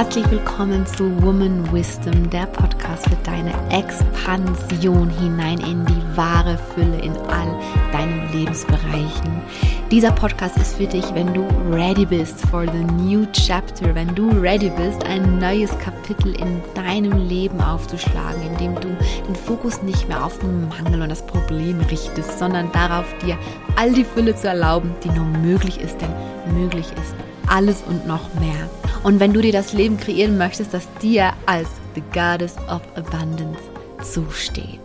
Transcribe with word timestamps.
Herzlich 0.00 0.30
willkommen 0.30 0.86
zu 0.86 1.22
Woman 1.22 1.70
Wisdom, 1.74 2.30
der 2.30 2.46
Podcast 2.46 3.06
für 3.06 3.18
deine 3.22 3.52
Expansion 3.68 5.10
hinein 5.10 5.58
in 5.58 5.84
die 5.84 6.16
wahre 6.16 6.56
Fülle 6.74 6.98
in 7.02 7.14
all 7.28 7.60
deinen 7.92 8.32
Lebensbereichen. 8.32 9.42
Dieser 9.90 10.10
Podcast 10.12 10.56
ist 10.56 10.76
für 10.76 10.86
dich, 10.86 11.04
wenn 11.12 11.34
du 11.34 11.46
ready 11.70 12.06
bist 12.06 12.40
for 12.46 12.64
the 12.64 12.82
new 12.94 13.26
chapter, 13.32 13.94
wenn 13.94 14.14
du 14.14 14.30
ready 14.40 14.70
bist, 14.70 15.04
ein 15.04 15.38
neues 15.38 15.78
Kapitel 15.80 16.34
in 16.34 16.62
deinem 16.74 17.28
Leben 17.28 17.60
aufzuschlagen, 17.60 18.40
indem 18.40 18.76
du 18.76 18.88
den 19.28 19.36
Fokus 19.36 19.82
nicht 19.82 20.08
mehr 20.08 20.24
auf 20.24 20.38
den 20.38 20.66
Mangel 20.70 21.02
und 21.02 21.10
das 21.10 21.26
Problem 21.26 21.78
richtest, 21.90 22.38
sondern 22.38 22.72
darauf, 22.72 23.04
dir 23.18 23.36
all 23.76 23.92
die 23.92 24.04
Fülle 24.04 24.34
zu 24.34 24.48
erlauben, 24.48 24.94
die 25.04 25.10
nur 25.10 25.26
möglich 25.26 25.78
ist, 25.78 25.98
denn 26.00 26.54
möglich 26.58 26.86
ist 26.86 27.29
alles 27.50 27.82
und 27.82 28.06
noch 28.06 28.32
mehr. 28.34 28.70
Und 29.02 29.18
wenn 29.18 29.32
du 29.32 29.40
dir 29.40 29.52
das 29.52 29.72
Leben 29.72 29.98
kreieren 29.98 30.38
möchtest, 30.38 30.72
das 30.72 30.88
dir 31.02 31.32
als 31.46 31.68
The 31.94 32.02
Goddess 32.12 32.56
of 32.68 32.82
Abundance 32.94 33.60
zusteht. 34.02 34.80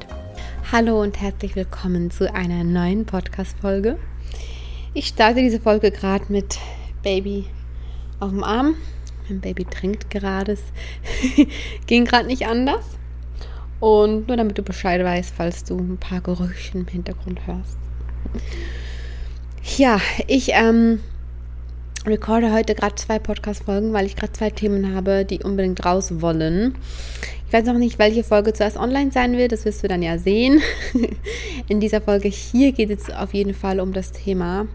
Hallo 0.71 1.01
und 1.01 1.21
herzlich 1.21 1.55
willkommen 1.55 2.09
zu 2.09 2.33
einer 2.33 2.63
neuen 2.63 3.05
Podcast-Folge. 3.05 3.99
Ich 4.95 5.07
starte 5.07 5.41
diese 5.41 5.59
Folge 5.59 5.91
gerade 5.91 6.25
mit 6.29 6.57
Baby 7.03 7.45
auf 8.19 8.31
dem 8.31 8.43
Arm. 8.43 8.75
Mein 9.29 9.41
Baby 9.41 9.65
trinkt 9.65 10.09
gerade. 10.09 10.53
Es 10.53 10.63
ging 11.85 12.05
gerade 12.05 12.25
nicht 12.25 12.47
anders. 12.47 12.85
Und 13.79 14.27
nur 14.27 14.37
damit 14.37 14.57
du 14.57 14.63
Bescheid 14.63 15.03
weißt, 15.03 15.35
falls 15.37 15.63
du 15.65 15.77
ein 15.77 15.97
paar 15.97 16.21
Gerüche 16.21 16.79
im 16.79 16.87
Hintergrund 16.87 17.45
hörst. 17.45 17.77
Ja, 19.77 19.99
ich 20.27 20.49
ähm, 20.53 20.99
recorde 22.07 22.53
heute 22.53 22.75
gerade 22.75 22.95
zwei 22.95 23.19
Podcast-Folgen, 23.19 23.93
weil 23.93 24.05
ich 24.05 24.15
gerade 24.15 24.33
zwei 24.33 24.49
Themen 24.49 24.95
habe, 24.95 25.25
die 25.25 25.43
unbedingt 25.43 25.85
raus 25.85 26.21
wollen. 26.21 26.75
Ich 27.47 27.53
weiß 27.53 27.65
noch 27.65 27.77
nicht, 27.77 27.99
welche 27.99 28.23
Folge 28.23 28.53
zuerst 28.53 28.77
online 28.77 29.11
sein 29.11 29.37
wird, 29.37 29.51
das 29.51 29.65
wirst 29.65 29.83
du 29.83 29.87
dann 29.87 30.01
ja 30.01 30.17
sehen. 30.17 30.61
In 31.67 31.79
dieser 31.79 32.01
Folge 32.01 32.27
hier 32.27 32.71
geht 32.71 32.89
es 32.89 33.09
auf 33.09 33.33
jeden 33.33 33.53
Fall 33.53 33.79
um 33.79 33.93
das 33.93 34.11
Thema 34.11 34.67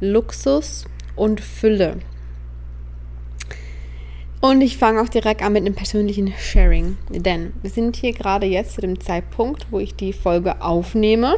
Luxus 0.00 0.84
und 1.16 1.40
Fülle. 1.40 1.98
Und 4.40 4.60
ich 4.60 4.76
fange 4.76 5.00
auch 5.00 5.08
direkt 5.08 5.42
an 5.42 5.54
mit 5.54 5.64
einem 5.64 5.74
persönlichen 5.74 6.34
Sharing, 6.38 6.98
denn 7.08 7.54
wir 7.62 7.70
sind 7.70 7.96
hier 7.96 8.12
gerade 8.12 8.46
jetzt 8.46 8.74
zu 8.74 8.82
dem 8.82 9.00
Zeitpunkt, 9.00 9.66
wo 9.70 9.78
ich 9.78 9.94
die 9.94 10.12
Folge 10.12 10.60
aufnehme, 10.60 11.36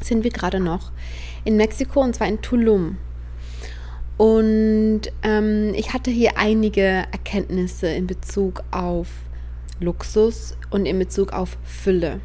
sind 0.00 0.22
wir 0.22 0.30
gerade 0.30 0.60
noch 0.60 0.92
in 1.44 1.56
Mexiko 1.56 2.00
und 2.00 2.14
zwar 2.14 2.28
in 2.28 2.40
Tulum. 2.42 2.98
Und 4.16 5.02
ähm, 5.22 5.72
ich 5.74 5.92
hatte 5.92 6.10
hier 6.10 6.36
einige 6.36 6.82
Erkenntnisse 6.82 7.88
in 7.88 8.06
Bezug 8.06 8.62
auf 8.70 9.08
Luxus 9.80 10.56
und 10.70 10.86
in 10.86 10.98
Bezug 10.98 11.32
auf 11.32 11.56
Fülle. 11.64 12.20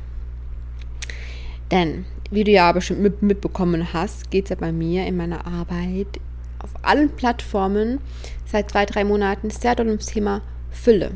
Denn, 1.72 2.06
wie 2.30 2.44
du 2.44 2.52
ja 2.52 2.72
bestimmt 2.72 3.02
mit, 3.02 3.22
mitbekommen 3.22 3.92
hast, 3.94 4.30
geht 4.30 4.46
es 4.46 4.50
ja 4.50 4.56
bei 4.56 4.72
mir 4.72 5.06
in 5.08 5.18
meiner 5.18 5.48
Arbeit 5.48 6.20
auf 6.60 6.72
allen 6.84 7.10
Plattformen 7.10 8.00
seit 8.46 8.72
zwei, 8.72 8.86
drei 8.86 9.04
Monaten 9.04 9.50
sehr 9.50 9.76
doll 9.76 9.88
ums 9.88 10.08
Thema 10.08 10.42
Fülle. 10.70 11.12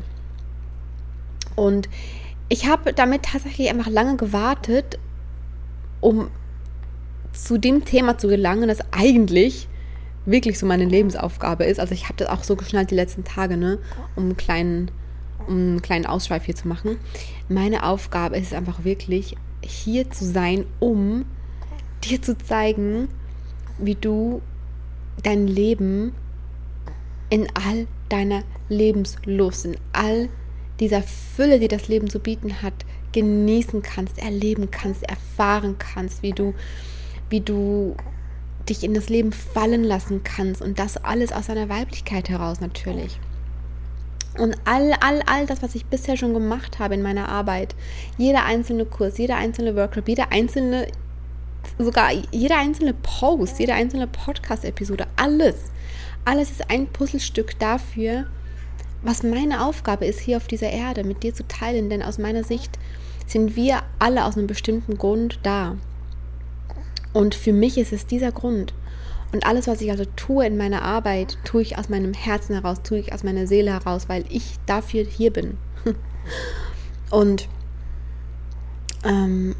Und 1.54 1.88
ich 2.48 2.66
habe 2.68 2.92
damit 2.92 3.24
tatsächlich 3.24 3.70
einfach 3.70 3.88
lange 3.88 4.16
gewartet, 4.16 4.98
um 6.00 6.30
zu 7.32 7.58
dem 7.58 7.84
Thema 7.84 8.18
zu 8.18 8.28
gelangen, 8.28 8.68
das 8.68 8.80
eigentlich 8.92 9.68
wirklich 10.26 10.58
so 10.58 10.66
meine 10.66 10.84
Lebensaufgabe 10.84 11.64
ist. 11.64 11.80
Also 11.80 11.94
ich 11.94 12.04
habe 12.04 12.14
das 12.16 12.28
auch 12.28 12.44
so 12.44 12.56
geschnallt 12.56 12.90
die 12.90 12.94
letzten 12.94 13.24
Tage, 13.24 13.56
ne, 13.56 13.78
um 14.16 14.24
einen 14.24 14.36
kleinen, 14.36 14.90
um 15.46 15.54
einen 15.54 15.82
kleinen 15.82 16.06
Ausschweif 16.06 16.44
hier 16.44 16.56
zu 16.56 16.68
machen. 16.68 16.98
Meine 17.48 17.84
Aufgabe 17.84 18.36
ist 18.36 18.48
es 18.48 18.52
einfach 18.52 18.84
wirklich, 18.84 19.36
hier 19.62 20.10
zu 20.10 20.24
sein, 20.24 20.66
um 20.80 21.24
dir 22.04 22.20
zu 22.20 22.36
zeigen, 22.36 23.08
wie 23.78 23.94
du 23.94 24.42
dein 25.22 25.46
Leben 25.46 26.12
in 27.30 27.46
all 27.54 27.86
deiner 28.08 28.42
Lebenslust, 28.68 29.64
in 29.64 29.76
all 29.92 30.28
dieser 30.80 31.02
Fülle, 31.02 31.58
die 31.60 31.68
das 31.68 31.88
Leben 31.88 32.10
zu 32.10 32.18
bieten 32.18 32.62
hat, 32.62 32.74
genießen 33.12 33.82
kannst, 33.82 34.18
erleben 34.18 34.70
kannst, 34.70 35.04
erfahren 35.04 35.76
kannst, 35.78 36.22
wie 36.22 36.32
du, 36.32 36.54
wie 37.30 37.40
du 37.40 37.96
dich 38.68 38.84
in 38.84 38.94
das 38.94 39.08
Leben 39.08 39.32
fallen 39.32 39.84
lassen 39.84 40.22
kannst 40.24 40.62
und 40.62 40.78
das 40.78 40.96
alles 40.96 41.32
aus 41.32 41.46
deiner 41.46 41.68
Weiblichkeit 41.68 42.28
heraus 42.28 42.60
natürlich. 42.60 43.18
Und 44.38 44.56
all, 44.64 44.92
all, 45.00 45.22
all 45.26 45.46
das, 45.46 45.62
was 45.62 45.74
ich 45.74 45.86
bisher 45.86 46.16
schon 46.16 46.34
gemacht 46.34 46.78
habe 46.78 46.94
in 46.94 47.02
meiner 47.02 47.28
Arbeit, 47.28 47.74
jeder 48.18 48.44
einzelne 48.44 48.84
Kurs, 48.84 49.18
jeder 49.18 49.36
einzelne 49.36 49.76
Workshop, 49.76 50.08
jeder 50.08 50.32
einzelne, 50.32 50.88
sogar 51.78 52.10
jeder 52.32 52.58
einzelne 52.58 52.94
Post, 52.94 53.60
jede 53.60 53.74
einzelne 53.74 54.08
Podcast-Episode, 54.08 55.06
alles, 55.16 55.70
alles 56.24 56.50
ist 56.50 56.70
ein 56.70 56.88
Puzzlestück 56.88 57.58
dafür, 57.60 58.26
was 59.02 59.22
meine 59.22 59.64
Aufgabe 59.64 60.06
ist, 60.06 60.20
hier 60.20 60.38
auf 60.38 60.48
dieser 60.48 60.70
Erde 60.70 61.04
mit 61.04 61.22
dir 61.22 61.34
zu 61.34 61.46
teilen. 61.46 61.90
Denn 61.90 62.02
aus 62.02 62.18
meiner 62.18 62.42
Sicht 62.42 62.78
sind 63.26 63.54
wir 63.54 63.82
alle 63.98 64.24
aus 64.24 64.36
einem 64.36 64.46
bestimmten 64.46 64.96
Grund 64.96 65.38
da. 65.42 65.76
Und 67.14 67.34
für 67.34 67.52
mich 67.52 67.78
ist 67.78 67.92
es 67.92 68.06
dieser 68.06 68.32
Grund. 68.32 68.74
Und 69.32 69.46
alles, 69.46 69.66
was 69.66 69.80
ich 69.80 69.90
also 69.90 70.04
tue 70.16 70.46
in 70.46 70.56
meiner 70.56 70.82
Arbeit, 70.82 71.38
tue 71.44 71.62
ich 71.62 71.78
aus 71.78 71.88
meinem 71.88 72.12
Herzen 72.12 72.54
heraus, 72.54 72.82
tue 72.82 72.98
ich 72.98 73.12
aus 73.14 73.22
meiner 73.22 73.46
Seele 73.46 73.72
heraus, 73.72 74.08
weil 74.08 74.24
ich 74.28 74.56
dafür 74.66 75.04
hier 75.04 75.32
bin. 75.32 75.56
Und 77.10 77.48
ähm, 79.04 79.54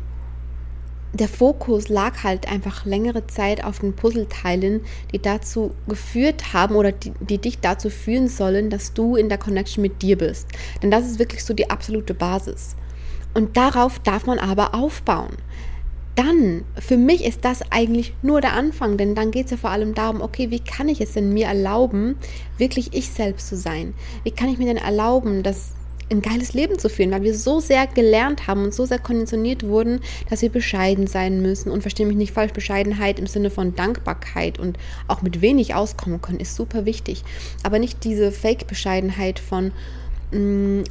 der 1.12 1.28
Fokus 1.28 1.88
lag 1.88 2.24
halt 2.24 2.50
einfach 2.50 2.84
längere 2.84 3.26
Zeit 3.28 3.64
auf 3.64 3.78
den 3.78 3.94
Puzzleteilen, 3.94 4.80
die 5.12 5.20
dazu 5.20 5.72
geführt 5.86 6.52
haben 6.52 6.74
oder 6.74 6.90
die, 6.90 7.12
die, 7.20 7.38
dich 7.38 7.60
dazu 7.60 7.88
führen 7.88 8.28
sollen, 8.28 8.68
dass 8.68 8.94
du 8.94 9.14
in 9.14 9.28
der 9.28 9.38
Connection 9.38 9.82
mit 9.82 10.02
dir 10.02 10.18
bist. 10.18 10.48
Denn 10.82 10.90
das 10.90 11.06
ist 11.06 11.20
wirklich 11.20 11.44
so 11.44 11.54
die 11.54 11.70
absolute 11.70 12.14
Basis. 12.14 12.74
Und 13.32 13.56
darauf 13.56 14.00
darf 14.00 14.26
man 14.26 14.38
aber 14.40 14.74
aufbauen 14.74 15.36
dann, 16.14 16.64
für 16.78 16.96
mich 16.96 17.24
ist 17.24 17.44
das 17.44 17.62
eigentlich 17.70 18.14
nur 18.22 18.40
der 18.40 18.52
Anfang, 18.52 18.96
denn 18.96 19.14
dann 19.14 19.30
geht 19.30 19.46
es 19.46 19.50
ja 19.52 19.56
vor 19.56 19.70
allem 19.70 19.94
darum, 19.94 20.20
okay, 20.20 20.50
wie 20.50 20.60
kann 20.60 20.88
ich 20.88 21.00
es 21.00 21.12
denn 21.12 21.32
mir 21.32 21.46
erlauben, 21.46 22.16
wirklich 22.56 22.94
ich 22.94 23.10
selbst 23.10 23.48
zu 23.48 23.56
sein? 23.56 23.94
Wie 24.22 24.30
kann 24.30 24.48
ich 24.48 24.58
mir 24.58 24.66
denn 24.66 24.76
erlauben, 24.76 25.42
das 25.42 25.72
ein 26.10 26.22
geiles 26.22 26.52
Leben 26.52 26.78
zu 26.78 26.88
führen, 26.88 27.10
weil 27.10 27.22
wir 27.22 27.34
so 27.34 27.60
sehr 27.60 27.86
gelernt 27.86 28.46
haben 28.46 28.64
und 28.64 28.74
so 28.74 28.84
sehr 28.84 28.98
konditioniert 28.98 29.66
wurden, 29.66 30.00
dass 30.28 30.42
wir 30.42 30.50
bescheiden 30.50 31.06
sein 31.06 31.40
müssen. 31.40 31.70
Und 31.70 31.80
verstehe 31.80 32.06
mich 32.06 32.16
nicht 32.16 32.32
falsch, 32.32 32.52
Bescheidenheit 32.52 33.18
im 33.18 33.26
Sinne 33.26 33.50
von 33.50 33.74
Dankbarkeit 33.74 34.58
und 34.58 34.78
auch 35.08 35.22
mit 35.22 35.40
wenig 35.40 35.74
auskommen 35.74 36.20
können, 36.20 36.40
ist 36.40 36.56
super 36.56 36.84
wichtig. 36.84 37.24
Aber 37.62 37.78
nicht 37.78 38.04
diese 38.04 38.32
Fake-Bescheidenheit 38.32 39.38
von, 39.38 39.72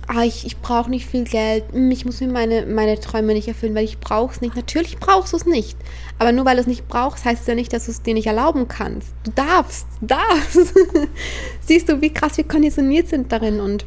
ah, 0.07 0.23
ich, 0.23 0.45
ich 0.45 0.57
brauche 0.57 0.89
nicht 0.89 1.05
viel 1.05 1.25
Geld, 1.25 1.73
mm, 1.73 1.91
ich 1.91 2.05
muss 2.05 2.21
mir 2.21 2.27
meine, 2.27 2.65
meine 2.65 2.99
Träume 2.99 3.33
nicht 3.33 3.47
erfüllen, 3.47 3.75
weil 3.75 3.83
ich 3.83 3.99
brauche 3.99 4.33
es 4.33 4.41
nicht. 4.41 4.55
Natürlich 4.55 4.97
brauchst 4.97 5.33
du 5.33 5.37
es 5.37 5.45
nicht. 5.45 5.77
Aber 6.19 6.31
nur 6.31 6.45
weil 6.45 6.55
du 6.55 6.61
es 6.61 6.67
nicht 6.67 6.87
brauchst, 6.87 7.25
heißt 7.25 7.41
es 7.41 7.47
ja 7.47 7.55
nicht, 7.55 7.73
dass 7.73 7.85
du 7.85 7.91
es 7.91 8.01
dir 8.01 8.13
nicht 8.13 8.27
erlauben 8.27 8.67
kannst. 8.67 9.13
Du 9.23 9.31
darfst, 9.31 9.87
darfst. 10.01 10.73
Siehst 11.61 11.89
du, 11.89 12.01
wie 12.01 12.13
krass 12.13 12.37
wir 12.37 12.45
konditioniert 12.45 13.09
sind 13.09 13.31
darin 13.31 13.59
und 13.59 13.85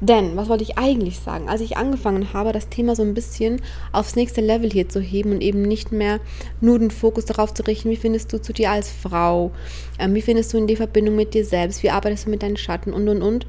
denn, 0.00 0.36
was 0.36 0.48
wollte 0.48 0.64
ich 0.64 0.78
eigentlich 0.78 1.20
sagen? 1.20 1.48
Als 1.48 1.60
ich 1.60 1.76
angefangen 1.76 2.32
habe, 2.32 2.52
das 2.52 2.68
Thema 2.68 2.96
so 2.96 3.02
ein 3.02 3.14
bisschen 3.14 3.62
aufs 3.92 4.16
nächste 4.16 4.40
Level 4.40 4.68
hier 4.68 4.88
zu 4.88 5.00
heben 5.00 5.30
und 5.30 5.40
eben 5.40 5.62
nicht 5.62 5.92
mehr 5.92 6.18
nur 6.60 6.78
den 6.80 6.90
Fokus 6.90 7.24
darauf 7.24 7.54
zu 7.54 7.62
richten, 7.64 7.88
wie 7.88 7.96
findest 7.96 8.32
du 8.32 8.42
zu 8.42 8.52
dir 8.52 8.72
als 8.72 8.90
Frau, 8.90 9.52
ähm, 10.00 10.14
wie 10.14 10.22
findest 10.22 10.52
du 10.52 10.58
in 10.58 10.66
die 10.66 10.74
Verbindung 10.74 11.14
mit 11.14 11.34
dir 11.34 11.44
selbst, 11.44 11.84
wie 11.84 11.90
arbeitest 11.90 12.26
du 12.26 12.30
mit 12.30 12.42
deinen 12.42 12.56
Schatten 12.56 12.92
und 12.92 13.08
und 13.08 13.22
und, 13.22 13.46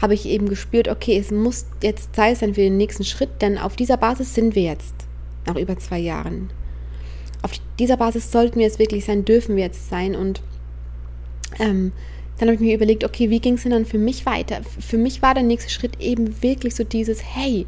habe 0.00 0.14
ich 0.14 0.26
eben 0.26 0.48
gespürt, 0.48 0.88
okay, 0.88 1.18
es 1.18 1.30
muss 1.30 1.66
jetzt 1.82 2.14
Zeit 2.14 2.38
sein 2.38 2.54
für 2.54 2.60
den 2.60 2.76
nächsten 2.76 3.04
Schritt, 3.04 3.40
denn 3.40 3.58
auf 3.58 3.76
dieser 3.76 3.96
Basis 3.96 4.34
sind 4.34 4.54
wir 4.54 4.62
jetzt, 4.62 4.94
nach 5.46 5.56
über 5.56 5.78
zwei 5.78 5.98
Jahren. 5.98 6.50
Auf 7.42 7.52
dieser 7.78 7.96
Basis 7.96 8.30
sollten 8.30 8.56
wir 8.56 8.66
jetzt 8.66 8.78
wirklich 8.78 9.04
sein, 9.04 9.24
dürfen 9.24 9.56
wir 9.56 9.64
jetzt 9.64 9.88
sein. 9.88 10.14
Und 10.14 10.42
ähm, 11.58 11.92
dann 12.38 12.48
habe 12.48 12.54
ich 12.54 12.60
mir 12.60 12.74
überlegt, 12.74 13.04
okay, 13.04 13.30
wie 13.30 13.40
ging 13.40 13.54
es 13.54 13.62
denn 13.62 13.72
dann 13.72 13.86
für 13.86 13.98
mich 13.98 14.26
weiter? 14.26 14.60
Für 14.80 14.98
mich 14.98 15.22
war 15.22 15.34
der 15.34 15.42
nächste 15.42 15.70
Schritt 15.70 16.00
eben 16.00 16.42
wirklich 16.42 16.74
so 16.74 16.84
dieses, 16.84 17.22
hey, 17.22 17.66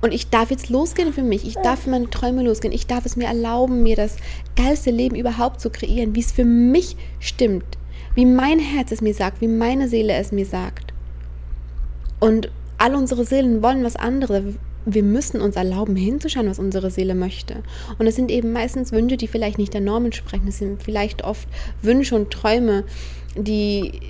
und 0.00 0.14
ich 0.14 0.30
darf 0.30 0.50
jetzt 0.50 0.68
losgehen 0.68 1.12
für 1.12 1.22
mich. 1.22 1.46
Ich 1.46 1.54
darf 1.54 1.80
für 1.80 1.90
meine 1.90 2.08
Träume 2.08 2.44
losgehen. 2.44 2.72
Ich 2.72 2.86
darf 2.86 3.04
es 3.04 3.16
mir 3.16 3.26
erlauben, 3.26 3.82
mir 3.82 3.96
das 3.96 4.16
geilste 4.54 4.90
Leben 4.90 5.16
überhaupt 5.16 5.60
zu 5.60 5.70
kreieren, 5.70 6.14
wie 6.14 6.20
es 6.20 6.30
für 6.30 6.44
mich 6.44 6.96
stimmt, 7.18 7.64
wie 8.14 8.24
mein 8.24 8.60
Herz 8.60 8.92
es 8.92 9.00
mir 9.00 9.14
sagt, 9.14 9.40
wie 9.40 9.48
meine 9.48 9.88
Seele 9.88 10.14
es 10.14 10.30
mir 10.30 10.46
sagt. 10.46 10.92
Und 12.20 12.50
all 12.78 12.94
unsere 12.94 13.24
Seelen 13.24 13.62
wollen 13.62 13.84
was 13.84 13.96
anderes. 13.96 14.54
Wir 14.84 15.02
müssen 15.02 15.40
uns 15.40 15.56
erlauben, 15.56 15.96
hinzuschauen, 15.96 16.48
was 16.48 16.58
unsere 16.58 16.90
Seele 16.90 17.14
möchte. 17.14 17.62
Und 17.98 18.06
es 18.06 18.16
sind 18.16 18.30
eben 18.30 18.52
meistens 18.52 18.92
Wünsche, 18.92 19.16
die 19.16 19.28
vielleicht 19.28 19.58
nicht 19.58 19.74
der 19.74 19.80
Norm 19.80 20.06
entsprechen. 20.06 20.48
Es 20.48 20.58
sind 20.58 20.82
vielleicht 20.82 21.24
oft 21.24 21.48
Wünsche 21.82 22.14
und 22.14 22.30
Träume, 22.30 22.84
die 23.36 24.00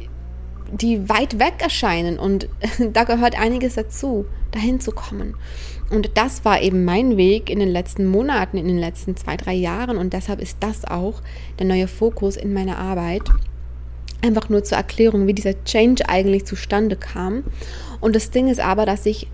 die 0.72 1.08
weit 1.08 1.38
weg 1.38 1.54
erscheinen. 1.60 2.18
Und 2.18 2.48
da 2.92 3.04
gehört 3.04 3.38
einiges 3.38 3.74
dazu, 3.74 4.26
dahin 4.52 4.80
zu 4.80 4.92
kommen. 4.92 5.34
Und 5.90 6.10
das 6.14 6.44
war 6.44 6.60
eben 6.60 6.84
mein 6.84 7.16
Weg 7.16 7.48
in 7.48 7.58
den 7.58 7.68
letzten 7.68 8.04
Monaten, 8.04 8.58
in 8.58 8.68
den 8.68 8.78
letzten 8.78 9.16
zwei, 9.16 9.36
drei 9.36 9.54
Jahren. 9.54 9.96
Und 9.96 10.12
deshalb 10.12 10.40
ist 10.40 10.58
das 10.60 10.84
auch 10.84 11.22
der 11.58 11.66
neue 11.66 11.88
Fokus 11.88 12.36
in 12.36 12.52
meiner 12.52 12.78
Arbeit. 12.78 13.22
Einfach 14.20 14.48
nur 14.48 14.64
zur 14.64 14.76
Erklärung, 14.76 15.26
wie 15.26 15.32
dieser 15.32 15.64
Change 15.64 16.08
eigentlich 16.08 16.44
zustande 16.44 16.96
kam. 16.96 17.44
Und 18.00 18.14
das 18.14 18.30
Ding 18.30 18.48
ist 18.48 18.60
aber, 18.60 18.86
dass 18.86 19.06
ich 19.06 19.26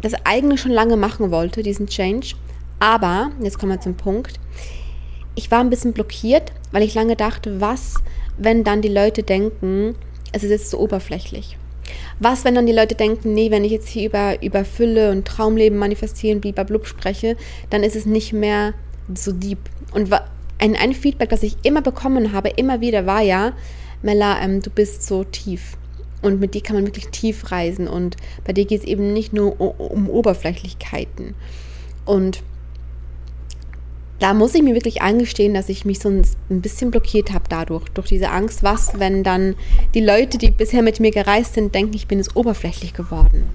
das 0.00 0.14
eigentlich 0.24 0.60
schon 0.60 0.72
lange 0.72 0.96
machen 0.96 1.30
wollte, 1.30 1.62
diesen 1.62 1.86
Change. 1.86 2.34
Aber, 2.80 3.30
jetzt 3.42 3.58
kommen 3.58 3.72
wir 3.72 3.80
zum 3.80 3.96
Punkt, 3.96 4.40
ich 5.34 5.50
war 5.50 5.60
ein 5.60 5.70
bisschen 5.70 5.92
blockiert, 5.92 6.52
weil 6.72 6.82
ich 6.82 6.94
lange 6.94 7.16
dachte, 7.16 7.60
was, 7.60 7.94
wenn 8.36 8.64
dann 8.64 8.82
die 8.82 8.88
Leute 8.88 9.22
denken, 9.22 9.94
es 10.32 10.42
ist 10.44 10.50
jetzt 10.50 10.70
so 10.70 10.78
oberflächlich. 10.78 11.56
Was, 12.18 12.44
wenn 12.44 12.54
dann 12.54 12.66
die 12.66 12.72
Leute 12.72 12.94
denken, 12.94 13.34
nee, 13.34 13.50
wenn 13.50 13.64
ich 13.64 13.72
jetzt 13.72 13.88
hier 13.88 14.08
über, 14.08 14.42
über 14.42 14.64
Fülle 14.64 15.10
und 15.10 15.26
Traumleben 15.26 15.78
manifestieren, 15.78 16.40
blub 16.40 16.86
spreche, 16.86 17.36
dann 17.70 17.82
ist 17.82 17.96
es 17.96 18.06
nicht 18.06 18.32
mehr 18.32 18.74
so 19.14 19.32
deep. 19.32 19.58
Und 19.92 20.10
ein, 20.58 20.76
ein 20.76 20.92
Feedback, 20.92 21.30
das 21.30 21.42
ich 21.42 21.56
immer 21.62 21.82
bekommen 21.82 22.32
habe, 22.32 22.50
immer 22.50 22.80
wieder, 22.80 23.06
war 23.06 23.20
ja, 23.20 23.52
Mella, 24.02 24.40
ähm, 24.42 24.62
du 24.62 24.70
bist 24.70 25.06
so 25.06 25.24
tief. 25.24 25.76
Und 26.22 26.40
mit 26.40 26.54
dir 26.54 26.62
kann 26.62 26.76
man 26.76 26.86
wirklich 26.86 27.08
tief 27.08 27.50
reisen. 27.50 27.88
Und 27.88 28.16
bei 28.44 28.52
dir 28.52 28.64
geht 28.64 28.80
es 28.80 28.86
eben 28.86 29.12
nicht 29.12 29.32
nur 29.32 29.60
um 29.60 30.08
Oberflächlichkeiten. 30.08 31.34
Und 32.04 32.42
da 34.22 34.34
muss 34.34 34.54
ich 34.54 34.62
mir 34.62 34.74
wirklich 34.74 35.02
eingestehen, 35.02 35.52
dass 35.52 35.68
ich 35.68 35.84
mich 35.84 35.98
so 35.98 36.08
ein 36.08 36.24
bisschen 36.48 36.92
blockiert 36.92 37.32
habe 37.32 37.44
dadurch, 37.48 37.88
durch 37.88 38.06
diese 38.06 38.30
Angst, 38.30 38.62
was, 38.62 39.00
wenn 39.00 39.24
dann 39.24 39.56
die 39.94 40.00
Leute, 40.00 40.38
die 40.38 40.52
bisher 40.52 40.82
mit 40.82 41.00
mir 41.00 41.10
gereist 41.10 41.54
sind, 41.54 41.74
denken, 41.74 41.94
ich 41.94 42.06
bin 42.06 42.20
es 42.20 42.36
oberflächlich 42.36 42.94
geworden. 42.94 43.50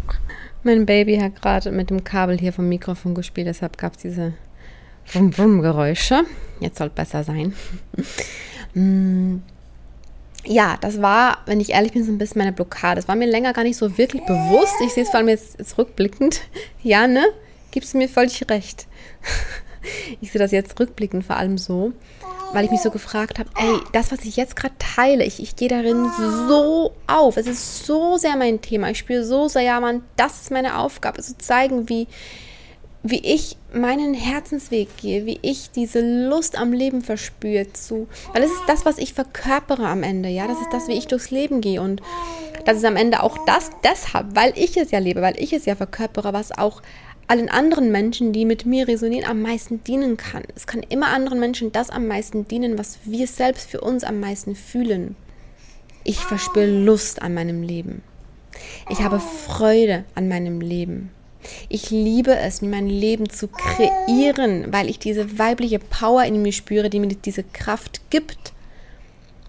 Mein 0.64 0.86
Baby 0.86 1.20
hat 1.20 1.42
gerade 1.42 1.72
mit 1.72 1.90
dem 1.90 2.04
Kabel 2.04 2.38
hier 2.38 2.52
vom 2.52 2.68
Mikrofon 2.68 3.16
gespielt, 3.16 3.48
deshalb 3.48 3.78
gab 3.78 3.94
es 3.96 4.02
diese 4.02 4.34
Wum-Wum-Geräusche. 5.14 6.26
Jetzt 6.60 6.80
soll 6.80 6.88
es 6.88 6.94
besser 6.94 7.24
sein. 7.24 7.54
Ja, 10.50 10.78
das 10.80 11.02
war, 11.02 11.40
wenn 11.46 11.60
ich 11.60 11.72
ehrlich 11.72 11.92
bin, 11.92 12.06
so 12.06 12.12
ein 12.12 12.18
bisschen 12.18 12.40
meine 12.40 12.54
Blockade. 12.54 12.96
Das 12.96 13.10
war 13.10 13.16
mir 13.16 13.28
länger 13.28 13.52
gar 13.52 13.64
nicht 13.64 13.76
so 13.76 13.98
wirklich 13.98 14.24
bewusst. 14.24 14.76
Ich 14.82 14.94
sehe 14.94 15.04
es 15.04 15.10
vor 15.10 15.18
allem 15.18 15.28
jetzt, 15.28 15.60
jetzt 15.60 15.78
rückblickend. 15.78 16.42
Ja, 16.84 17.06
ne? 17.06 17.26
Gibst 17.72 17.94
du 17.94 17.98
mir 17.98 18.08
völlig 18.08 18.50
recht. 18.50 18.88
ich 20.22 20.32
sehe 20.32 20.40
das 20.40 20.52
jetzt 20.52 20.80
rückblickend 20.80 21.26
vor 21.26 21.36
allem 21.36 21.58
so, 21.58 21.92
weil 22.54 22.64
ich 22.64 22.72
mich 22.72 22.80
so 22.82 22.92
gefragt 22.92 23.40
habe, 23.40 23.50
ey, 23.58 23.80
das, 23.92 24.14
was 24.14 24.24
ich 24.24 24.38
jetzt 24.38 24.56
gerade 24.56 24.76
teile, 24.80 25.26
ich, 25.26 25.42
ich 25.42 25.58
gehe 25.58 25.68
darin 25.68 26.10
so 26.48 26.94
auf. 27.08 27.36
Es 27.36 27.46
ist 27.46 27.86
so 27.86 28.16
sehr 28.16 28.38
mein 28.38 28.62
Thema. 28.62 28.90
Ich 28.90 29.00
spüre 29.00 29.26
so 29.26 29.50
sehr, 29.50 29.64
ja, 29.64 29.82
Mann, 29.82 30.04
das 30.16 30.44
ist 30.44 30.52
meine 30.52 30.78
Aufgabe, 30.78 31.22
zu 31.22 31.38
zeigen, 31.38 31.90
wie, 31.90 32.08
wie 33.04 33.20
ich 33.20 33.58
meinen 33.78 34.14
Herzensweg 34.14 34.90
gehe, 34.98 35.26
wie 35.26 35.40
ich 35.42 35.72
diese 35.72 36.02
Lust 36.28 36.58
am 36.58 36.74
Leben 36.74 37.02
verspüre 37.02 37.72
zu, 37.74 38.08
weil 38.34 38.44
es 38.44 38.52
ist 38.52 38.64
das, 38.68 38.86
was 38.86 38.98
ich 38.98 39.14
verkörpere 39.14 39.88
am 39.88 40.04
Ende, 40.04 40.30
ja, 40.30 40.48
das 40.48 40.60
ist 40.60 40.72
das, 40.72 40.88
wie 40.88 40.94
ich 40.94 41.08
durchs 41.08 41.32
Leben 41.32 41.62
gehe 41.62 41.82
und 41.82 42.02
das 42.66 42.78
ist 42.78 42.86
am 42.86 42.96
Ende 42.96 43.24
auch 43.24 43.38
das 43.46 43.72
deshalb, 43.84 44.36
weil 44.36 44.54
ich 44.56 44.78
es 44.78 44.92
ja 44.92 45.00
lebe, 45.00 45.22
weil 45.22 45.40
ich 45.40 45.54
es 45.54 45.66
ja 45.66 45.76
verkörpere, 45.76 46.34
was 46.34 46.58
auch 46.58 46.82
allen 47.28 47.50
anderen 47.50 47.92
Menschen, 47.92 48.32
die 48.32 48.46
mit 48.46 48.66
mir 48.66 48.88
resonieren, 48.88 49.30
am 49.30 49.42
meisten 49.42 49.84
dienen 49.84 50.18
kann. 50.18 50.44
Es 50.56 50.66
kann 50.66 50.84
immer 50.84 51.08
anderen 51.08 51.40
Menschen 51.40 51.72
das 51.72 51.90
am 51.90 52.08
meisten 52.08 52.48
dienen, 52.48 52.78
was 52.78 53.00
wir 53.04 53.28
selbst 53.28 53.70
für 53.70 53.82
uns 53.82 54.04
am 54.04 54.20
meisten 54.20 54.56
fühlen. 54.56 55.16
Ich 56.04 56.20
verspüre 56.20 56.68
Lust 56.68 57.22
an 57.22 57.34
meinem 57.34 57.64
Leben. 57.64 58.02
Ich 58.90 59.02
habe 59.02 59.20
Freude 59.20 60.06
an 60.16 60.30
meinem 60.30 60.62
Leben. 60.62 61.12
Ich 61.70 61.90
liebe 61.90 62.36
es, 62.36 62.62
mein 62.62 62.88
Leben 62.88 63.30
zu 63.30 63.48
kreieren, 63.48 64.72
weil 64.72 64.90
ich 64.90 65.00
diese 65.00 65.38
weibliche 65.38 65.80
Power 65.80 66.24
in 66.24 66.42
mir 66.42 66.54
spüre, 66.54 66.90
die 66.90 67.00
mir 67.00 67.08
diese 67.08 67.44
Kraft 67.44 68.10
gibt 68.10 68.54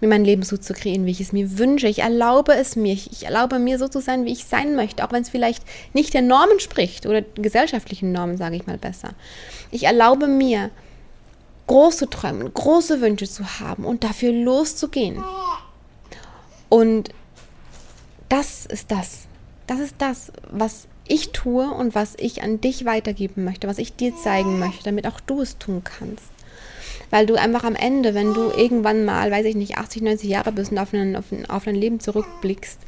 mir 0.01 0.07
mein 0.07 0.25
Leben 0.25 0.43
so 0.43 0.57
zu 0.57 0.73
kreieren, 0.73 1.05
wie 1.05 1.11
ich 1.11 1.21
es 1.21 1.31
mir 1.31 1.57
wünsche. 1.57 1.87
Ich 1.87 1.99
erlaube 1.99 2.53
es 2.53 2.75
mir. 2.75 2.93
Ich 2.93 3.25
erlaube 3.25 3.59
mir 3.59 3.77
so 3.77 3.87
zu 3.87 3.99
sein, 3.99 4.25
wie 4.25 4.31
ich 4.31 4.45
sein 4.45 4.75
möchte, 4.75 5.03
auch 5.03 5.11
wenn 5.11 5.23
es 5.23 5.29
vielleicht 5.29 5.63
nicht 5.93 6.13
der 6.13 6.21
Normen 6.21 6.59
spricht 6.59 7.05
oder 7.05 7.21
gesellschaftlichen 7.35 8.11
Normen, 8.11 8.37
sage 8.37 8.55
ich 8.55 8.67
mal 8.67 8.77
besser. 8.77 9.09
Ich 9.71 9.83
erlaube 9.83 10.27
mir, 10.27 10.69
große 11.67 12.09
Träume, 12.09 12.49
große 12.49 13.01
Wünsche 13.01 13.27
zu 13.29 13.59
haben 13.59 13.85
und 13.85 14.03
dafür 14.03 14.31
loszugehen. 14.31 15.23
Und 16.69 17.09
das 18.29 18.65
ist 18.65 18.91
das. 18.91 19.25
Das 19.67 19.79
ist 19.79 19.95
das, 19.99 20.31
was 20.49 20.87
ich 21.09 21.31
tue 21.31 21.69
und 21.69 21.95
was 21.95 22.15
ich 22.17 22.43
an 22.43 22.61
dich 22.61 22.85
weitergeben 22.85 23.43
möchte, 23.43 23.67
was 23.67 23.77
ich 23.77 23.95
dir 23.95 24.15
zeigen 24.15 24.59
möchte, 24.59 24.83
damit 24.83 25.07
auch 25.07 25.19
du 25.19 25.41
es 25.41 25.57
tun 25.57 25.83
kannst 25.83 26.29
weil 27.09 27.25
du 27.25 27.35
einfach 27.35 27.63
am 27.63 27.75
Ende, 27.75 28.13
wenn 28.13 28.33
du 28.33 28.51
irgendwann 28.51 29.05
mal, 29.05 29.31
weiß 29.31 29.45
ich 29.45 29.55
nicht, 29.55 29.77
80, 29.77 30.03
90 30.03 30.29
Jahre 30.29 30.51
bist 30.51 30.71
und 30.71 30.77
auf, 30.77 30.93
einen, 30.93 31.15
auf, 31.15 31.31
ein, 31.31 31.49
auf 31.49 31.63
dein 31.65 31.75
Leben 31.75 31.99
zurückblickst, 31.99 32.79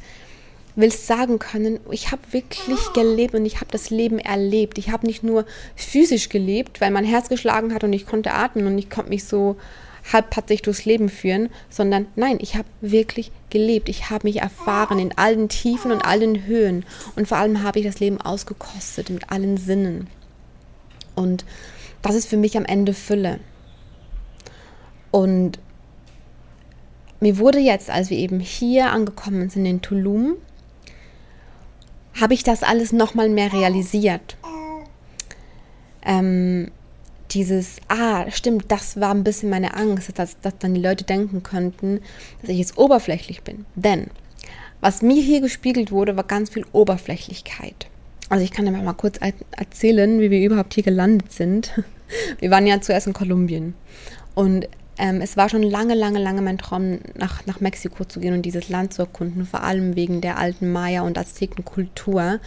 willst 0.74 1.06
sagen 1.06 1.38
können, 1.38 1.80
ich 1.90 2.12
habe 2.12 2.22
wirklich 2.30 2.78
gelebt 2.94 3.34
und 3.34 3.44
ich 3.44 3.56
habe 3.56 3.70
das 3.70 3.90
Leben 3.90 4.18
erlebt. 4.18 4.78
Ich 4.78 4.90
habe 4.90 5.06
nicht 5.06 5.22
nur 5.22 5.44
physisch 5.76 6.28
gelebt, 6.28 6.80
weil 6.80 6.90
mein 6.90 7.04
Herz 7.04 7.28
geschlagen 7.28 7.74
hat 7.74 7.84
und 7.84 7.92
ich 7.92 8.06
konnte 8.06 8.32
atmen 8.32 8.66
und 8.66 8.78
ich 8.78 8.88
konnte 8.88 9.10
mich 9.10 9.24
so 9.24 9.56
halbpatzig 10.10 10.62
durchs 10.62 10.84
Leben 10.84 11.08
führen, 11.08 11.48
sondern 11.70 12.06
nein, 12.16 12.38
ich 12.40 12.56
habe 12.56 12.68
wirklich 12.80 13.30
gelebt. 13.50 13.88
Ich 13.88 14.10
habe 14.10 14.26
mich 14.26 14.40
erfahren 14.40 14.98
in 14.98 15.16
allen 15.16 15.48
Tiefen 15.48 15.92
und 15.92 16.04
allen 16.04 16.46
Höhen 16.46 16.84
und 17.16 17.28
vor 17.28 17.38
allem 17.38 17.62
habe 17.62 17.78
ich 17.78 17.86
das 17.86 18.00
Leben 18.00 18.20
ausgekostet 18.20 19.10
mit 19.10 19.30
allen 19.30 19.56
Sinnen. 19.56 20.08
Und 21.14 21.44
das 22.00 22.14
ist 22.14 22.26
für 22.26 22.36
mich 22.36 22.56
am 22.56 22.64
Ende 22.64 22.94
Fülle. 22.94 23.38
Und 25.10 25.58
mir 27.20 27.38
wurde 27.38 27.58
jetzt, 27.58 27.90
als 27.90 28.10
wir 28.10 28.18
eben 28.18 28.40
hier 28.40 28.90
angekommen 28.90 29.48
sind 29.50 29.66
in 29.66 29.82
Tulum, 29.82 30.36
habe 32.20 32.34
ich 32.34 32.42
das 32.42 32.62
alles 32.62 32.92
nochmal 32.92 33.28
mehr 33.28 33.52
realisiert. 33.52 34.36
Ähm, 36.04 36.72
dieses, 37.34 37.76
ah, 37.88 38.30
stimmt, 38.30 38.70
das 38.70 39.00
war 39.00 39.10
ein 39.10 39.24
bisschen 39.24 39.50
meine 39.50 39.74
Angst, 39.74 40.10
dass, 40.18 40.40
dass 40.40 40.58
dann 40.58 40.74
die 40.74 40.80
Leute 40.80 41.04
denken 41.04 41.42
könnten, 41.42 42.00
dass 42.40 42.50
ich 42.50 42.58
jetzt 42.58 42.78
oberflächlich 42.78 43.42
bin. 43.42 43.64
Denn 43.74 44.08
was 44.80 45.02
mir 45.02 45.22
hier 45.22 45.40
gespiegelt 45.40 45.92
wurde, 45.92 46.16
war 46.16 46.24
ganz 46.24 46.50
viel 46.50 46.66
Oberflächlichkeit. 46.72 47.86
Also 48.28 48.44
ich 48.44 48.50
kann 48.50 48.64
dir 48.64 48.72
mal 48.72 48.92
kurz 48.94 49.18
erzählen, 49.56 50.20
wie 50.20 50.30
wir 50.30 50.40
überhaupt 50.40 50.74
hier 50.74 50.82
gelandet 50.82 51.32
sind. 51.32 51.72
Wir 52.40 52.50
waren 52.50 52.66
ja 52.66 52.78
zuerst 52.78 53.06
in 53.06 53.14
Kolumbien. 53.14 53.74
Und 54.34 54.68
ähm, 54.98 55.22
es 55.22 55.36
war 55.38 55.48
schon 55.48 55.62
lange, 55.62 55.94
lange, 55.94 56.18
lange 56.18 56.42
mein 56.42 56.58
Traum, 56.58 56.98
nach, 57.14 57.46
nach 57.46 57.60
Mexiko 57.60 58.04
zu 58.04 58.20
gehen 58.20 58.34
und 58.34 58.42
dieses 58.42 58.68
Land 58.68 58.92
zu 58.92 59.02
erkunden, 59.02 59.46
vor 59.46 59.62
allem 59.62 59.96
wegen 59.96 60.20
der 60.20 60.38
alten 60.38 60.72
Maya- 60.72 61.02
und 61.02 61.16
Aztekenkultur. 61.16 62.38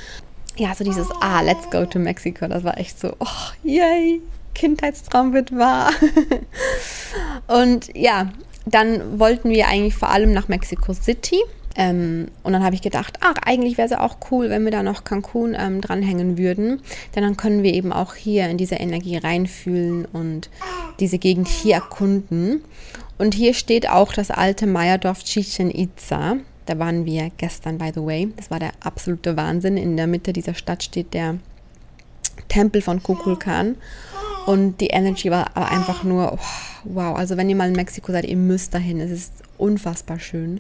Ja, 0.55 0.75
so 0.75 0.83
dieses, 0.83 1.07
ah, 1.21 1.41
let's 1.41 1.69
go 1.71 1.85
to 1.85 1.99
Mexico, 1.99 2.47
das 2.47 2.63
war 2.63 2.77
echt 2.77 2.99
so, 2.99 3.13
oh, 3.19 3.53
yay, 3.63 4.21
Kindheitstraum 4.55 5.33
wird 5.33 5.55
wahr. 5.55 5.91
und 7.47 7.95
ja, 7.95 8.31
dann 8.65 9.19
wollten 9.19 9.49
wir 9.49 9.67
eigentlich 9.67 9.95
vor 9.95 10.09
allem 10.09 10.33
nach 10.33 10.47
Mexico 10.47 10.93
City. 10.93 11.39
Ähm, 11.77 12.27
und 12.43 12.53
dann 12.53 12.63
habe 12.63 12.73
ich 12.73 12.81
gedacht, 12.81 13.17
ach, 13.21 13.35
eigentlich 13.45 13.77
wäre 13.77 13.87
es 13.87 13.93
auch 13.93 14.17
cool, 14.31 14.49
wenn 14.49 14.63
wir 14.63 14.71
da 14.71 14.81
noch 14.81 15.03
Cancun 15.03 15.55
ähm, 15.59 15.81
dranhängen 15.81 16.37
würden. 16.37 16.81
Denn 17.15 17.23
dann 17.23 17.37
können 17.37 17.63
wir 17.63 17.73
eben 17.73 17.91
auch 17.91 18.15
hier 18.15 18.49
in 18.49 18.57
diese 18.57 18.75
Energie 18.75 19.17
reinfühlen 19.17 20.05
und 20.05 20.49
diese 20.99 21.19
Gegend 21.19 21.47
hier 21.47 21.75
erkunden. 21.75 22.63
Und 23.17 23.33
hier 23.33 23.53
steht 23.53 23.89
auch 23.89 24.13
das 24.13 24.31
alte 24.31 24.67
Meyerdorf 24.67 25.23
Chichen 25.23 25.69
Itza. 25.69 26.37
Da 26.65 26.79
waren 26.79 27.05
wir 27.05 27.29
gestern, 27.37 27.77
by 27.77 27.91
the 27.93 28.01
way. 28.01 28.29
Das 28.37 28.49
war 28.49 28.59
der 28.59 28.71
absolute 28.81 29.37
Wahnsinn. 29.37 29.77
In 29.77 29.97
der 29.97 30.07
Mitte 30.07 30.33
dieser 30.33 30.55
Stadt 30.55 30.83
steht 30.83 31.13
der 31.13 31.37
Tempel 32.47 32.81
von 32.81 33.03
Kukulkan. 33.03 33.75
Und 34.45 34.79
die 34.79 34.87
Energy 34.87 35.31
war 35.31 35.51
aber 35.55 35.69
einfach 35.69 36.03
nur, 36.03 36.33
oh, 36.33 36.39
wow. 36.83 37.17
Also 37.17 37.37
wenn 37.37 37.49
ihr 37.49 37.55
mal 37.55 37.67
in 37.67 37.75
Mexiko 37.75 38.11
seid, 38.11 38.25
ihr 38.25 38.37
müsst 38.37 38.73
dahin. 38.73 38.99
Es 38.99 39.11
ist 39.11 39.31
unfassbar 39.57 40.19
schön 40.19 40.59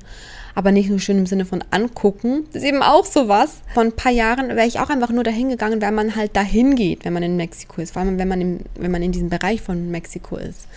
aber 0.55 0.71
nicht 0.71 0.89
nur 0.89 0.99
schön 0.99 1.19
im 1.19 1.25
Sinne 1.25 1.45
von 1.45 1.63
angucken. 1.69 2.45
Das 2.53 2.63
ist 2.63 2.67
eben 2.67 2.81
auch 2.81 3.05
sowas. 3.05 3.57
Vor 3.73 3.83
ein 3.83 3.91
paar 3.91 4.11
Jahren 4.11 4.47
wäre 4.55 4.65
ich 4.65 4.79
auch 4.79 4.89
einfach 4.89 5.11
nur 5.11 5.25
dahin 5.25 5.49
gegangen, 5.49 5.81
weil 5.81 5.91
man 5.91 6.15
halt 6.15 6.35
dahin 6.35 6.75
geht, 6.75 7.03
wenn 7.03 7.13
man 7.13 7.23
in 7.23 7.35
Mexiko 7.35 7.81
ist, 7.81 7.91
vor 7.91 8.01
allem 8.01 8.17
wenn 8.17 8.29
man, 8.29 8.41
im, 8.41 8.59
wenn 8.75 8.91
man 8.91 9.03
in 9.03 9.11
diesem 9.11 9.29
Bereich 9.29 9.61
von 9.61 9.91
Mexiko 9.91 10.37
ist. 10.37 10.67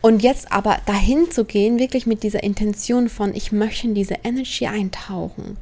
Und 0.00 0.22
jetzt 0.22 0.50
aber 0.50 0.78
dahin 0.86 1.30
zu 1.30 1.44
gehen, 1.44 1.78
wirklich 1.78 2.06
mit 2.06 2.22
dieser 2.22 2.42
Intention 2.42 3.10
von, 3.10 3.34
ich 3.34 3.52
möchte 3.52 3.88
in 3.88 3.94
diese 3.94 4.16
Energy 4.24 4.66
eintauchen. 4.66 5.58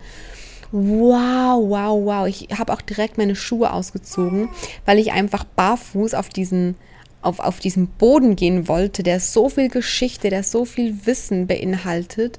Wow, 0.78 1.70
wow, 1.70 2.04
wow. 2.04 2.26
Ich 2.26 2.48
habe 2.58 2.70
auch 2.70 2.82
direkt 2.82 3.16
meine 3.16 3.34
Schuhe 3.34 3.72
ausgezogen, 3.72 4.50
weil 4.84 4.98
ich 4.98 5.10
einfach 5.10 5.44
barfuß 5.44 6.12
auf 6.12 6.28
diesen, 6.28 6.74
auf, 7.22 7.40
auf 7.40 7.60
diesen 7.60 7.86
Boden 7.86 8.36
gehen 8.36 8.68
wollte, 8.68 9.02
der 9.02 9.20
so 9.20 9.48
viel 9.48 9.70
Geschichte, 9.70 10.28
der 10.28 10.42
so 10.42 10.66
viel 10.66 11.06
Wissen 11.06 11.46
beinhaltet 11.46 12.38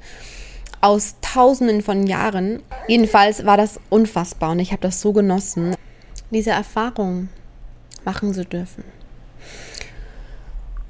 aus 0.81 1.15
tausenden 1.21 1.81
von 1.81 2.05
Jahren. 2.05 2.61
Jedenfalls 2.87 3.43
war 3.43 3.57
das 3.57 3.79
unfassbar 3.89 4.51
und 4.51 4.59
ich 4.59 4.71
habe 4.71 4.83
das 4.83 5.01
so 5.01 5.13
genossen, 5.13 5.75
diese 6.29 6.51
Erfahrung 6.51 7.29
machen 8.05 8.35
zu 8.35 8.45
dürfen. 8.45 8.83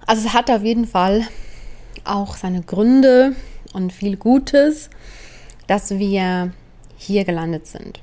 Also 0.05 0.27
es 0.27 0.33
hat 0.33 0.51
auf 0.51 0.63
jeden 0.63 0.85
Fall 0.85 1.25
auch 2.03 2.35
seine 2.35 2.61
Gründe 2.61 3.37
und 3.71 3.93
viel 3.93 4.17
Gutes, 4.17 4.89
dass 5.67 5.91
wir 5.91 6.51
hier 6.97 7.23
gelandet 7.23 7.67
sind. 7.67 7.99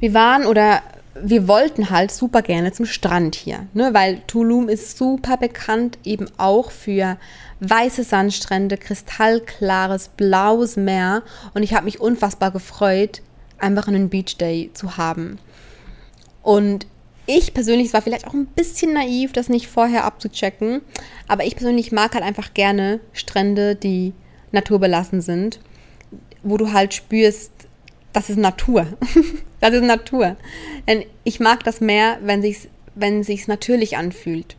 Wir 0.00 0.14
waren 0.14 0.46
oder 0.46 0.82
wir 1.14 1.46
wollten 1.46 1.90
halt 1.90 2.10
super 2.10 2.42
gerne 2.42 2.72
zum 2.72 2.86
Strand 2.86 3.34
hier, 3.34 3.66
ne? 3.74 3.92
weil 3.92 4.20
Tulum 4.26 4.68
ist 4.68 4.96
super 4.96 5.36
bekannt 5.36 5.98
eben 6.04 6.26
auch 6.38 6.70
für 6.70 7.18
weiße 7.60 8.02
Sandstrände, 8.02 8.78
kristallklares 8.78 10.08
blaues 10.08 10.76
Meer 10.76 11.22
und 11.54 11.62
ich 11.62 11.74
habe 11.74 11.84
mich 11.84 12.00
unfassbar 12.00 12.50
gefreut, 12.50 13.22
einfach 13.58 13.88
einen 13.88 14.08
Beach 14.08 14.38
Day 14.38 14.70
zu 14.72 14.96
haben. 14.96 15.38
Und 16.42 16.86
ich 17.26 17.54
persönlich, 17.54 17.88
es 17.88 17.94
war 17.94 18.02
vielleicht 18.02 18.26
auch 18.26 18.34
ein 18.34 18.46
bisschen 18.46 18.94
naiv, 18.94 19.32
das 19.32 19.48
nicht 19.48 19.68
vorher 19.68 20.04
abzuchecken, 20.04 20.80
aber 21.28 21.44
ich 21.44 21.54
persönlich 21.54 21.92
mag 21.92 22.14
halt 22.14 22.24
einfach 22.24 22.54
gerne 22.54 23.00
Strände, 23.12 23.76
die 23.76 24.12
naturbelassen 24.50 25.20
sind, 25.20 25.60
wo 26.42 26.56
du 26.56 26.72
halt 26.72 26.94
spürst, 26.94 27.52
das 28.12 28.30
ist 28.30 28.38
Natur. 28.38 28.86
das 29.60 29.74
ist 29.74 29.84
Natur. 29.84 30.36
Denn 30.86 31.04
ich 31.24 31.40
mag 31.40 31.64
das 31.64 31.80
Meer, 31.80 32.18
wenn 32.22 32.42
sich's, 32.42 32.68
wenn 32.94 33.22
sich's 33.22 33.48
natürlich 33.48 33.96
anfühlt. 33.96 34.56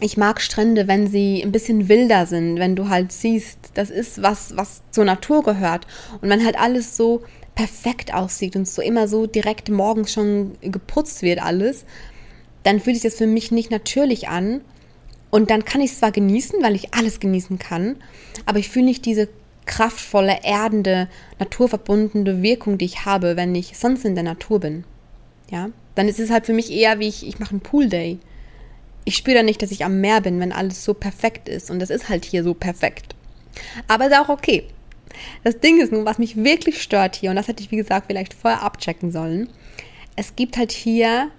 Ich 0.00 0.16
mag 0.16 0.40
Strände, 0.40 0.88
wenn 0.88 1.06
sie 1.06 1.42
ein 1.42 1.52
bisschen 1.52 1.88
wilder 1.88 2.24
sind, 2.24 2.58
wenn 2.58 2.74
du 2.74 2.88
halt 2.88 3.12
siehst, 3.12 3.58
das 3.74 3.90
ist 3.90 4.22
was, 4.22 4.56
was 4.56 4.82
zur 4.90 5.04
Natur 5.04 5.42
gehört. 5.42 5.86
Und 6.22 6.30
wenn 6.30 6.44
halt 6.44 6.58
alles 6.58 6.96
so 6.96 7.22
perfekt 7.54 8.14
aussieht 8.14 8.56
und 8.56 8.66
so 8.66 8.80
immer 8.80 9.06
so 9.06 9.26
direkt 9.26 9.68
morgens 9.68 10.12
schon 10.12 10.52
geputzt 10.62 11.20
wird 11.22 11.42
alles, 11.42 11.84
dann 12.62 12.80
fühlt 12.80 12.96
sich 12.96 13.02
das 13.02 13.18
für 13.18 13.26
mich 13.26 13.50
nicht 13.50 13.70
natürlich 13.70 14.28
an. 14.28 14.62
Und 15.30 15.50
dann 15.50 15.64
kann 15.64 15.80
ich 15.80 15.92
es 15.92 15.98
zwar 15.98 16.12
genießen, 16.12 16.62
weil 16.62 16.74
ich 16.74 16.94
alles 16.94 17.20
genießen 17.20 17.58
kann, 17.58 17.96
aber 18.46 18.58
ich 18.58 18.68
fühle 18.68 18.86
nicht 18.86 19.04
diese 19.04 19.28
kraftvolle, 19.70 20.40
erdende, 20.42 21.08
naturverbundene 21.38 22.42
Wirkung, 22.42 22.76
die 22.76 22.86
ich 22.86 23.04
habe, 23.04 23.36
wenn 23.36 23.54
ich 23.54 23.78
sonst 23.78 24.04
in 24.04 24.16
der 24.16 24.24
Natur 24.24 24.58
bin. 24.58 24.84
Ja, 25.48 25.70
dann 25.94 26.08
ist 26.08 26.18
es 26.18 26.30
halt 26.30 26.46
für 26.46 26.52
mich 26.52 26.72
eher 26.72 26.98
wie 26.98 27.06
ich, 27.06 27.26
ich 27.26 27.38
mache 27.38 27.52
einen 27.52 27.60
Pool 27.60 27.88
Day. 27.88 28.18
Ich 29.04 29.16
spüre 29.16 29.36
dann 29.36 29.46
nicht, 29.46 29.62
dass 29.62 29.70
ich 29.70 29.84
am 29.84 30.00
Meer 30.00 30.22
bin, 30.22 30.40
wenn 30.40 30.52
alles 30.52 30.84
so 30.84 30.92
perfekt 30.92 31.48
ist. 31.48 31.70
Und 31.70 31.78
das 31.78 31.88
ist 31.88 32.08
halt 32.08 32.24
hier 32.24 32.42
so 32.42 32.52
perfekt. 32.52 33.14
Aber 33.86 34.08
ist 34.08 34.16
auch 34.16 34.28
okay. 34.28 34.64
Das 35.44 35.60
Ding 35.60 35.80
ist 35.80 35.92
nun, 35.92 36.04
was 36.04 36.18
mich 36.18 36.36
wirklich 36.36 36.82
stört 36.82 37.14
hier, 37.14 37.30
und 37.30 37.36
das 37.36 37.46
hätte 37.46 37.62
ich, 37.62 37.70
wie 37.70 37.76
gesagt, 37.76 38.06
vielleicht 38.08 38.34
vorher 38.34 38.62
abchecken 38.62 39.12
sollen. 39.12 39.48
Es 40.16 40.34
gibt 40.34 40.56
halt 40.56 40.72
hier 40.72 41.30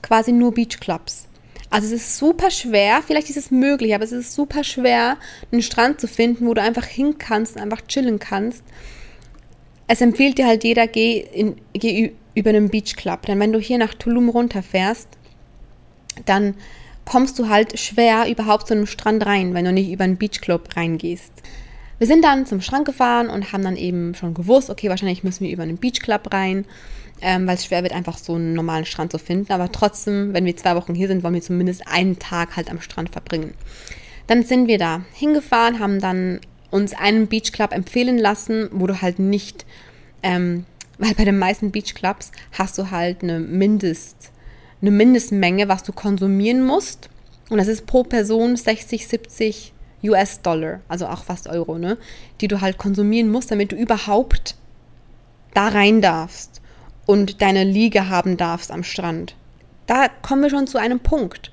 quasi 0.00 0.32
nur 0.32 0.54
Beachclubs. 0.54 1.26
Also 1.74 1.88
es 1.88 2.02
ist 2.02 2.18
super 2.18 2.52
schwer, 2.52 3.02
vielleicht 3.04 3.30
ist 3.30 3.36
es 3.36 3.50
möglich, 3.50 3.96
aber 3.96 4.04
es 4.04 4.12
ist 4.12 4.32
super 4.32 4.62
schwer, 4.62 5.16
einen 5.50 5.60
Strand 5.60 6.00
zu 6.00 6.06
finden, 6.06 6.46
wo 6.46 6.54
du 6.54 6.62
einfach 6.62 6.84
hin 6.84 7.18
kannst 7.18 7.56
einfach 7.56 7.80
chillen 7.88 8.20
kannst. 8.20 8.62
Es 9.88 10.00
empfiehlt 10.00 10.38
dir 10.38 10.46
halt 10.46 10.62
jeder, 10.62 10.86
geh, 10.86 11.18
in, 11.18 11.56
geh 11.72 12.12
über 12.36 12.50
einen 12.50 12.68
Beachclub. 12.68 13.22
Denn 13.22 13.40
wenn 13.40 13.52
du 13.52 13.58
hier 13.58 13.78
nach 13.78 13.92
Tulum 13.92 14.28
runterfährst, 14.28 15.08
dann 16.26 16.54
kommst 17.06 17.40
du 17.40 17.48
halt 17.48 17.76
schwer 17.76 18.30
überhaupt 18.30 18.68
zu 18.68 18.74
einem 18.74 18.86
Strand 18.86 19.26
rein, 19.26 19.52
wenn 19.52 19.64
du 19.64 19.72
nicht 19.72 19.90
über 19.90 20.04
einen 20.04 20.16
Beachclub 20.16 20.76
reingehst. 20.76 21.32
Wir 21.98 22.06
sind 22.06 22.24
dann 22.24 22.46
zum 22.46 22.60
Strand 22.60 22.84
gefahren 22.84 23.28
und 23.28 23.52
haben 23.52 23.64
dann 23.64 23.76
eben 23.76 24.14
schon 24.14 24.32
gewusst, 24.32 24.70
okay, 24.70 24.90
wahrscheinlich 24.90 25.24
müssen 25.24 25.42
wir 25.42 25.52
über 25.52 25.64
einen 25.64 25.78
Beachclub 25.78 26.32
rein 26.32 26.66
ähm, 27.20 27.46
weil 27.46 27.56
es 27.56 27.64
schwer 27.64 27.82
wird, 27.82 27.92
einfach 27.92 28.18
so 28.18 28.34
einen 28.34 28.54
normalen 28.54 28.84
Strand 28.84 29.12
zu 29.12 29.18
finden. 29.18 29.52
Aber 29.52 29.70
trotzdem, 29.70 30.34
wenn 30.34 30.44
wir 30.44 30.56
zwei 30.56 30.76
Wochen 30.76 30.94
hier 30.94 31.08
sind, 31.08 31.22
wollen 31.22 31.34
wir 31.34 31.42
zumindest 31.42 31.86
einen 31.86 32.18
Tag 32.18 32.56
halt 32.56 32.70
am 32.70 32.80
Strand 32.80 33.10
verbringen. 33.10 33.54
Dann 34.26 34.42
sind 34.42 34.68
wir 34.68 34.78
da 34.78 35.02
hingefahren, 35.12 35.78
haben 35.78 36.00
dann 36.00 36.40
uns 36.70 36.92
einen 36.92 37.28
Beachclub 37.28 37.72
empfehlen 37.72 38.18
lassen, 38.18 38.68
wo 38.72 38.86
du 38.86 39.00
halt 39.00 39.18
nicht, 39.18 39.64
ähm, 40.22 40.66
weil 40.98 41.14
bei 41.14 41.24
den 41.24 41.38
meisten 41.38 41.70
Beachclubs 41.70 42.30
hast 42.52 42.78
du 42.78 42.90
halt 42.90 43.22
eine 43.22 43.40
Mindest, 43.40 44.30
eine 44.80 44.90
Mindestmenge, 44.90 45.68
was 45.68 45.82
du 45.82 45.92
konsumieren 45.92 46.64
musst. 46.64 47.08
Und 47.50 47.58
das 47.58 47.68
ist 47.68 47.86
pro 47.86 48.04
Person 48.04 48.56
60, 48.56 49.06
70 49.06 49.72
US-Dollar, 50.02 50.80
also 50.88 51.06
auch 51.06 51.24
fast 51.24 51.48
Euro, 51.48 51.78
ne? 51.78 51.96
Die 52.40 52.48
du 52.48 52.60
halt 52.60 52.78
konsumieren 52.78 53.30
musst, 53.30 53.50
damit 53.50 53.72
du 53.72 53.76
überhaupt 53.76 54.56
da 55.54 55.68
rein 55.68 56.02
darfst 56.02 56.60
und 57.06 57.42
deine 57.42 57.64
Liege 57.64 58.08
haben 58.08 58.36
darfst 58.36 58.70
am 58.70 58.84
Strand. 58.84 59.34
Da 59.86 60.08
kommen 60.08 60.42
wir 60.42 60.50
schon 60.50 60.66
zu 60.66 60.78
einem 60.78 61.00
Punkt. 61.00 61.52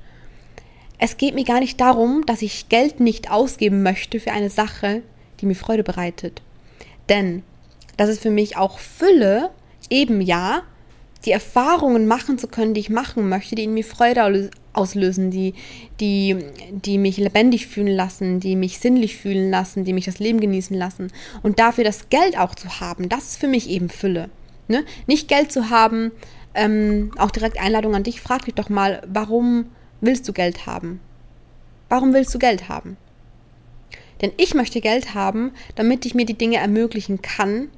Es 0.97 1.17
geht 1.17 1.35
mir 1.35 1.45
gar 1.45 1.59
nicht 1.59 1.81
darum, 1.81 2.25
dass 2.25 2.41
ich 2.41 2.69
Geld 2.69 2.99
nicht 2.99 3.31
ausgeben 3.31 3.83
möchte 3.83 4.19
für 4.19 4.31
eine 4.31 4.49
Sache, 4.49 5.01
die 5.39 5.45
mir 5.45 5.55
Freude 5.55 5.83
bereitet. 5.83 6.41
Denn 7.09 7.43
das 7.97 8.09
ist 8.09 8.21
für 8.21 8.29
mich 8.29 8.55
auch 8.55 8.79
Fülle, 8.79 9.49
eben 9.89 10.21
ja, 10.21 10.61
die 11.25 11.31
Erfahrungen 11.31 12.07
machen 12.07 12.37
zu 12.37 12.47
können, 12.47 12.73
die 12.73 12.81
ich 12.81 12.89
machen 12.89 13.29
möchte, 13.29 13.55
die 13.55 13.65
in 13.65 13.73
mir 13.73 13.83
Freude 13.83 14.49
auslösen, 14.73 15.29
die, 15.29 15.53
die, 15.99 16.37
die 16.71 16.97
mich 16.97 17.17
lebendig 17.17 17.67
fühlen 17.67 17.95
lassen, 17.95 18.39
die 18.39 18.55
mich 18.55 18.79
sinnlich 18.79 19.17
fühlen 19.17 19.51
lassen, 19.51 19.83
die 19.83 19.93
mich 19.93 20.05
das 20.05 20.19
Leben 20.19 20.39
genießen 20.39 20.75
lassen. 20.75 21.11
Und 21.43 21.59
dafür 21.59 21.83
das 21.83 22.09
Geld 22.09 22.37
auch 22.37 22.55
zu 22.55 22.79
haben, 22.79 23.09
das 23.09 23.31
ist 23.31 23.37
für 23.39 23.47
mich 23.47 23.69
eben 23.69 23.89
Fülle. 23.89 24.29
Ne? 24.67 24.85
Nicht 25.07 25.27
Geld 25.27 25.51
zu 25.51 25.69
haben, 25.69 26.11
ähm, 26.53 27.11
auch 27.17 27.31
direkt 27.31 27.59
Einladung 27.59 27.95
an 27.95 28.03
dich, 28.03 28.21
frag 28.21 28.45
dich 28.45 28.55
doch 28.55 28.69
mal, 28.69 29.01
warum 29.07 29.65
willst 30.01 30.27
du 30.27 30.33
Geld 30.33 30.65
haben? 30.65 30.99
Warum 31.89 32.13
willst 32.13 32.33
du 32.33 32.39
Geld 32.39 32.69
haben? 32.69 32.97
Denn 34.21 34.31
ich 34.37 34.53
möchte 34.53 34.81
Geld 34.81 35.13
haben, 35.13 35.51
damit 35.75 36.05
ich 36.05 36.13
mir 36.13 36.25
die 36.25 36.37
Dinge 36.37 36.57
ermöglichen 36.57 37.21
kann, 37.21 37.69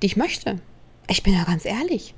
die 0.00 0.06
ich 0.06 0.16
möchte. 0.16 0.60
Ich 1.08 1.22
bin 1.22 1.34
ja 1.34 1.44
ganz 1.44 1.64
ehrlich. 1.64 2.14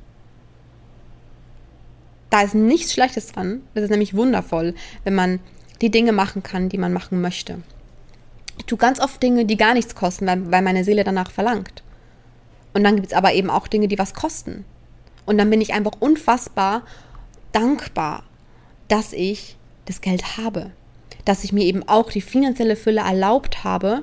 Da 2.31 2.43
ist 2.43 2.55
nichts 2.55 2.93
Schlechtes 2.93 3.29
dran. 3.29 3.63
Das 3.75 3.85
ist 3.85 3.91
nämlich 3.91 4.15
wundervoll, 4.15 4.75
wenn 5.05 5.15
man 5.15 5.41
die 5.81 5.91
Dinge 5.91 6.13
machen 6.13 6.43
kann, 6.43 6.69
die 6.69 6.79
man 6.79 6.93
machen 6.93 7.21
möchte. 7.21 7.59
Ich 8.59 8.67
tue 8.67 8.79
ganz 8.79 9.01
oft 9.01 9.23
Dinge, 9.23 9.45
die 9.45 9.57
gar 9.57 9.75
nichts 9.75 9.95
kosten, 9.95 10.27
weil, 10.27 10.51
weil 10.51 10.63
meine 10.63 10.85
Seele 10.85 11.05
danach 11.05 11.31
verlangt. 11.31 11.83
Und 12.75 12.85
dann 12.85 12.97
gibt 12.97 13.09
es 13.09 13.13
aber 13.13 13.33
eben 13.33 13.51
auch 13.51 13.69
Dinge, 13.69 13.89
die 13.89 13.99
was 13.99 14.15
kosten. 14.15 14.65
Und 15.25 15.39
dann 15.39 15.49
bin 15.49 15.61
ich 15.61 15.73
einfach 15.73 15.93
unfassbar 16.01 16.83
dankbar, 17.53 18.25
dass 18.89 19.13
ich 19.13 19.57
das 19.87 20.01
Geld 20.01 20.37
habe. 20.37 20.71
Dass 21.25 21.45
ich 21.45 21.53
mir 21.53 21.65
eben 21.65 21.89
auch 21.89 22.11
die 22.11 22.21
finanzielle 22.21 22.77
Fülle 22.77 23.01
erlaubt 23.01 23.65
habe, 23.65 24.03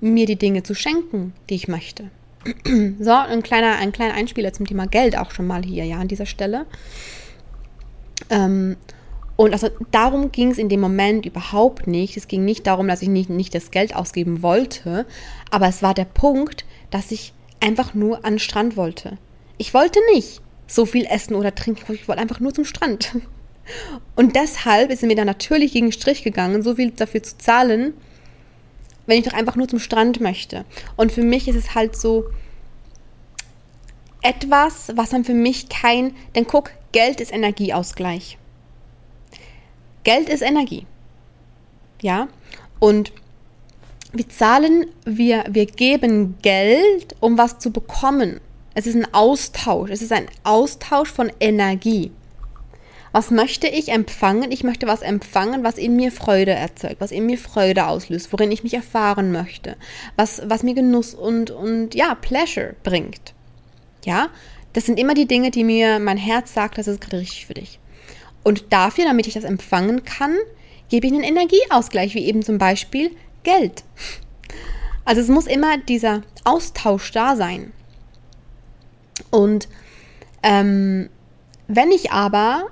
mir 0.00 0.26
die 0.26 0.36
Dinge 0.36 0.62
zu 0.62 0.74
schenken, 0.74 1.32
die 1.48 1.54
ich 1.54 1.68
möchte. 1.68 2.10
so, 2.98 3.12
ein 3.12 3.42
kleiner, 3.42 3.76
ein 3.76 3.92
kleiner 3.92 4.14
Einspieler 4.14 4.52
zum 4.52 4.66
Thema 4.66 4.86
Geld 4.86 5.16
auch 5.16 5.30
schon 5.30 5.46
mal 5.46 5.62
hier, 5.62 5.84
ja, 5.84 5.98
an 5.98 6.08
dieser 6.08 6.26
Stelle. 6.26 6.66
Ähm, 8.30 8.76
und 9.36 9.52
also 9.52 9.68
darum 9.90 10.30
ging 10.30 10.50
es 10.50 10.58
in 10.58 10.68
dem 10.68 10.80
Moment 10.80 11.26
überhaupt 11.26 11.86
nicht. 11.86 12.16
Es 12.16 12.28
ging 12.28 12.44
nicht 12.44 12.66
darum, 12.66 12.86
dass 12.86 13.02
ich 13.02 13.08
nicht, 13.08 13.30
nicht 13.30 13.54
das 13.54 13.70
Geld 13.70 13.96
ausgeben 13.96 14.42
wollte, 14.42 15.06
aber 15.50 15.68
es 15.68 15.82
war 15.82 15.94
der 15.94 16.04
Punkt, 16.04 16.64
dass 16.94 17.10
ich 17.10 17.32
einfach 17.58 17.92
nur 17.94 18.24
an 18.24 18.34
den 18.34 18.38
Strand 18.38 18.76
wollte. 18.76 19.18
Ich 19.58 19.74
wollte 19.74 19.98
nicht 20.14 20.40
so 20.68 20.86
viel 20.86 21.06
essen 21.06 21.34
oder 21.34 21.52
trinken, 21.52 21.92
ich 21.92 22.06
wollte 22.06 22.22
einfach 22.22 22.38
nur 22.38 22.54
zum 22.54 22.64
Strand. 22.64 23.16
Und 24.14 24.36
deshalb 24.36 24.92
ist 24.92 25.02
mir 25.02 25.16
dann 25.16 25.26
natürlich 25.26 25.72
gegen 25.72 25.86
den 25.86 25.92
Strich 25.92 26.22
gegangen, 26.22 26.62
so 26.62 26.76
viel 26.76 26.92
dafür 26.92 27.20
zu 27.20 27.36
zahlen, 27.36 27.94
wenn 29.06 29.18
ich 29.18 29.24
doch 29.24 29.32
einfach 29.32 29.56
nur 29.56 29.66
zum 29.66 29.80
Strand 29.80 30.20
möchte. 30.20 30.64
Und 30.94 31.10
für 31.10 31.24
mich 31.24 31.48
ist 31.48 31.56
es 31.56 31.74
halt 31.74 31.96
so 31.96 32.26
etwas, 34.22 34.92
was 34.94 35.10
dann 35.10 35.24
für 35.24 35.34
mich 35.34 35.68
kein, 35.68 36.14
denn 36.36 36.46
guck, 36.46 36.70
Geld 36.92 37.20
ist 37.20 37.32
Energieausgleich. 37.32 38.38
Geld 40.04 40.28
ist 40.28 40.42
Energie. 40.42 40.86
Ja? 42.02 42.28
Und 42.78 43.12
wir 44.14 44.28
zahlen, 44.28 44.86
wir, 45.04 45.44
wir 45.50 45.66
geben 45.66 46.36
Geld, 46.40 47.16
um 47.20 47.36
was 47.36 47.58
zu 47.58 47.70
bekommen. 47.70 48.40
Es 48.74 48.86
ist 48.86 48.94
ein 48.94 49.12
Austausch. 49.12 49.90
Es 49.90 50.02
ist 50.02 50.12
ein 50.12 50.26
Austausch 50.44 51.10
von 51.10 51.32
Energie. 51.40 52.12
Was 53.12 53.30
möchte 53.30 53.68
ich 53.68 53.90
empfangen? 53.90 54.50
Ich 54.50 54.64
möchte 54.64 54.86
was 54.86 55.02
empfangen, 55.02 55.62
was 55.62 55.78
in 55.78 55.94
mir 55.94 56.10
Freude 56.10 56.52
erzeugt, 56.52 56.96
was 56.98 57.12
in 57.12 57.26
mir 57.26 57.38
Freude 57.38 57.86
auslöst, 57.86 58.32
worin 58.32 58.50
ich 58.50 58.64
mich 58.64 58.74
erfahren 58.74 59.30
möchte, 59.30 59.76
was, 60.16 60.42
was 60.46 60.64
mir 60.64 60.74
Genuss 60.74 61.14
und, 61.14 61.52
und 61.52 61.94
ja, 61.94 62.16
Pleasure 62.16 62.74
bringt. 62.82 63.34
Ja, 64.04 64.30
das 64.72 64.86
sind 64.86 64.98
immer 64.98 65.14
die 65.14 65.28
Dinge, 65.28 65.52
die 65.52 65.62
mir 65.62 66.00
mein 66.00 66.18
Herz 66.18 66.54
sagt, 66.54 66.78
das 66.78 66.88
ist 66.88 67.00
gerade 67.00 67.20
richtig 67.20 67.46
für 67.46 67.54
dich. 67.54 67.78
Und 68.42 68.72
dafür, 68.72 69.04
damit 69.04 69.28
ich 69.28 69.34
das 69.34 69.44
empfangen 69.44 70.04
kann, 70.04 70.36
gebe 70.88 71.06
ich 71.06 71.12
einen 71.12 71.22
Energieausgleich, 71.22 72.14
wie 72.14 72.24
eben 72.24 72.42
zum 72.42 72.58
Beispiel 72.58 73.12
Geld. 73.44 73.84
Also 75.04 75.20
es 75.20 75.28
muss 75.28 75.46
immer 75.46 75.78
dieser 75.78 76.22
Austausch 76.44 77.12
da 77.12 77.36
sein. 77.36 77.72
Und 79.30 79.68
ähm, 80.42 81.08
wenn 81.68 81.90
ich 81.90 82.10
aber 82.10 82.66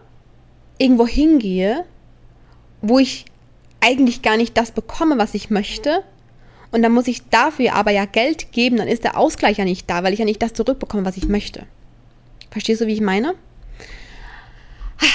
irgendwo 0.79 1.07
hingehe, 1.07 1.85
wo 2.81 2.99
ich 2.99 3.26
eigentlich 3.81 4.23
gar 4.23 4.37
nicht 4.37 4.57
das 4.57 4.73
bekomme, 4.73 5.19
was 5.19 5.35
ich 5.35 5.50
möchte, 5.50 6.02
und 6.71 6.83
dann 6.83 6.93
muss 6.93 7.07
ich 7.07 7.29
dafür 7.29 7.75
aber 7.75 7.91
ja 7.91 8.07
Geld 8.07 8.50
geben, 8.50 8.79
dann 8.79 8.88
ist 8.88 9.05
der 9.05 9.19
Ausgleich 9.19 9.59
ja 9.59 9.64
nicht 9.64 9.88
da, 9.91 10.02
weil 10.02 10.14
ich 10.14 10.19
ja 10.19 10.25
nicht 10.25 10.43
das 10.43 10.55
zurückbekomme, 10.55 11.05
was 11.05 11.19
ich 11.19 11.29
möchte. 11.29 11.67
Verstehst 12.50 12.81
du, 12.81 12.87
wie 12.87 12.95
ich 12.95 13.00
meine? 13.00 13.35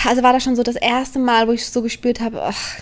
Also 0.06 0.22
war 0.22 0.34
das 0.34 0.44
schon 0.44 0.56
so 0.56 0.64
das 0.64 0.76
erste 0.76 1.18
Mal, 1.18 1.48
wo 1.48 1.52
ich 1.52 1.66
so 1.66 1.82
gespürt 1.82 2.20
habe, 2.20 2.44
ach, 2.44 2.80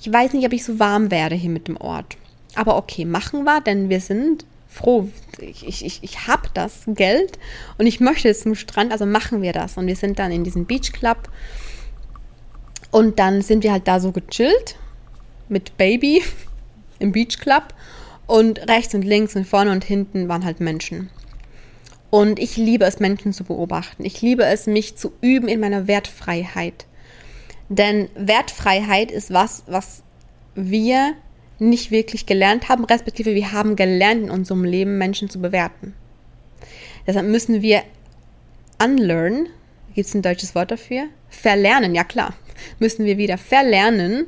ich 0.00 0.12
weiß 0.12 0.32
nicht, 0.32 0.46
ob 0.46 0.52
ich 0.52 0.64
so 0.64 0.78
warm 0.78 1.10
werde 1.10 1.34
hier 1.34 1.50
mit 1.50 1.68
dem 1.68 1.76
Ort. 1.76 2.16
Aber 2.54 2.76
okay, 2.76 3.04
machen 3.04 3.44
wir, 3.44 3.60
denn 3.60 3.88
wir 3.90 4.00
sind 4.00 4.44
froh. 4.66 5.08
Ich, 5.38 5.84
ich, 5.84 5.98
ich 6.02 6.26
habe 6.26 6.48
das 6.54 6.82
Geld 6.86 7.38
und 7.76 7.86
ich 7.86 8.00
möchte 8.00 8.28
jetzt 8.28 8.42
zum 8.42 8.54
Strand, 8.54 8.92
also 8.92 9.04
machen 9.04 9.42
wir 9.42 9.52
das. 9.52 9.76
Und 9.76 9.86
wir 9.86 9.96
sind 9.96 10.18
dann 10.18 10.32
in 10.32 10.44
diesem 10.44 10.64
Beach 10.64 10.92
Club 10.92 11.28
und 12.90 13.18
dann 13.18 13.42
sind 13.42 13.62
wir 13.62 13.72
halt 13.72 13.86
da 13.86 14.00
so 14.00 14.12
gechillt 14.12 14.76
mit 15.48 15.76
Baby 15.76 16.22
im 16.98 17.12
Beach 17.12 17.38
Club 17.38 17.74
und 18.26 18.58
rechts 18.68 18.94
und 18.94 19.02
links 19.02 19.36
und 19.36 19.46
vorne 19.46 19.72
und 19.72 19.84
hinten 19.84 20.28
waren 20.28 20.44
halt 20.44 20.60
Menschen. 20.60 21.10
Und 22.10 22.38
ich 22.38 22.56
liebe 22.56 22.84
es, 22.84 22.98
Menschen 22.98 23.32
zu 23.32 23.44
beobachten. 23.44 24.04
Ich 24.04 24.20
liebe 24.22 24.44
es, 24.44 24.66
mich 24.66 24.96
zu 24.96 25.12
üben 25.20 25.46
in 25.46 25.60
meiner 25.60 25.86
Wertfreiheit. 25.86 26.86
Denn 27.70 28.08
Wertfreiheit 28.16 29.12
ist 29.12 29.32
was, 29.32 29.62
was 29.68 30.02
wir 30.56 31.14
nicht 31.60 31.92
wirklich 31.92 32.26
gelernt 32.26 32.68
haben, 32.68 32.84
respektive 32.84 33.34
wir 33.34 33.52
haben 33.52 33.76
gelernt 33.76 34.24
in 34.24 34.30
unserem 34.30 34.64
Leben 34.64 34.98
Menschen 34.98 35.30
zu 35.30 35.40
bewerten. 35.40 35.94
Deshalb 37.06 37.26
müssen 37.28 37.62
wir 37.62 37.84
unlearn, 38.82 39.46
gibt 39.94 40.08
es 40.08 40.14
ein 40.14 40.22
deutsches 40.22 40.56
Wort 40.56 40.72
dafür? 40.72 41.04
Verlernen, 41.28 41.94
ja 41.94 42.02
klar, 42.02 42.34
müssen 42.80 43.04
wir 43.04 43.18
wieder 43.18 43.38
verlernen 43.38 44.26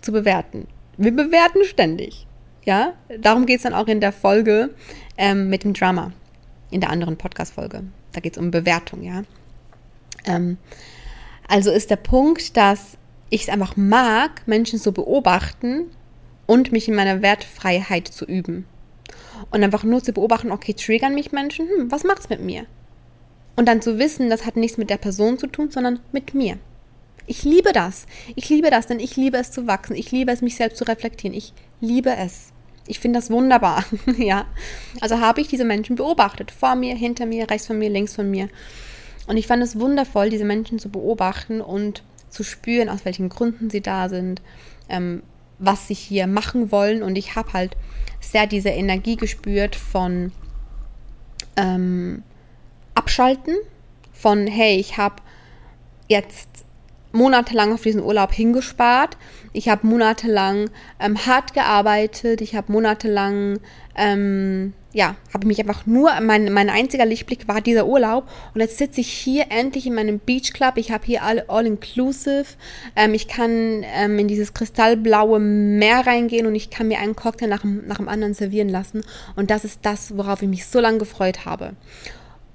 zu 0.00 0.10
bewerten. 0.10 0.66
Wir 0.96 1.14
bewerten 1.14 1.64
ständig. 1.64 2.26
Ja, 2.64 2.94
darum 3.20 3.44
geht 3.44 3.56
es 3.56 3.64
dann 3.64 3.74
auch 3.74 3.88
in 3.88 4.00
der 4.00 4.12
Folge 4.12 4.70
ähm, 5.18 5.50
mit 5.50 5.64
dem 5.64 5.74
Drama, 5.74 6.12
in 6.70 6.80
der 6.80 6.88
anderen 6.88 7.18
Podcast-Folge. 7.18 7.82
Da 8.12 8.20
geht 8.20 8.34
es 8.34 8.38
um 8.38 8.50
Bewertung, 8.50 9.02
ja. 9.02 9.24
Ähm, 10.24 10.56
also 11.48 11.70
ist 11.70 11.90
der 11.90 11.96
Punkt, 11.96 12.56
dass 12.56 12.96
ich 13.30 13.42
es 13.42 13.48
einfach 13.48 13.76
mag, 13.76 14.42
Menschen 14.46 14.78
zu 14.78 14.92
beobachten 14.92 15.86
und 16.46 16.72
mich 16.72 16.88
in 16.88 16.94
meiner 16.94 17.22
Wertfreiheit 17.22 18.08
zu 18.08 18.24
üben. 18.24 18.66
Und 19.50 19.62
einfach 19.62 19.84
nur 19.84 20.02
zu 20.02 20.12
beobachten, 20.12 20.52
okay, 20.52 20.74
triggern 20.74 21.14
mich 21.14 21.32
Menschen, 21.32 21.68
hm, 21.68 21.90
was 21.90 22.04
macht's 22.04 22.28
mit 22.28 22.40
mir? 22.40 22.66
Und 23.56 23.66
dann 23.66 23.82
zu 23.82 23.98
wissen, 23.98 24.30
das 24.30 24.46
hat 24.46 24.56
nichts 24.56 24.78
mit 24.78 24.90
der 24.90 24.96
Person 24.96 25.38
zu 25.38 25.46
tun, 25.46 25.70
sondern 25.70 26.00
mit 26.12 26.34
mir. 26.34 26.58
Ich 27.26 27.44
liebe 27.44 27.72
das. 27.72 28.06
Ich 28.34 28.48
liebe 28.48 28.70
das, 28.70 28.86
denn 28.86 29.00
ich 29.00 29.16
liebe 29.16 29.38
es 29.38 29.50
zu 29.50 29.66
wachsen. 29.66 29.94
Ich 29.94 30.10
liebe 30.10 30.32
es, 30.32 30.42
mich 30.42 30.56
selbst 30.56 30.78
zu 30.78 30.84
reflektieren. 30.84 31.36
Ich 31.36 31.52
liebe 31.80 32.14
es. 32.16 32.52
Ich 32.86 32.98
finde 32.98 33.18
das 33.18 33.30
wunderbar. 33.30 33.84
ja. 34.18 34.46
Also 35.00 35.20
habe 35.20 35.40
ich 35.40 35.48
diese 35.48 35.64
Menschen 35.64 35.96
beobachtet. 35.96 36.50
Vor 36.50 36.74
mir, 36.74 36.94
hinter 36.96 37.26
mir, 37.26 37.48
rechts 37.48 37.66
von 37.66 37.78
mir, 37.78 37.90
links 37.90 38.14
von 38.14 38.30
mir. 38.30 38.48
Und 39.32 39.38
ich 39.38 39.46
fand 39.46 39.62
es 39.62 39.80
wundervoll, 39.80 40.28
diese 40.28 40.44
Menschen 40.44 40.78
zu 40.78 40.90
beobachten 40.90 41.62
und 41.62 42.02
zu 42.28 42.44
spüren, 42.44 42.90
aus 42.90 43.06
welchen 43.06 43.30
Gründen 43.30 43.70
sie 43.70 43.80
da 43.80 44.10
sind, 44.10 44.42
ähm, 44.90 45.22
was 45.58 45.88
sie 45.88 45.94
hier 45.94 46.26
machen 46.26 46.70
wollen. 46.70 47.02
Und 47.02 47.16
ich 47.16 47.34
habe 47.34 47.54
halt 47.54 47.74
sehr 48.20 48.46
diese 48.46 48.68
Energie 48.68 49.16
gespürt 49.16 49.74
von 49.74 50.32
ähm, 51.56 52.24
Abschalten, 52.94 53.54
von 54.12 54.46
hey, 54.46 54.76
ich 54.76 54.98
habe 54.98 55.22
jetzt 56.08 56.66
monatelang 57.12 57.72
auf 57.72 57.80
diesen 57.80 58.02
Urlaub 58.02 58.34
hingespart. 58.34 59.16
Ich 59.54 59.70
habe 59.70 59.86
monatelang 59.86 60.68
ähm, 61.00 61.24
hart 61.24 61.54
gearbeitet. 61.54 62.42
Ich 62.42 62.54
habe 62.54 62.70
monatelang, 62.70 63.60
ähm, 63.96 64.74
ja, 64.92 65.16
habe 65.32 65.46
mich 65.46 65.58
einfach 65.58 65.86
nur, 65.86 66.12
mein, 66.20 66.52
mein 66.52 66.68
einziger 66.68 67.06
Lichtblick 67.06 67.48
war 67.48 67.60
dieser 67.60 67.86
Urlaub. 67.86 68.28
Und 68.54 68.60
jetzt 68.60 68.78
sitze 68.78 69.00
ich 69.00 69.10
hier 69.10 69.46
endlich 69.48 69.86
in 69.86 69.94
meinem 69.94 70.18
Beach 70.18 70.52
Club. 70.52 70.74
Ich 70.76 70.92
habe 70.92 71.06
hier 71.06 71.22
alle 71.22 71.48
All-Inclusive. 71.48 72.44
Ähm, 72.94 73.14
ich 73.14 73.26
kann 73.26 73.84
ähm, 73.84 74.18
in 74.18 74.28
dieses 74.28 74.52
kristallblaue 74.52 75.38
Meer 75.38 76.06
reingehen 76.06 76.46
und 76.46 76.54
ich 76.54 76.68
kann 76.68 76.88
mir 76.88 76.98
einen 76.98 77.16
Cocktail 77.16 77.48
nach, 77.48 77.64
nach 77.64 77.96
dem 77.96 78.08
anderen 78.08 78.34
servieren 78.34 78.68
lassen. 78.68 79.02
Und 79.34 79.50
das 79.50 79.64
ist 79.64 79.80
das, 79.82 80.16
worauf 80.16 80.42
ich 80.42 80.48
mich 80.48 80.66
so 80.66 80.78
lange 80.80 80.98
gefreut 80.98 81.46
habe. 81.46 81.72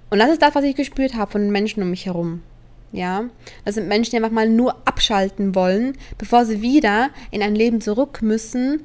Und 0.10 0.20
das 0.20 0.30
ist 0.30 0.42
das, 0.42 0.54
was 0.54 0.64
ich 0.64 0.76
gespürt 0.76 1.16
habe 1.16 1.32
von 1.32 1.42
den 1.42 1.52
Menschen 1.52 1.82
um 1.82 1.90
mich 1.90 2.06
herum. 2.06 2.44
Ja, 2.92 3.26
das 3.66 3.76
sind 3.76 3.90
Menschen, 3.90 4.12
die 4.12 4.18
einfach 4.18 4.32
mal 4.32 4.48
nur 4.48 4.76
abschalten 4.86 5.56
wollen, 5.56 5.98
bevor 6.18 6.46
sie 6.46 6.62
wieder 6.62 7.10
in 7.32 7.42
ein 7.42 7.54
Leben 7.54 7.82
zurück 7.82 8.22
müssen, 8.22 8.82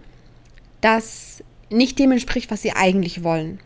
das 0.80 1.44
nicht 1.72 1.98
dem 1.98 2.12
entspricht, 2.12 2.50
was 2.50 2.62
sie 2.62 2.72
eigentlich 2.72 3.24
wollen. 3.24 3.60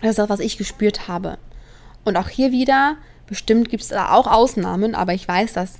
Das 0.00 0.10
ist 0.10 0.18
das, 0.18 0.28
was 0.28 0.40
ich 0.40 0.58
gespürt 0.58 1.08
habe. 1.08 1.38
Und 2.04 2.16
auch 2.16 2.28
hier 2.28 2.52
wieder, 2.52 2.96
bestimmt 3.26 3.68
gibt 3.68 3.82
es 3.82 3.88
da 3.88 4.12
auch 4.12 4.26
Ausnahmen, 4.26 4.94
aber 4.94 5.14
ich 5.14 5.26
weiß, 5.26 5.52
dass 5.54 5.78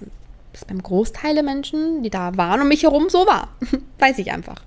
es 0.52 0.64
beim 0.64 0.82
Großteil 0.82 1.34
der 1.34 1.44
Menschen, 1.44 2.02
die 2.02 2.10
da 2.10 2.36
waren 2.36 2.60
um 2.60 2.68
mich 2.68 2.82
herum, 2.82 3.08
so 3.08 3.26
war. 3.26 3.48
weiß 3.98 4.18
ich 4.18 4.32
einfach. 4.32 4.62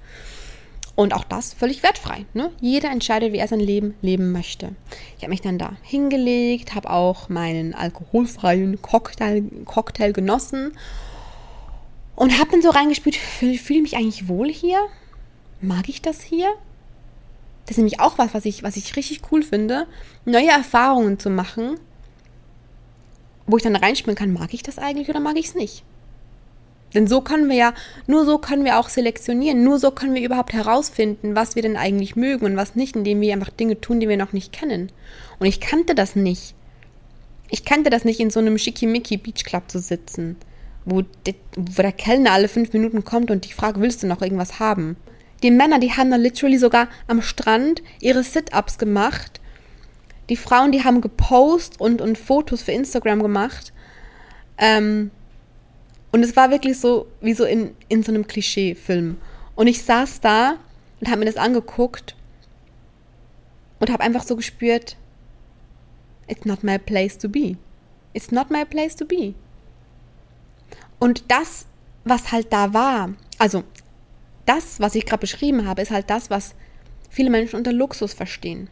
Und 0.96 1.14
auch 1.14 1.24
das 1.24 1.54
völlig 1.54 1.84
wertfrei. 1.84 2.26
Ne? 2.34 2.52
Jeder 2.60 2.92
entscheidet, 2.92 3.34
wie 3.34 3.38
er 3.38 3.48
sein 3.48 3.60
Leben 3.60 3.96
leben 4.02 4.32
möchte. 4.32 4.76
Ich 5.18 5.24
habe 5.24 5.32
mich 5.32 5.42
dann 5.42 5.58
da 5.58 5.74
hingelegt, 5.82 6.76
habe 6.76 6.90
auch 6.90 7.30
meinen 7.30 7.74
alkoholfreien 7.74 8.82
Cocktail, 8.82 9.44
Cocktail 9.66 10.12
genossen 10.12 10.74
und 12.16 12.38
habe 12.38 12.52
dann 12.52 12.62
so 12.62 12.70
reingespült, 12.70 13.16
fühle 13.16 13.58
fühl 13.58 13.78
ich 13.78 13.82
mich 13.82 13.96
eigentlich 13.96 14.28
wohl 14.28 14.50
hier? 14.50 14.80
Mag 15.62 15.90
ich 15.90 16.02
das 16.02 16.22
hier? 16.22 16.48
Das 17.66 17.72
ist 17.72 17.78
nämlich 17.78 18.00
auch 18.00 18.18
was, 18.18 18.34
was 18.34 18.46
ich, 18.46 18.64
was 18.64 18.76
ich 18.76 18.96
richtig 18.96 19.22
cool 19.32 19.44
finde, 19.44 19.88
neue 20.26 20.50
Erfahrungen 20.50 21.20
zu 21.20 21.30
machen, 21.30 21.80
wo 23.46 23.58
ich 23.58 23.64
dann 23.64 23.76
reinspielen 23.76 24.16
kann, 24.16 24.34
mag 24.34 24.54
ich 24.54 24.64
das 24.64 24.80
eigentlich 24.80 25.10
oder 25.10 25.20
mag 25.20 25.38
ich 25.38 25.48
es 25.48 25.56
nicht? 25.56 25.84
Denn 26.94 27.08
so 27.08 27.22
können 27.22 27.48
wir 27.48 27.56
ja, 27.56 27.74
nur 28.08 28.26
so 28.26 28.38
können 28.38 28.66
wir 28.66 28.78
auch 28.78 28.90
selektionieren, 28.90 29.64
nur 29.64 29.80
so 29.80 29.92
können 29.92 30.14
wir 30.14 30.24
überhaupt 30.24 30.52
herausfinden, 30.52 31.36
was 31.36 31.56
wir 31.56 31.62
denn 31.62 31.78
eigentlich 31.78 32.16
mögen 32.16 32.46
und 32.46 32.58
was 32.58 32.76
nicht, 32.76 32.96
indem 32.96 33.22
wir 33.22 33.34
einfach 33.34 33.50
Dinge 33.50 33.80
tun, 33.80 34.00
die 34.00 34.10
wir 34.10 34.18
noch 34.18 34.34
nicht 34.34 34.52
kennen. 34.52 34.92
Und 35.40 35.48
ich 35.48 35.62
kannte 35.62 35.96
das 35.96 36.16
nicht. 36.16 36.56
Ich 37.50 37.64
kannte 37.64 37.90
das 37.90 38.04
nicht, 38.04 38.20
in 38.20 38.30
so 38.30 38.40
einem 38.40 38.58
schickimicki 38.58 39.18
Beach 39.18 39.46
Club 39.46 39.70
zu 39.70 39.80
sitzen, 39.80 40.36
wo, 40.84 41.04
de, 41.26 41.36
wo 41.56 41.82
der 41.82 41.92
Kellner 41.92 42.32
alle 42.32 42.48
fünf 42.48 42.74
Minuten 42.74 43.06
kommt 43.06 43.32
und 43.32 43.46
dich 43.46 43.56
fragt, 43.56 43.80
willst 43.80 44.04
du 44.04 44.08
noch 44.08 44.22
irgendwas 44.22 44.60
haben? 44.60 44.98
Die 45.44 45.52
Männer, 45.52 45.80
die 45.80 45.92
haben 45.92 46.12
dann 46.12 46.22
literally 46.22 46.58
sogar 46.58 46.88
am 47.08 47.22
Strand 47.22 47.82
ihre 48.00 48.24
Sit-Ups 48.24 48.78
gemacht. 48.78 49.40
Die 50.30 50.36
Frauen, 50.36 50.72
die 50.72 50.84
haben 50.84 51.02
gepostet 51.02 51.80
und, 51.82 52.02
und 52.02 52.18
Fotos 52.18 52.62
für 52.62 52.72
Instagram 52.72 53.22
gemacht. 53.22 53.74
Ähm, 54.58 55.12
und 56.12 56.24
es 56.24 56.36
war 56.36 56.52
wirklich 56.52 56.80
so, 56.80 57.08
wie 57.22 57.34
so 57.34 57.46
in, 57.46 57.76
in 57.88 58.04
so 58.04 58.12
einem 58.12 58.28
Klischee-Film. 58.28 59.18
Und 59.56 59.68
ich 59.68 59.84
saß 59.84 60.22
da 60.22 60.58
und 61.00 61.10
habe 61.10 61.20
mir 61.20 61.26
das 61.26 61.38
angeguckt 61.38 62.16
und 63.80 63.92
habe 63.92 64.04
einfach 64.04 64.24
so 64.24 64.36
gespürt, 64.36 64.98
it's 66.28 66.46
not 66.46 66.64
my 66.64 66.78
place 66.78 67.18
to 67.18 67.28
be. 67.28 67.58
It's 68.14 68.32
not 68.32 68.52
my 68.52 68.66
place 68.66 68.96
to 68.98 69.06
be. 69.06 69.34
Und 71.00 71.24
das, 71.32 71.66
was 72.04 72.32
halt 72.32 72.54
da 72.54 72.74
war, 72.74 73.14
also 73.40 73.64
das, 74.52 74.80
was 74.80 74.96
ich 74.96 75.06
gerade 75.06 75.22
beschrieben 75.22 75.66
habe, 75.66 75.82
ist 75.82 75.92
halt 75.92 76.10
das, 76.10 76.30
was 76.30 76.56
viele 77.10 77.30
Menschen 77.30 77.56
unter 77.56 77.72
Luxus 77.72 78.14
verstehen. 78.14 78.70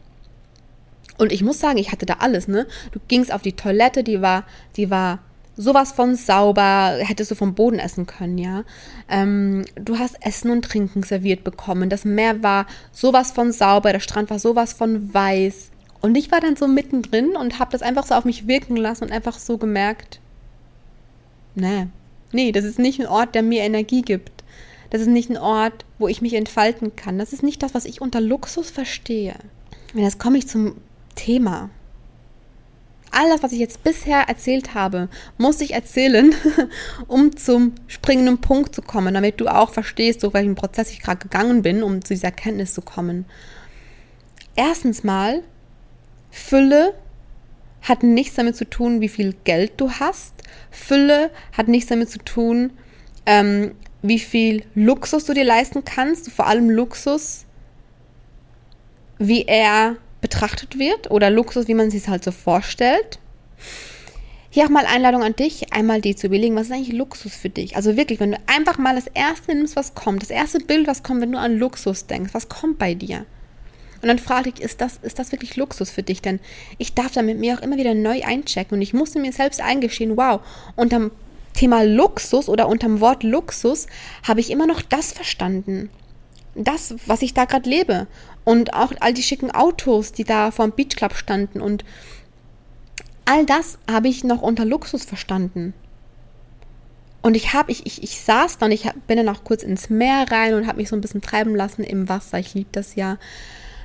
Und 1.18 1.32
ich 1.32 1.42
muss 1.42 1.60
sagen, 1.60 1.78
ich 1.78 1.92
hatte 1.92 2.06
da 2.06 2.14
alles, 2.20 2.48
ne? 2.48 2.66
Du 2.92 3.00
gingst 3.08 3.32
auf 3.32 3.42
die 3.42 3.54
Toilette, 3.54 4.04
die 4.04 4.20
war, 4.20 4.44
die 4.76 4.90
war 4.90 5.20
sowas 5.56 5.92
von 5.92 6.16
sauber, 6.16 6.96
hättest 6.98 7.30
du 7.30 7.34
vom 7.34 7.54
Boden 7.54 7.78
essen 7.78 8.06
können, 8.06 8.38
ja. 8.38 8.64
Ähm, 9.08 9.64
du 9.74 9.98
hast 9.98 10.16
Essen 10.20 10.50
und 10.50 10.64
Trinken 10.64 11.02
serviert 11.02 11.44
bekommen. 11.44 11.90
Das 11.90 12.04
Meer 12.04 12.42
war 12.42 12.66
sowas 12.92 13.32
von 13.32 13.52
sauber, 13.52 13.92
der 13.92 14.00
Strand 14.00 14.30
war 14.30 14.38
sowas 14.38 14.72
von 14.72 15.12
weiß. 15.12 15.70
Und 16.02 16.16
ich 16.16 16.30
war 16.30 16.40
dann 16.40 16.56
so 16.56 16.66
mittendrin 16.66 17.36
und 17.36 17.58
habe 17.58 17.72
das 17.72 17.82
einfach 17.82 18.06
so 18.06 18.14
auf 18.14 18.24
mich 18.24 18.46
wirken 18.46 18.76
lassen 18.76 19.04
und 19.04 19.12
einfach 19.12 19.38
so 19.38 19.58
gemerkt, 19.58 20.20
nee, 21.54 21.86
nee, 22.32 22.52
das 22.52 22.64
ist 22.64 22.78
nicht 22.78 23.00
ein 23.00 23.06
Ort, 23.06 23.34
der 23.34 23.42
mir 23.42 23.62
Energie 23.62 24.02
gibt. 24.02 24.39
Das 24.90 25.00
ist 25.00 25.06
nicht 25.06 25.30
ein 25.30 25.38
Ort, 25.38 25.84
wo 25.98 26.08
ich 26.08 26.20
mich 26.20 26.34
entfalten 26.34 26.96
kann. 26.96 27.18
Das 27.18 27.32
ist 27.32 27.42
nicht 27.42 27.62
das, 27.62 27.74
was 27.74 27.84
ich 27.84 28.00
unter 28.00 28.20
Luxus 28.20 28.70
verstehe. 28.70 29.36
Und 29.94 30.00
jetzt 30.00 30.18
komme 30.18 30.38
ich 30.38 30.48
zum 30.48 30.76
Thema. 31.14 31.70
Alles, 33.12 33.42
was 33.42 33.52
ich 33.52 33.58
jetzt 33.58 33.82
bisher 33.82 34.28
erzählt 34.28 34.74
habe, 34.74 35.08
muss 35.36 35.60
ich 35.60 35.74
erzählen, 35.74 36.32
um 37.08 37.36
zum 37.36 37.74
springenden 37.88 38.38
Punkt 38.38 38.74
zu 38.74 38.82
kommen, 38.82 39.14
damit 39.14 39.40
du 39.40 39.48
auch 39.48 39.70
verstehst, 39.72 40.22
durch 40.22 40.34
welchen 40.34 40.54
Prozess 40.54 40.90
ich 40.90 41.00
gerade 41.00 41.18
gegangen 41.18 41.62
bin, 41.62 41.82
um 41.82 42.04
zu 42.04 42.14
dieser 42.14 42.28
Erkenntnis 42.28 42.74
zu 42.74 42.82
kommen. 42.82 43.26
Erstens 44.54 45.02
mal, 45.02 45.42
Fülle 46.30 46.94
hat 47.82 48.02
nichts 48.02 48.36
damit 48.36 48.56
zu 48.56 48.68
tun, 48.68 49.00
wie 49.00 49.08
viel 49.08 49.34
Geld 49.44 49.72
du 49.78 49.90
hast. 49.90 50.34
Fülle 50.70 51.30
hat 51.56 51.66
nichts 51.66 51.88
damit 51.88 52.10
zu 52.10 52.18
tun, 52.18 52.72
ähm, 53.26 53.72
wie 54.02 54.18
viel 54.18 54.64
Luxus 54.74 55.24
du 55.24 55.34
dir 55.34 55.44
leisten 55.44 55.84
kannst. 55.84 56.30
Vor 56.30 56.46
allem 56.46 56.70
Luxus, 56.70 57.44
wie 59.18 59.44
er 59.44 59.96
betrachtet 60.20 60.78
wird 60.78 61.10
oder 61.10 61.30
Luxus, 61.30 61.68
wie 61.68 61.74
man 61.74 61.90
sich 61.90 62.02
es 62.02 62.08
halt 62.08 62.24
so 62.24 62.30
vorstellt. 62.30 63.18
Hier 64.52 64.64
auch 64.64 64.70
mal 64.70 64.84
Einladung 64.84 65.22
an 65.22 65.36
dich, 65.36 65.72
einmal 65.72 66.00
die 66.00 66.16
zu 66.16 66.26
überlegen, 66.26 66.56
was 66.56 66.66
ist 66.66 66.72
eigentlich 66.72 66.92
Luxus 66.92 67.36
für 67.36 67.50
dich? 67.50 67.76
Also 67.76 67.96
wirklich, 67.96 68.18
wenn 68.18 68.32
du 68.32 68.38
einfach 68.46 68.78
mal 68.78 68.96
das 68.96 69.06
erste 69.06 69.54
nimmst, 69.54 69.76
was 69.76 69.94
kommt, 69.94 70.22
das 70.22 70.30
erste 70.30 70.58
Bild, 70.58 70.88
was 70.88 71.04
kommt, 71.04 71.20
wenn 71.20 71.30
du 71.30 71.38
an 71.38 71.56
Luxus 71.56 72.06
denkst, 72.06 72.34
was 72.34 72.48
kommt 72.48 72.78
bei 72.78 72.94
dir? 72.94 73.26
Und 74.02 74.08
dann 74.08 74.18
frage 74.18 74.50
ich, 74.52 74.60
ist 74.60 74.80
das, 74.80 74.98
ist 75.02 75.18
das 75.18 75.30
wirklich 75.30 75.56
Luxus 75.56 75.90
für 75.90 76.02
dich? 76.02 76.22
Denn 76.22 76.40
ich 76.78 76.94
darf 76.94 77.12
da 77.12 77.22
mit 77.22 77.38
mir 77.38 77.56
auch 77.56 77.62
immer 77.62 77.76
wieder 77.76 77.94
neu 77.94 78.22
einchecken 78.24 78.76
und 78.76 78.82
ich 78.82 78.94
musste 78.94 79.20
mir 79.20 79.32
selbst 79.32 79.60
eingestehen, 79.60 80.16
wow, 80.16 80.40
unterm 80.74 81.12
Thema 81.60 81.84
Luxus 81.84 82.48
oder 82.48 82.68
unterm 82.68 83.00
Wort 83.00 83.22
Luxus 83.22 83.86
habe 84.26 84.40
ich 84.40 84.50
immer 84.50 84.66
noch 84.66 84.80
das 84.80 85.12
verstanden. 85.12 85.90
Das, 86.54 86.94
was 87.06 87.20
ich 87.20 87.34
da 87.34 87.44
gerade 87.44 87.68
lebe. 87.68 88.06
Und 88.44 88.72
auch 88.72 88.92
all 89.00 89.12
die 89.12 89.22
schicken 89.22 89.50
Autos, 89.50 90.12
die 90.12 90.24
da 90.24 90.52
vor 90.52 90.66
dem 90.66 90.72
Beach 90.72 90.96
Club 90.96 91.14
standen. 91.14 91.60
Und 91.60 91.84
all 93.26 93.44
das 93.44 93.76
habe 93.90 94.08
ich 94.08 94.24
noch 94.24 94.40
unter 94.40 94.64
Luxus 94.64 95.04
verstanden. 95.04 95.74
Und 97.20 97.36
ich 97.36 97.52
habe, 97.52 97.70
ich, 97.70 97.84
ich, 97.84 98.02
ich 98.02 98.18
saß 98.22 98.56
dann, 98.56 98.72
ich 98.72 98.88
bin 99.06 99.18
dann 99.18 99.28
auch 99.28 99.44
kurz 99.44 99.62
ins 99.62 99.90
Meer 99.90 100.24
rein 100.30 100.54
und 100.54 100.66
habe 100.66 100.78
mich 100.78 100.88
so 100.88 100.96
ein 100.96 101.02
bisschen 101.02 101.20
treiben 101.20 101.54
lassen 101.54 101.84
im 101.84 102.08
Wasser. 102.08 102.38
Ich 102.38 102.54
liebe 102.54 102.70
das 102.72 102.94
ja 102.94 103.18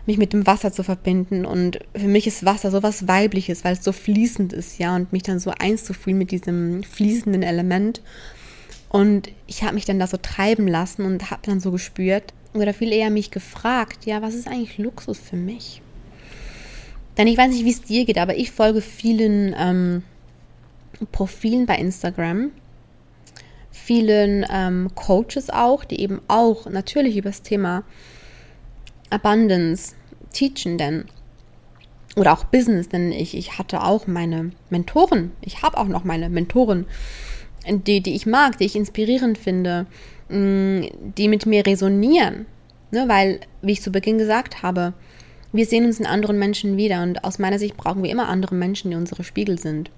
mich 0.05 0.17
mit 0.17 0.33
dem 0.33 0.45
Wasser 0.45 0.71
zu 0.71 0.83
verbinden. 0.83 1.45
Und 1.45 1.79
für 1.95 2.07
mich 2.07 2.27
ist 2.27 2.45
Wasser 2.45 2.71
so 2.71 2.83
was 2.83 3.07
Weibliches, 3.07 3.63
weil 3.63 3.73
es 3.73 3.83
so 3.83 3.91
fließend 3.91 4.53
ist, 4.53 4.77
ja, 4.77 4.95
und 4.95 5.11
mich 5.11 5.23
dann 5.23 5.39
so 5.39 5.51
einzufühlen 5.57 6.17
mit 6.17 6.31
diesem 6.31 6.83
fließenden 6.83 7.43
Element. 7.43 8.01
Und 8.89 9.29
ich 9.47 9.63
habe 9.63 9.75
mich 9.75 9.85
dann 9.85 9.99
da 9.99 10.07
so 10.07 10.17
treiben 10.17 10.67
lassen 10.67 11.03
und 11.03 11.31
habe 11.31 11.41
dann 11.45 11.59
so 11.59 11.71
gespürt, 11.71 12.33
oder 12.53 12.73
viel 12.73 12.93
eher 12.93 13.09
mich 13.09 13.31
gefragt, 13.31 14.05
ja, 14.05 14.21
was 14.21 14.33
ist 14.33 14.47
eigentlich 14.47 14.77
Luxus 14.77 15.19
für 15.19 15.35
mich? 15.35 15.81
Denn 17.17 17.27
ich 17.27 17.37
weiß 17.37 17.51
nicht, 17.51 17.65
wie 17.65 17.71
es 17.71 17.81
dir 17.81 18.05
geht, 18.05 18.17
aber 18.17 18.37
ich 18.37 18.51
folge 18.51 18.81
vielen 18.81 19.55
ähm, 19.57 20.03
Profilen 21.11 21.65
bei 21.65 21.75
Instagram, 21.77 22.51
vielen 23.71 24.45
ähm, 24.49 24.91
Coaches 24.95 25.49
auch, 25.49 25.83
die 25.83 25.99
eben 25.99 26.21
auch 26.27 26.69
natürlich 26.69 27.17
über 27.17 27.29
das 27.29 27.41
Thema 27.41 27.83
Abundance 29.09 29.95
teachen, 30.31 30.77
denn 30.77 31.05
oder 32.15 32.33
auch 32.33 32.45
Business, 32.45 32.87
denn 32.87 33.11
ich, 33.11 33.35
ich 33.35 33.57
hatte 33.57 33.83
auch 33.83 34.07
meine 34.07 34.51
Mentoren, 34.69 35.31
ich 35.41 35.61
habe 35.61 35.77
auch 35.77 35.87
noch 35.87 36.05
meine 36.05 36.29
Mentoren, 36.29 36.85
die, 37.67 38.01
die 38.01 38.15
ich 38.15 38.25
mag, 38.25 38.57
die 38.57 38.65
ich 38.65 38.75
inspirierend 38.75 39.37
finde, 39.37 39.85
mm, 40.29 40.83
die 41.17 41.27
mit 41.27 41.45
mir 41.45 41.65
resonieren. 41.65 42.45
Ne? 42.91 43.05
Weil, 43.07 43.41
wie 43.61 43.73
ich 43.73 43.81
zu 43.81 43.91
Beginn 43.91 44.17
gesagt 44.17 44.63
habe, 44.63 44.93
wir 45.51 45.65
sehen 45.65 45.85
uns 45.85 45.99
in 45.99 46.05
anderen 46.05 46.37
Menschen 46.37 46.77
wieder 46.77 47.01
und 47.03 47.23
aus 47.23 47.39
meiner 47.39 47.59
Sicht 47.59 47.75
brauchen 47.77 48.03
wir 48.03 48.11
immer 48.11 48.29
andere 48.29 48.55
Menschen, 48.55 48.91
die 48.91 48.97
unsere 48.97 49.23
Spiegel 49.23 49.57
sind. 49.57 49.89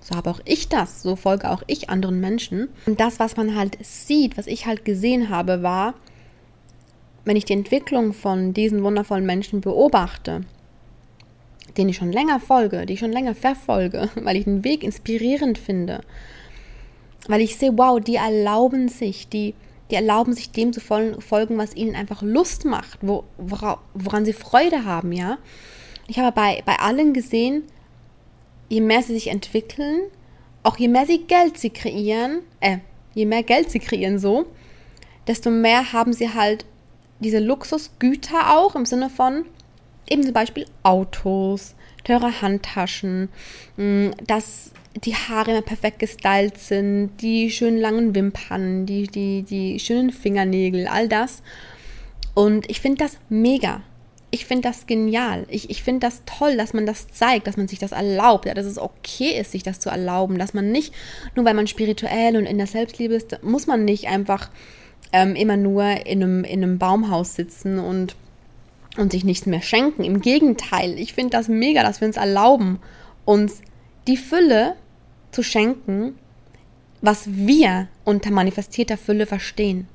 So 0.00 0.14
habe 0.14 0.30
auch 0.30 0.40
ich 0.44 0.68
das, 0.68 1.02
so 1.02 1.16
folge 1.16 1.50
auch 1.50 1.62
ich 1.66 1.90
anderen 1.90 2.20
Menschen. 2.20 2.68
Und 2.86 3.00
das, 3.00 3.18
was 3.18 3.36
man 3.36 3.56
halt 3.56 3.78
sieht, 3.82 4.38
was 4.38 4.46
ich 4.46 4.66
halt 4.66 4.84
gesehen 4.84 5.28
habe, 5.28 5.62
war, 5.62 5.94
wenn 7.28 7.36
ich 7.36 7.44
die 7.44 7.52
Entwicklung 7.52 8.14
von 8.14 8.54
diesen 8.54 8.82
wundervollen 8.82 9.26
Menschen 9.26 9.60
beobachte, 9.60 10.40
denen 11.76 11.90
ich 11.90 11.96
schon 11.96 12.10
länger 12.10 12.40
folge, 12.40 12.86
die 12.86 12.94
ich 12.94 13.00
schon 13.00 13.12
länger 13.12 13.34
verfolge, 13.34 14.08
weil 14.14 14.36
ich 14.36 14.44
den 14.44 14.64
Weg 14.64 14.82
inspirierend 14.82 15.58
finde, 15.58 16.00
weil 17.28 17.42
ich 17.42 17.56
sehe, 17.56 17.76
wow, 17.76 18.00
die 18.00 18.14
erlauben 18.14 18.88
sich, 18.88 19.28
die, 19.28 19.52
die 19.90 19.96
erlauben 19.96 20.32
sich 20.32 20.52
dem 20.52 20.72
zu 20.72 20.80
folgen, 20.80 21.58
was 21.58 21.76
ihnen 21.76 21.94
einfach 21.96 22.22
Lust 22.22 22.64
macht, 22.64 22.98
wo, 23.02 23.24
woran 23.36 24.24
sie 24.24 24.32
Freude 24.32 24.86
haben, 24.86 25.12
ja. 25.12 25.36
Ich 26.06 26.18
habe 26.18 26.32
bei, 26.32 26.62
bei 26.64 26.76
allen 26.76 27.12
gesehen, 27.12 27.64
je 28.70 28.80
mehr 28.80 29.02
sie 29.02 29.12
sich 29.12 29.26
entwickeln, 29.26 30.00
auch 30.62 30.78
je 30.78 30.88
mehr 30.88 31.04
sie 31.04 31.24
Geld 31.24 31.58
sie 31.58 31.68
kreieren, 31.68 32.40
äh, 32.60 32.78
je 33.12 33.26
mehr 33.26 33.42
Geld 33.42 33.70
sie 33.70 33.80
kreieren 33.80 34.18
so, 34.18 34.46
desto 35.26 35.50
mehr 35.50 35.92
haben 35.92 36.14
sie 36.14 36.32
halt 36.32 36.64
diese 37.20 37.38
Luxusgüter 37.38 38.56
auch 38.56 38.74
im 38.74 38.86
Sinne 38.86 39.10
von 39.10 39.44
eben 40.10 40.22
zum 40.22 40.32
Beispiel 40.32 40.66
Autos, 40.82 41.74
teure 42.04 42.40
Handtaschen, 42.40 43.28
mm, 43.76 44.10
dass 44.26 44.72
die 45.04 45.14
Haare 45.14 45.52
immer 45.52 45.62
perfekt 45.62 45.98
gestylt 45.98 46.58
sind, 46.58 47.10
die 47.20 47.50
schönen 47.50 47.78
langen 47.78 48.14
Wimpern, 48.14 48.86
die, 48.86 49.06
die, 49.06 49.42
die 49.42 49.78
schönen 49.78 50.10
Fingernägel, 50.10 50.88
all 50.88 51.08
das. 51.08 51.42
Und 52.34 52.68
ich 52.70 52.80
finde 52.80 53.04
das 53.04 53.18
mega. 53.28 53.82
Ich 54.30 54.44
finde 54.44 54.68
das 54.68 54.86
genial. 54.86 55.46
Ich, 55.48 55.70
ich 55.70 55.82
finde 55.82 56.06
das 56.06 56.22
toll, 56.26 56.56
dass 56.56 56.74
man 56.74 56.84
das 56.84 57.08
zeigt, 57.08 57.46
dass 57.46 57.56
man 57.56 57.68
sich 57.68 57.78
das 57.78 57.92
erlaubt, 57.92 58.44
ja, 58.44 58.54
dass 58.54 58.66
es 58.66 58.78
okay 58.78 59.38
ist, 59.38 59.52
sich 59.52 59.62
das 59.62 59.80
zu 59.80 59.88
erlauben, 59.88 60.38
dass 60.38 60.52
man 60.52 60.70
nicht, 60.70 60.92
nur 61.34 61.44
weil 61.44 61.54
man 61.54 61.66
spirituell 61.66 62.36
und 62.36 62.44
in 62.44 62.58
der 62.58 62.66
Selbstliebe 62.66 63.14
ist, 63.14 63.42
muss 63.42 63.66
man 63.66 63.84
nicht 63.84 64.08
einfach 64.08 64.50
ähm, 65.12 65.34
immer 65.34 65.56
nur 65.56 65.84
in 66.06 66.22
einem, 66.22 66.44
in 66.44 66.62
einem 66.62 66.78
Baumhaus 66.78 67.34
sitzen 67.34 67.78
und, 67.78 68.16
und 68.96 69.12
sich 69.12 69.24
nichts 69.24 69.46
mehr 69.46 69.62
schenken. 69.62 70.04
Im 70.04 70.20
Gegenteil, 70.20 70.98
ich 70.98 71.14
finde 71.14 71.30
das 71.30 71.48
mega, 71.48 71.82
dass 71.82 72.00
wir 72.00 72.08
uns 72.08 72.16
erlauben, 72.16 72.78
uns 73.24 73.62
die 74.06 74.16
Fülle 74.16 74.74
zu 75.30 75.42
schenken, 75.42 76.18
was 77.00 77.28
wir 77.28 77.88
unter 78.04 78.30
manifestierter 78.30 78.96
Fülle 78.96 79.26
verstehen. 79.26 79.86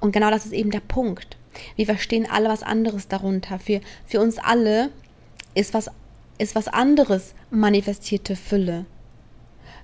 Und 0.00 0.12
genau 0.12 0.30
das 0.30 0.44
ist 0.44 0.52
eben 0.52 0.70
der 0.70 0.80
Punkt. 0.80 1.36
Wir 1.76 1.86
verstehen 1.86 2.28
alle 2.30 2.48
was 2.48 2.62
anderes 2.62 3.08
darunter. 3.08 3.58
Für, 3.58 3.80
für 4.04 4.20
uns 4.20 4.38
alle 4.38 4.90
ist 5.54 5.72
was, 5.72 5.90
ist 6.38 6.54
was 6.54 6.68
anderes 6.68 7.34
manifestierte 7.50 8.36
Fülle. 8.36 8.84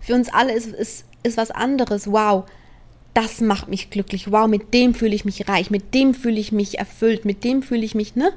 Für 0.01 0.15
uns 0.15 0.33
alle 0.33 0.53
ist, 0.53 0.67
ist, 0.67 1.05
ist 1.23 1.37
was 1.37 1.51
anderes, 1.51 2.11
wow, 2.11 2.45
das 3.15 3.41
macht 3.41 3.69
mich 3.69 3.91
glücklich. 3.91 4.31
Wow, 4.31 4.47
mit 4.47 4.73
dem 4.73 4.95
fühle 4.95 5.15
ich 5.15 5.25
mich 5.25 5.49
reich, 5.49 5.71
mit 5.71 5.95
dem 5.95 6.15
fühle 6.15 6.39
ich 6.39 6.53
mich 6.53 6.79
erfüllt, 6.79 7.25
mit 7.25 7.45
dem 7.45 7.63
fühle 7.63 7.85
ich 7.85 7.95
mich, 7.95 8.17
ne? 8.17 8.33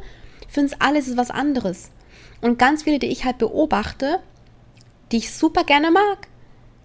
Für 0.47 0.62
uns 0.62 0.73
alles 0.79 1.07
ist 1.07 1.17
was 1.17 1.31
anderes. 1.31 1.91
Und 2.41 2.59
ganz 2.59 2.83
viele, 2.83 2.99
die 2.99 3.07
ich 3.07 3.25
halt 3.25 3.38
beobachte, 3.38 4.19
die 5.12 5.17
ich 5.17 5.31
super 5.31 5.63
gerne 5.63 5.91
mag, 5.91 6.27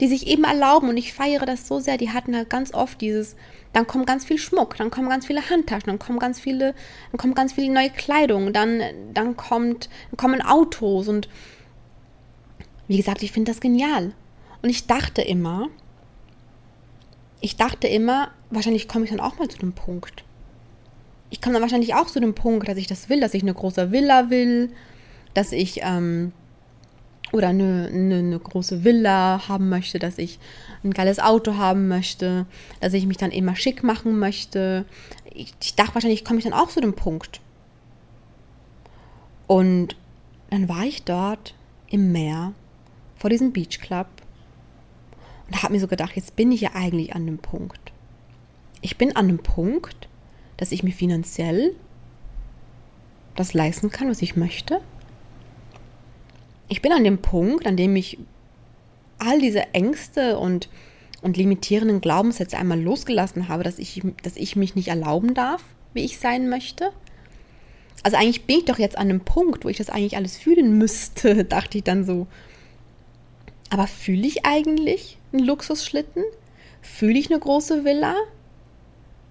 die 0.01 0.07
sich 0.07 0.27
eben 0.27 0.45
erlauben 0.45 0.89
und 0.89 0.97
ich 0.97 1.13
feiere 1.13 1.47
das 1.47 1.67
so 1.67 1.81
sehr, 1.81 1.97
die 1.97 2.11
hatten 2.11 2.37
halt 2.37 2.51
ganz 2.51 2.73
oft 2.73 3.01
dieses, 3.01 3.35
dann 3.73 3.87
kommt 3.87 4.07
ganz 4.07 4.25
viel 4.25 4.39
Schmuck, 4.39 4.77
dann 4.77 4.91
kommen 4.91 5.09
ganz 5.09 5.27
viele 5.27 5.51
Handtaschen, 5.51 5.87
dann 5.87 5.99
kommen 5.99 6.19
ganz 6.19 6.39
viele, 6.39 6.75
dann 7.11 7.19
kommt 7.19 7.35
ganz 7.35 7.53
viele 7.53 7.73
neue 7.73 7.91
Kleidung, 7.91 8.53
dann, 8.53 8.81
dann 9.13 9.37
kommt, 9.37 9.89
dann 10.11 10.17
kommen 10.17 10.43
Autos 10.43 11.09
und 11.09 11.29
wie 12.87 12.97
gesagt, 12.97 13.23
ich 13.23 13.33
finde 13.33 13.51
das 13.51 13.61
genial. 13.61 14.13
Und 14.63 14.71
ich 14.71 14.87
dachte 14.87 15.23
immer, 15.23 15.69
ich 17.41 17.57
dachte 17.57 17.87
immer, 17.87 18.31
wahrscheinlich 18.51 18.89
komme 18.89 19.05
ich 19.05 19.11
dann 19.11 19.21
auch 19.21 19.39
mal 19.39 19.49
zu 19.49 19.59
dem 19.59 19.73
Punkt. 19.73 20.25
Ich 21.31 21.41
komme 21.41 21.55
dann 21.55 21.63
wahrscheinlich 21.63 21.95
auch 21.95 22.07
zu 22.07 22.21
dem 22.21 22.35
Punkt, 22.35 22.69
dass 22.69 22.79
ich 22.79 22.87
das 22.87 23.09
will, 23.09 23.21
dass 23.21 23.35
ich 23.35 23.43
eine 23.43 23.55
große 23.55 23.93
Villa 23.93 24.31
will, 24.31 24.71
dass 25.35 25.53
ich 25.53 25.81
ähm, 25.83 26.33
oder 27.33 27.49
eine, 27.49 27.91
eine, 27.93 28.17
eine, 28.17 28.39
große 28.39 28.85
Villa 28.85 29.47
haben 29.49 29.69
möchte, 29.69 29.99
dass 29.99 30.17
ich 30.17 30.39
ein 30.83 30.93
geiles 30.93 31.19
Auto 31.19 31.57
haben 31.57 31.87
möchte, 31.87 32.47
dass 32.81 32.95
ich 32.95 33.07
mich 33.07 33.19
dann 33.19 33.31
immer 33.31 33.55
schick 33.55 33.83
machen 33.83 34.19
möchte. 34.19 34.87
Ich, 35.35 35.53
ich 35.63 35.75
dachte 35.75 35.95
wahrscheinlich, 35.95 36.25
komme 36.25 36.39
ich 36.39 36.45
dann 36.45 36.55
auch 36.55 36.69
zu 36.69 36.81
dem 36.81 36.95
Punkt. 36.95 37.41
Und 39.47 39.97
dann 40.51 40.69
war 40.69 40.85
ich 40.85 41.03
dort 41.03 41.55
im 41.91 42.13
Meer 42.13 42.55
vor 43.17 43.31
diesem 43.31 43.53
Beach 43.53 43.81
Club 43.81 44.07
und 45.49 45.63
habe 45.63 45.73
mir 45.73 45.81
so 45.81 45.89
gedacht, 45.89 46.17
jetzt 46.17 46.37
bin 46.37 46.53
ich 46.53 46.61
ja 46.61 46.71
eigentlich 46.75 47.15
an 47.15 47.27
dem 47.27 47.39
Punkt. 47.39 47.93
Ich 48.81 48.97
bin 48.97 49.17
an 49.17 49.29
dem 49.29 49.39
Punkt, 49.39 50.09
dass 50.57 50.73
ich 50.73 50.83
mir 50.83 50.93
finanziell 50.93 51.75
das 53.35 53.55
leisten 53.55 53.91
kann, 53.91 54.09
was 54.09 54.23
ich 54.23 54.37
möchte. 54.37 54.81
Ich 56.69 56.83
bin 56.83 56.93
an 56.93 57.05
dem 57.05 57.19
Punkt, 57.19 57.67
an 57.67 57.77
dem 57.77 57.97
ich 57.97 58.19
all 59.19 59.41
diese 59.41 59.75
Ängste 59.75 60.39
und, 60.39 60.69
und 61.23 61.37
limitierenden 61.37 62.01
Glaubenssätze 62.01 62.59
einmal 62.59 62.81
losgelassen 62.81 63.49
habe, 63.49 63.65
dass 63.65 63.79
ich, 63.79 64.03
dass 64.23 64.37
ich 64.37 64.55
mich 64.55 64.75
nicht 64.75 64.89
erlauben 64.89 65.35
darf, 65.35 65.65
wie 65.95 66.05
ich 66.05 66.19
sein 66.19 66.49
möchte. 66.49 66.93
Also 68.03 68.17
eigentlich 68.17 68.45
bin 68.45 68.59
ich 68.59 68.65
doch 68.67 68.79
jetzt 68.79 68.99
an 68.99 69.09
dem 69.09 69.21
Punkt, 69.21 69.65
wo 69.65 69.69
ich 69.69 69.77
das 69.77 69.91
eigentlich 69.91 70.17
alles 70.17 70.37
fühlen 70.37 70.77
müsste, 70.79 71.45
dachte 71.45 71.79
ich 71.79 71.85
dann 71.85 72.05
so. 72.05 72.27
Aber 73.71 73.87
fühle 73.87 74.27
ich 74.27 74.45
eigentlich 74.45 75.18
einen 75.33 75.45
Luxusschlitten? 75.45 76.25
Fühle 76.81 77.19
ich 77.19 77.31
eine 77.31 77.41
große 77.41 77.85
Villa? 77.85 78.15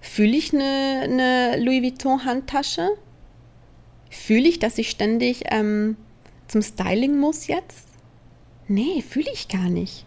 Fühle 0.02 0.38
ich 0.38 0.54
eine, 0.54 1.02
eine 1.04 1.64
Louis 1.64 1.82
Vuitton-Handtasche? 1.82 2.90
Fühle 4.10 4.48
ich, 4.48 4.60
dass 4.60 4.78
ich 4.78 4.90
ständig 4.90 5.44
ähm, 5.52 5.98
zum 6.48 6.62
Styling 6.62 7.20
muss 7.20 7.48
jetzt? 7.48 7.88
Nee, 8.68 9.02
fühle 9.02 9.32
ich 9.34 9.48
gar 9.48 9.70
nicht. 9.70 10.06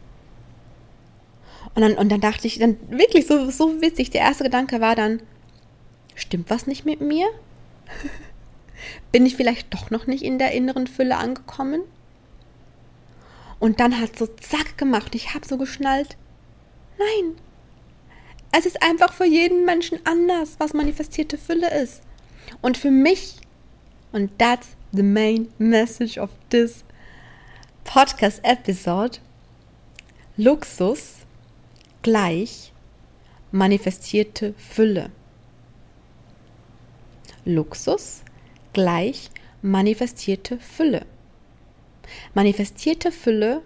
Und 1.75 1.83
dann, 1.83 1.95
und 1.95 2.11
dann 2.11 2.21
dachte 2.21 2.47
ich, 2.47 2.59
dann 2.59 2.77
wirklich 2.91 3.27
so, 3.27 3.51
so 3.51 3.81
witzig, 3.81 4.11
der 4.11 4.23
erste 4.23 4.45
Gedanke 4.45 4.81
war 4.81 4.97
dann, 4.97 5.23
stimmt 6.15 6.51
was 6.51 6.67
nicht 6.67 6.85
mit 6.85 7.01
mir? 7.01 7.27
Bin 9.13 9.27
ich 9.27 9.37
vielleicht 9.37 9.73
doch 9.73 9.91
noch 9.91 10.07
nicht 10.07 10.23
in 10.23 10.39
der 10.39 10.53
inneren 10.53 10.87
Fülle 10.87 11.17
angekommen? 11.17 11.83
Und 13.61 13.79
dann 13.79 14.01
hat 14.01 14.19
so 14.19 14.27
zack 14.27 14.77
gemacht. 14.79 15.15
Ich 15.15 15.35
habe 15.35 15.47
so 15.47 15.57
geschnallt. 15.57 16.17
Nein. 16.99 17.37
Es 18.53 18.67
ist 18.67 18.83
einfach 18.83 19.13
für 19.13 19.27
jeden 19.27 19.65
Menschen 19.65 20.01
anders, 20.05 20.57
was 20.59 20.75
manifestierte 20.75 21.39
Fülle 21.39 21.73
ist. 21.83 22.03
Und 22.63 22.77
für 22.77 22.91
mich, 22.91 23.37
und 24.13 24.37
that's 24.39 24.71
the 24.93 25.05
main 25.05 25.53
message 25.59 26.19
of 26.19 26.31
this 26.49 26.83
podcast 27.85 28.41
episode, 28.43 29.19
Luxus 30.37 31.19
gleich 32.03 32.73
manifestierte 33.53 34.55
Fülle. 34.57 35.11
Luxus 37.45 38.23
gleich 38.73 39.31
manifestierte 39.63 40.59
Fülle. 40.59 41.07
Manifestierte 42.35 43.13
Fülle 43.13 43.63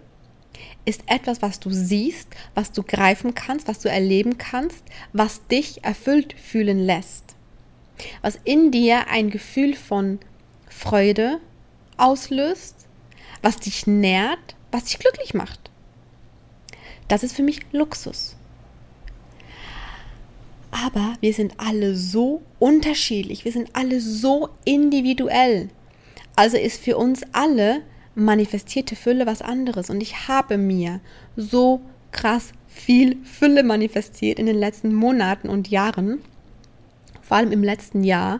ist 0.85 1.03
etwas, 1.07 1.41
was 1.41 1.59
du 1.59 1.69
siehst, 1.71 2.27
was 2.53 2.71
du 2.71 2.83
greifen 2.83 3.35
kannst, 3.35 3.67
was 3.67 3.79
du 3.79 3.89
erleben 3.89 4.37
kannst, 4.37 4.83
was 5.13 5.45
dich 5.47 5.83
erfüllt 5.83 6.33
fühlen 6.33 6.79
lässt. 6.79 7.35
Was 8.21 8.37
in 8.43 8.71
dir 8.71 9.07
ein 9.09 9.29
Gefühl 9.29 9.75
von 9.75 10.19
Freude 10.67 11.39
auslöst, 11.97 12.75
was 13.41 13.57
dich 13.57 13.87
nährt, 13.87 14.55
was 14.71 14.85
dich 14.85 14.99
glücklich 14.99 15.33
macht. 15.33 15.71
Das 17.07 17.23
ist 17.23 17.35
für 17.35 17.43
mich 17.43 17.59
Luxus. 17.71 18.35
Aber 20.71 21.15
wir 21.21 21.33
sind 21.33 21.53
alle 21.57 21.95
so 21.95 22.41
unterschiedlich, 22.59 23.45
wir 23.45 23.53
sind 23.53 23.69
alle 23.73 24.01
so 24.01 24.49
individuell. 24.65 25.69
Also 26.35 26.57
ist 26.57 26.81
für 26.81 26.97
uns 26.97 27.21
alle 27.31 27.81
manifestierte 28.15 28.95
Fülle 28.95 29.25
was 29.25 29.41
anderes. 29.41 29.89
Und 29.89 30.01
ich 30.01 30.27
habe 30.27 30.57
mir 30.57 31.01
so 31.35 31.81
krass 32.11 32.53
viel 32.67 33.17
Fülle 33.23 33.63
manifestiert 33.63 34.39
in 34.39 34.45
den 34.45 34.57
letzten 34.57 34.93
Monaten 34.93 35.49
und 35.49 35.69
Jahren, 35.69 36.21
vor 37.21 37.37
allem 37.37 37.51
im 37.51 37.63
letzten 37.63 38.03
Jahr. 38.03 38.39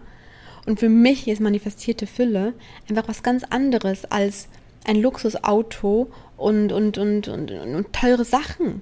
Und 0.65 0.79
für 0.79 0.89
mich 0.89 1.27
ist 1.27 1.41
manifestierte 1.41 2.07
Fülle 2.07 2.53
einfach 2.89 3.07
was 3.07 3.21
ganz 3.21 3.43
anderes 3.43 4.05
als 4.05 4.47
ein 4.85 5.01
Luxusauto 5.01 6.11
und, 6.37 6.71
und, 6.71 6.97
und, 6.97 7.27
und, 7.27 7.51
und 7.51 7.93
teure 7.93 8.25
Sachen. 8.25 8.81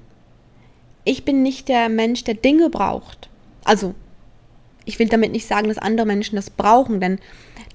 Ich 1.03 1.25
bin 1.25 1.43
nicht 1.43 1.67
der 1.67 1.89
Mensch, 1.89 2.23
der 2.23 2.35
Dinge 2.35 2.69
braucht. 2.69 3.29
Also, 3.63 3.93
ich 4.85 4.99
will 4.99 5.07
damit 5.07 5.31
nicht 5.31 5.47
sagen, 5.47 5.69
dass 5.69 5.77
andere 5.77 6.05
Menschen 6.05 6.35
das 6.35 6.49
brauchen, 6.49 6.99
denn 6.99 7.19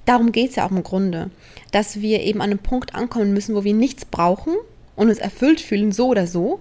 darum 0.09 0.33
geht 0.33 0.51
es 0.51 0.57
ja 0.57 0.66
auch 0.66 0.71
im 0.71 0.83
Grunde, 0.83 1.31
dass 1.71 2.01
wir 2.01 2.23
eben 2.23 2.40
an 2.40 2.51
einem 2.51 2.59
Punkt 2.59 2.94
ankommen 2.94 3.33
müssen, 3.33 3.55
wo 3.55 3.64
wir 3.64 3.75
nichts 3.75 4.05
brauchen 4.05 4.55
und 4.97 5.09
uns 5.09 5.18
erfüllt 5.18 5.61
fühlen, 5.61 5.92
so 5.92 6.09
oder 6.09 6.27
so. 6.27 6.61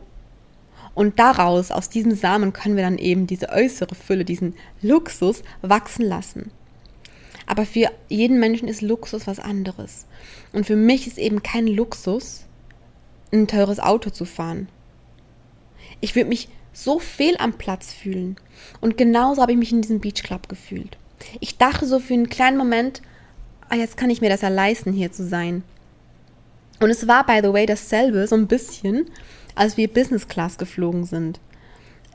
Und 0.93 1.19
daraus, 1.19 1.71
aus 1.71 1.89
diesem 1.89 2.15
Samen, 2.15 2.53
können 2.53 2.75
wir 2.75 2.83
dann 2.83 2.97
eben 2.97 3.27
diese 3.27 3.49
äußere 3.49 3.95
Fülle, 3.95 4.25
diesen 4.25 4.55
Luxus 4.81 5.43
wachsen 5.61 6.03
lassen. 6.03 6.51
Aber 7.45 7.65
für 7.65 7.89
jeden 8.09 8.39
Menschen 8.39 8.67
ist 8.67 8.81
Luxus 8.81 9.27
was 9.27 9.39
anderes. 9.39 10.05
Und 10.51 10.65
für 10.65 10.75
mich 10.75 11.07
ist 11.07 11.17
eben 11.17 11.43
kein 11.43 11.67
Luxus, 11.67 12.45
ein 13.31 13.47
teures 13.47 13.79
Auto 13.79 14.09
zu 14.09 14.25
fahren. 14.25 14.67
Ich 16.01 16.15
würde 16.15 16.29
mich 16.29 16.49
so 16.73 16.99
fehl 16.99 17.35
am 17.37 17.53
Platz 17.53 17.93
fühlen. 17.93 18.35
Und 18.81 18.97
genauso 18.97 19.41
habe 19.41 19.53
ich 19.53 19.57
mich 19.57 19.71
in 19.71 19.81
diesem 19.81 19.99
Beach 19.99 20.23
Club 20.23 20.49
gefühlt. 20.49 20.97
Ich 21.39 21.57
dachte 21.57 21.87
so 21.87 21.99
für 21.99 22.13
einen 22.13 22.29
kleinen 22.29 22.57
Moment, 22.57 23.01
ah, 23.69 23.75
jetzt 23.75 23.97
kann 23.97 24.09
ich 24.09 24.21
mir 24.21 24.29
das 24.29 24.41
ja 24.41 24.49
leisten, 24.49 24.93
hier 24.93 25.11
zu 25.11 25.27
sein. 25.27 25.63
Und 26.79 26.89
es 26.89 27.07
war, 27.07 27.25
by 27.25 27.39
the 27.41 27.53
way, 27.53 27.65
dasselbe, 27.65 28.27
so 28.27 28.35
ein 28.35 28.47
bisschen, 28.47 29.09
als 29.55 29.77
wir 29.77 29.87
Business 29.87 30.27
Class 30.27 30.57
geflogen 30.57 31.05
sind. 31.05 31.39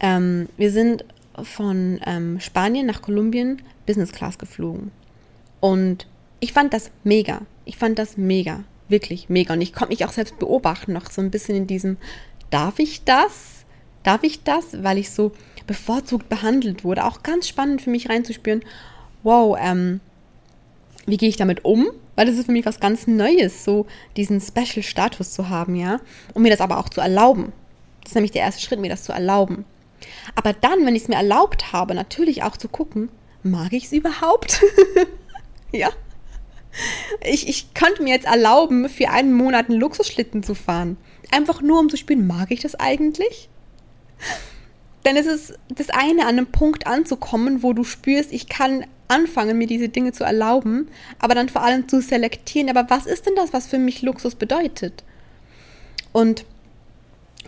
Ähm, 0.00 0.48
wir 0.56 0.70
sind 0.70 1.04
von 1.42 2.00
ähm, 2.06 2.40
Spanien 2.40 2.86
nach 2.86 3.02
Kolumbien 3.02 3.62
Business 3.86 4.12
Class 4.12 4.38
geflogen. 4.38 4.90
Und 5.60 6.06
ich 6.40 6.52
fand 6.52 6.72
das 6.72 6.90
mega. 7.04 7.42
Ich 7.64 7.76
fand 7.76 7.98
das 7.98 8.16
mega. 8.16 8.64
Wirklich 8.88 9.28
mega. 9.28 9.54
Und 9.54 9.60
ich 9.60 9.72
konnte 9.72 9.92
mich 9.92 10.04
auch 10.04 10.12
selbst 10.12 10.38
beobachten, 10.38 10.92
noch 10.92 11.10
so 11.10 11.22
ein 11.22 11.30
bisschen 11.30 11.56
in 11.56 11.66
diesem, 11.66 11.96
darf 12.50 12.78
ich 12.78 13.04
das? 13.04 13.64
Darf 14.02 14.22
ich 14.22 14.42
das? 14.42 14.82
Weil 14.82 14.98
ich 14.98 15.10
so 15.10 15.32
bevorzugt 15.66 16.28
behandelt 16.28 16.84
wurde. 16.84 17.04
Auch 17.04 17.22
ganz 17.22 17.48
spannend 17.48 17.82
für 17.82 17.90
mich 17.90 18.08
reinzuspüren, 18.08 18.62
wow, 19.22 19.56
ähm, 19.60 20.00
wie 21.06 21.16
gehe 21.16 21.28
ich 21.28 21.36
damit 21.36 21.64
um? 21.64 21.90
Weil 22.14 22.26
das 22.26 22.36
ist 22.36 22.46
für 22.46 22.52
mich 22.52 22.66
was 22.66 22.80
ganz 22.80 23.06
Neues, 23.06 23.64
so 23.64 23.86
diesen 24.16 24.40
Special-Status 24.40 25.32
zu 25.32 25.48
haben, 25.48 25.74
ja. 25.74 26.00
Und 26.34 26.42
mir 26.42 26.50
das 26.50 26.60
aber 26.60 26.78
auch 26.78 26.88
zu 26.88 27.00
erlauben. 27.00 27.52
Das 28.02 28.12
ist 28.12 28.14
nämlich 28.14 28.32
der 28.32 28.42
erste 28.42 28.62
Schritt, 28.62 28.80
mir 28.80 28.88
das 28.90 29.04
zu 29.04 29.12
erlauben. 29.12 29.64
Aber 30.34 30.52
dann, 30.52 30.84
wenn 30.84 30.96
ich 30.96 31.02
es 31.02 31.08
mir 31.08 31.16
erlaubt 31.16 31.72
habe, 31.72 31.94
natürlich 31.94 32.42
auch 32.42 32.56
zu 32.56 32.68
gucken, 32.68 33.10
mag 33.42 33.72
ich 33.72 33.84
es 33.84 33.92
überhaupt? 33.92 34.62
ja. 35.72 35.90
Ich, 37.22 37.48
ich 37.48 37.74
könnte 37.74 38.02
mir 38.02 38.14
jetzt 38.14 38.26
erlauben, 38.26 38.88
für 38.88 39.10
einen 39.10 39.32
Monat 39.32 39.68
einen 39.68 39.80
Luxusschlitten 39.80 40.42
zu 40.42 40.54
fahren. 40.54 40.96
Einfach 41.30 41.60
nur, 41.60 41.78
um 41.78 41.88
zu 41.88 41.96
spüren, 41.96 42.26
mag 42.26 42.50
ich 42.50 42.60
das 42.60 42.74
eigentlich? 42.74 43.48
Denn 45.04 45.16
es 45.16 45.26
ist 45.26 45.58
das 45.68 45.90
eine, 45.90 46.22
an 46.22 46.38
einem 46.38 46.46
Punkt 46.46 46.86
anzukommen, 46.86 47.62
wo 47.62 47.72
du 47.72 47.84
spürst, 47.84 48.32
ich 48.32 48.48
kann 48.48 48.84
anfangen, 49.08 49.58
mir 49.58 49.66
diese 49.66 49.88
Dinge 49.88 50.12
zu 50.12 50.24
erlauben, 50.24 50.88
aber 51.18 51.34
dann 51.34 51.48
vor 51.48 51.62
allem 51.62 51.88
zu 51.88 52.00
selektieren. 52.00 52.70
Aber 52.70 52.90
was 52.90 53.06
ist 53.06 53.26
denn 53.26 53.34
das, 53.36 53.52
was 53.52 53.66
für 53.66 53.78
mich 53.78 54.02
Luxus 54.02 54.34
bedeutet? 54.34 55.04
Und 56.12 56.44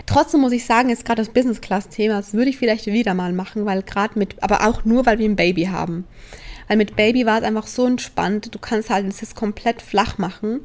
trotzdem 0.07 0.41
muss 0.41 0.53
ich 0.53 0.65
sagen, 0.65 0.89
jetzt 0.89 1.05
gerade 1.05 1.23
das 1.23 1.33
Business 1.33 1.61
Class 1.61 1.89
Thema, 1.89 2.17
das 2.17 2.35
würde 2.35 2.51
ich 2.51 2.59
vielleicht 2.59 2.87
wieder 2.87 3.15
mal 3.15 3.33
machen, 3.33 3.67
weil 3.67 3.83
gerade 3.83 4.19
mit, 4.19 4.43
aber 4.43 4.67
auch 4.67 4.85
nur, 4.85 5.07
weil 5.07 5.19
wir 5.19 5.29
ein 5.29 5.37
Baby 5.37 5.65
haben. 5.65 6.05
Weil 6.69 6.77
mit 6.79 6.97
Baby 6.97 7.27
war 7.27 7.39
es 7.39 7.45
einfach 7.45 7.67
so 7.67 7.87
entspannt. 7.87 8.55
Du 8.55 8.59
kannst 8.59 8.91
halt 8.91 9.07
das 9.07 9.35
komplett 9.35 9.83
flach 9.83 10.19
machen. 10.19 10.61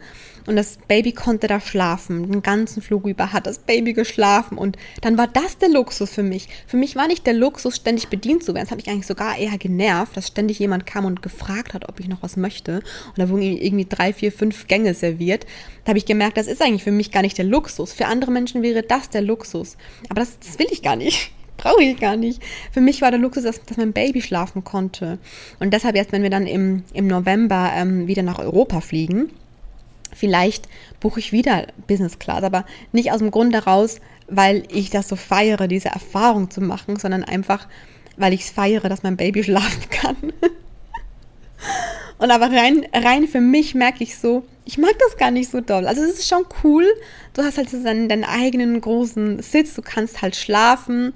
Und 0.50 0.56
das 0.56 0.80
Baby 0.88 1.12
konnte 1.12 1.46
da 1.46 1.62
schlafen. 1.62 2.32
Den 2.32 2.42
ganzen 2.42 2.82
Flug 2.82 3.06
über 3.06 3.34
hat 3.34 3.46
das 3.46 3.60
Baby 3.60 3.94
geschlafen. 3.94 4.58
Und 4.58 4.78
dann 5.02 5.16
war 5.16 5.28
das 5.28 5.60
der 5.60 5.70
Luxus 5.70 6.10
für 6.10 6.24
mich. 6.24 6.48
Für 6.66 6.76
mich 6.76 6.96
war 6.96 7.06
nicht 7.06 7.28
der 7.28 7.36
Luxus, 7.36 7.76
ständig 7.76 8.08
bedient 8.08 8.44
zu 8.44 8.56
werden. 8.56 8.66
Das 8.66 8.72
hat 8.72 8.80
mich 8.80 8.90
eigentlich 8.90 9.06
sogar 9.06 9.38
eher 9.38 9.60
genervt, 9.60 10.18
dass 10.18 10.26
ständig 10.26 10.58
jemand 10.58 10.88
kam 10.88 11.06
und 11.06 11.22
gefragt 11.22 11.76
hat, 11.76 11.88
ob 11.88 12.00
ich 12.00 12.08
noch 12.08 12.24
was 12.24 12.36
möchte. 12.36 12.78
Und 13.10 13.20
da 13.20 13.30
wurden 13.30 13.44
irgendwie 13.44 13.86
drei, 13.88 14.12
vier, 14.12 14.32
fünf 14.32 14.66
Gänge 14.66 14.96
serviert. 14.96 15.46
Da 15.86 15.90
habe 15.90 16.00
ich 16.00 16.08
gemerkt, 16.08 16.36
das 16.36 16.48
ist 16.48 16.64
eigentlich 16.64 16.84
für 16.84 16.92
mich 16.92 17.12
gar 17.12 17.22
nicht 17.22 17.38
der 17.38 17.46
Luxus. 17.46 17.94
Für 17.94 18.08
andere 18.08 18.32
Menschen 18.32 18.64
wäre 18.64 18.82
das 18.82 19.12
der 19.12 19.22
Luxus. 19.22 19.78
Aber 20.10 20.22
das, 20.22 20.40
das 20.40 20.58
will 20.58 20.68
ich 20.72 20.82
gar 20.82 20.96
nicht 20.96 21.32
brauche 21.58 21.84
ich 21.84 22.00
gar 22.00 22.16
nicht. 22.16 22.42
Für 22.72 22.82
mich 22.82 23.04
war 23.04 23.12
der 23.12 23.20
Luxus, 23.20 23.44
dass, 23.44 23.64
dass, 23.66 23.78
mein 23.78 23.94
Baby 23.94 24.24
schlafen 24.24 24.64
konnte. 24.64 25.20
Und 25.60 25.76
deshalb 25.76 25.96
jetzt, 25.96 26.12
wenn 26.12 26.24
wir 26.24 26.32
dann 26.32 26.48
im, 26.48 26.86
im 26.94 27.06
November 27.06 27.72
ähm, 27.76 28.08
wieder 28.08 28.24
nach 28.24 28.40
Europa 28.40 28.82
fliegen, 28.82 29.30
vielleicht 30.14 30.68
buche 31.00 31.20
ich 31.20 31.32
wieder 31.32 31.68
Business 31.88 32.20
Class, 32.20 32.44
aber 32.44 32.66
nicht 32.92 33.12
aus 33.12 33.20
dem 33.20 33.32
Grund 33.32 33.54
daraus, 33.54 34.00
weil 34.28 34.64
ich 34.70 34.90
das 34.90 35.08
so 35.08 35.16
feiere, 35.16 35.68
diese 35.68 35.90
Erfahrung 35.90 36.50
zu 36.50 36.62
machen, 36.62 36.98
sondern 36.98 37.24
einfach, 37.24 37.68
weil 38.18 38.34
ich 38.34 38.42
es 38.42 38.50
feiere, 38.50 38.90
dass 38.90 39.04
mein 39.04 39.18
Baby 39.18 39.44
schlafen 39.46 39.90
kann. 39.90 40.18
Und 42.20 42.32
aber 42.32 42.48
rein, 42.48 42.86
rein 42.94 43.28
für 43.28 43.40
mich 43.40 43.76
merke 43.76 44.04
ich 44.04 44.18
so, 44.18 44.44
ich 44.66 44.78
mag 44.78 44.94
das 45.00 45.18
gar 45.18 45.32
nicht 45.32 45.50
so 45.50 45.62
doll. 45.62 45.88
Also 45.88 46.02
es 46.04 46.20
ist 46.20 46.28
schon 46.28 46.46
cool. 46.64 46.86
Du 47.34 47.42
hast 47.42 47.58
halt 47.58 47.70
so 47.70 47.82
deinen, 47.82 48.10
deinen 48.10 48.26
eigenen 48.26 48.80
großen 48.82 49.42
Sitz, 49.42 49.74
du 49.74 49.82
kannst 49.82 50.22
halt 50.22 50.36
schlafen. 50.36 51.14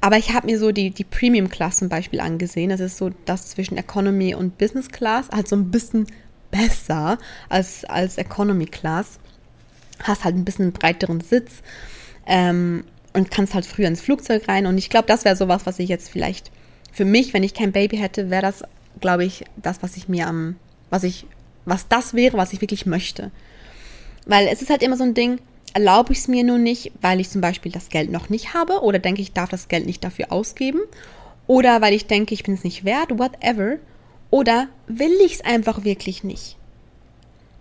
Aber 0.00 0.18
ich 0.18 0.32
habe 0.32 0.46
mir 0.46 0.58
so 0.58 0.72
die, 0.72 0.90
die 0.90 1.04
Premium 1.04 1.48
Class 1.48 1.78
zum 1.78 1.88
Beispiel 1.88 2.20
angesehen. 2.20 2.70
Das 2.70 2.80
ist 2.80 2.96
so 2.96 3.10
das 3.26 3.48
zwischen 3.50 3.76
Economy 3.76 4.34
und 4.34 4.58
Business 4.58 4.88
Class. 4.88 5.28
Halt 5.32 5.46
so 5.46 5.56
ein 5.56 5.70
bisschen 5.70 6.06
besser 6.50 7.18
als, 7.48 7.84
als 7.84 8.18
Economy 8.18 8.66
Class. 8.66 9.18
Hast 10.02 10.24
halt 10.24 10.36
ein 10.36 10.44
bisschen 10.44 10.72
breiteren 10.72 11.20
Sitz 11.20 11.62
ähm, 12.26 12.84
und 13.12 13.30
kannst 13.30 13.54
halt 13.54 13.66
früher 13.66 13.88
ins 13.88 14.00
Flugzeug 14.00 14.48
rein. 14.48 14.66
Und 14.66 14.78
ich 14.78 14.90
glaube, 14.90 15.06
das 15.06 15.24
wäre 15.24 15.36
sowas, 15.36 15.66
was 15.66 15.78
ich 15.78 15.88
jetzt 15.88 16.10
vielleicht 16.10 16.50
für 16.92 17.04
mich, 17.04 17.34
wenn 17.34 17.42
ich 17.42 17.54
kein 17.54 17.72
Baby 17.72 17.98
hätte, 17.98 18.30
wäre 18.30 18.42
das, 18.42 18.64
glaube 19.00 19.24
ich, 19.24 19.44
das, 19.56 19.82
was 19.82 19.96
ich 19.96 20.08
mir 20.08 20.26
am, 20.26 20.56
was 20.90 21.04
ich, 21.04 21.26
was 21.64 21.88
das 21.88 22.14
wäre, 22.14 22.36
was 22.36 22.52
ich 22.52 22.60
wirklich 22.60 22.86
möchte. 22.86 23.30
Weil 24.26 24.48
es 24.48 24.62
ist 24.62 24.70
halt 24.70 24.82
immer 24.82 24.96
so 24.96 25.04
ein 25.04 25.14
Ding, 25.14 25.38
erlaube 25.72 26.12
ich 26.12 26.18
es 26.18 26.28
mir 26.28 26.44
nur 26.44 26.58
nicht, 26.58 26.92
weil 27.00 27.20
ich 27.20 27.30
zum 27.30 27.40
Beispiel 27.40 27.70
das 27.72 27.88
Geld 27.88 28.10
noch 28.10 28.28
nicht 28.28 28.54
habe 28.54 28.80
oder 28.80 28.98
denke, 28.98 29.22
ich 29.22 29.32
darf 29.32 29.50
das 29.50 29.68
Geld 29.68 29.86
nicht 29.86 30.02
dafür 30.02 30.32
ausgeben 30.32 30.80
oder 31.46 31.80
weil 31.80 31.94
ich 31.94 32.06
denke, 32.06 32.34
ich 32.34 32.42
bin 32.42 32.54
es 32.54 32.64
nicht 32.64 32.84
wert, 32.84 33.18
whatever. 33.18 33.76
Oder 34.30 34.68
will 34.86 35.12
ich 35.24 35.34
es 35.34 35.40
einfach 35.44 35.84
wirklich 35.84 36.24
nicht? 36.24 36.56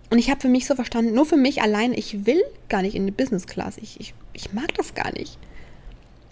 Und 0.09 0.17
ich 0.17 0.29
habe 0.29 0.41
für 0.41 0.49
mich 0.49 0.65
so 0.65 0.75
verstanden, 0.75 1.13
nur 1.13 1.25
für 1.25 1.37
mich 1.37 1.61
allein, 1.61 1.93
ich 1.93 2.25
will 2.25 2.41
gar 2.67 2.81
nicht 2.81 2.95
in 2.95 3.05
die 3.05 3.11
Business 3.11 3.45
Class. 3.47 3.77
Ich, 3.77 3.99
ich, 3.99 4.13
ich 4.33 4.53
mag 4.53 4.73
das 4.75 4.95
gar 4.95 5.11
nicht. 5.13 5.37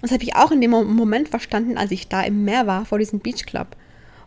Das 0.02 0.12
habe 0.12 0.23
ich 0.23 0.36
auch 0.36 0.52
in 0.52 0.62
dem 0.62 0.71
Moment 0.71 1.30
verstanden, 1.30 1.78
als 1.78 1.91
ich 1.91 2.08
da 2.08 2.21
im 2.21 2.43
Meer 2.43 2.67
war, 2.67 2.86
vor 2.86 3.00
diesem 3.00 3.19
Beach 3.19 3.45
Club, 3.45 3.76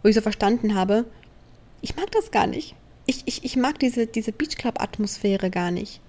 wo 0.03 0.09
ich 0.09 0.15
so 0.15 0.21
verstanden 0.21 0.75
habe, 0.75 1.05
ich 1.81 1.97
mag 1.97 2.11
das 2.11 2.31
gar 2.31 2.47
nicht. 2.47 2.75
Ich, 3.07 3.23
ich, 3.27 3.45
ich 3.45 3.57
mag 3.57 3.79
diese, 3.79 4.07
diese 4.07 4.33
Beach 4.33 4.57
Club-Atmosphäre 4.57 5.51
gar 5.51 5.71
nicht. 5.71 6.01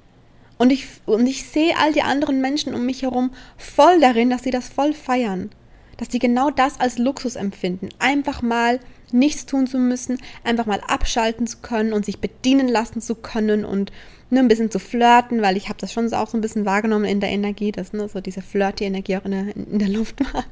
Und 0.58 0.72
ich, 0.72 0.86
und 1.06 1.26
ich 1.26 1.46
sehe 1.48 1.76
all 1.78 1.94
die 1.94 2.04
anderen 2.04 2.42
Menschen 2.42 2.76
um 2.76 2.86
mich 2.86 3.02
herum 3.02 3.32
voll 3.58 4.00
darin, 4.00 4.30
dass 4.30 4.44
sie 4.44 4.52
das 4.52 4.70
voll 4.70 4.94
feiern. 4.94 5.50
Dass 5.98 6.12
sie 6.12 6.20
genau 6.20 6.52
das 6.52 6.80
als 6.80 6.98
Luxus 6.98 7.36
empfinden. 7.36 7.90
Einfach 7.98 8.42
mal 8.42 8.80
nichts 9.14 9.46
tun 9.46 9.68
zu 9.68 9.78
müssen, 9.78 10.20
einfach 10.44 10.66
mal 10.66 10.82
abschalten 10.88 11.48
zu 11.48 11.58
können 11.60 11.94
und 11.94 12.06
sich 12.06 12.20
bedienen 12.20 12.68
lassen 12.68 13.02
zu 13.02 13.16
können 13.16 13.66
und 13.66 13.92
nur 14.30 14.40
ein 14.40 14.48
bisschen 14.48 14.72
zu 14.72 14.80
flirten, 14.80 15.42
weil 15.42 15.58
ich 15.58 15.68
habe 15.68 15.80
das 15.80 15.92
schon 15.92 16.12
auch 16.14 16.30
so 16.30 16.38
ein 16.38 16.42
bisschen 16.42 16.66
wahrgenommen 16.66 17.06
in 17.06 17.20
der 17.20 17.30
Energie, 17.30 17.72
dass 17.72 17.92
ne, 17.92 18.08
so 18.08 18.22
diese 18.22 18.42
flirty-Energie 18.42 19.18
auch 19.18 19.26
in 19.26 19.32
der, 19.32 19.56
in 19.56 19.80
der 19.80 19.90
Luft 19.90 20.20
war. 20.34 20.46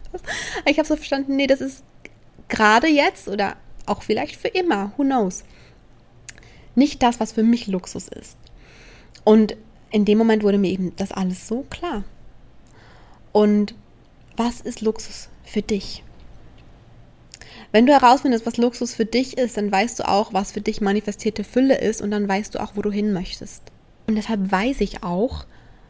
Ich 0.65 0.77
habe 0.77 0.87
so 0.87 0.95
verstanden, 0.95 1.37
nee, 1.37 1.47
das 1.47 1.61
ist 1.61 1.83
gerade 2.49 2.87
jetzt 2.87 3.27
oder 3.27 3.55
auch 3.85 4.03
vielleicht 4.03 4.35
für 4.35 4.49
immer, 4.49 4.91
who 4.97 5.03
knows, 5.03 5.43
nicht 6.75 7.01
das, 7.01 7.19
was 7.19 7.31
für 7.31 7.43
mich 7.43 7.67
Luxus 7.67 8.07
ist. 8.07 8.37
Und 9.23 9.55
in 9.91 10.05
dem 10.05 10.17
Moment 10.17 10.43
wurde 10.43 10.57
mir 10.57 10.71
eben 10.71 10.95
das 10.97 11.11
alles 11.11 11.47
so 11.47 11.65
klar. 11.69 12.03
Und 13.31 13.75
was 14.35 14.61
ist 14.61 14.81
Luxus 14.81 15.29
für 15.43 15.61
dich? 15.61 16.03
Wenn 17.71 17.85
du 17.85 17.93
herausfindest, 17.93 18.45
was 18.45 18.57
Luxus 18.57 18.95
für 18.95 19.05
dich 19.05 19.37
ist, 19.37 19.57
dann 19.57 19.71
weißt 19.71 19.99
du 19.99 20.07
auch, 20.07 20.33
was 20.33 20.51
für 20.51 20.61
dich 20.61 20.81
manifestierte 20.81 21.43
Fülle 21.43 21.79
ist 21.79 22.01
und 22.01 22.09
dann 22.09 22.27
weißt 22.27 22.55
du 22.55 22.61
auch, 22.61 22.71
wo 22.75 22.81
du 22.81 22.91
hin 22.91 23.13
möchtest. 23.13 23.63
Und 24.07 24.15
deshalb 24.15 24.51
weiß 24.51 24.81
ich 24.81 25.03
auch, 25.03 25.45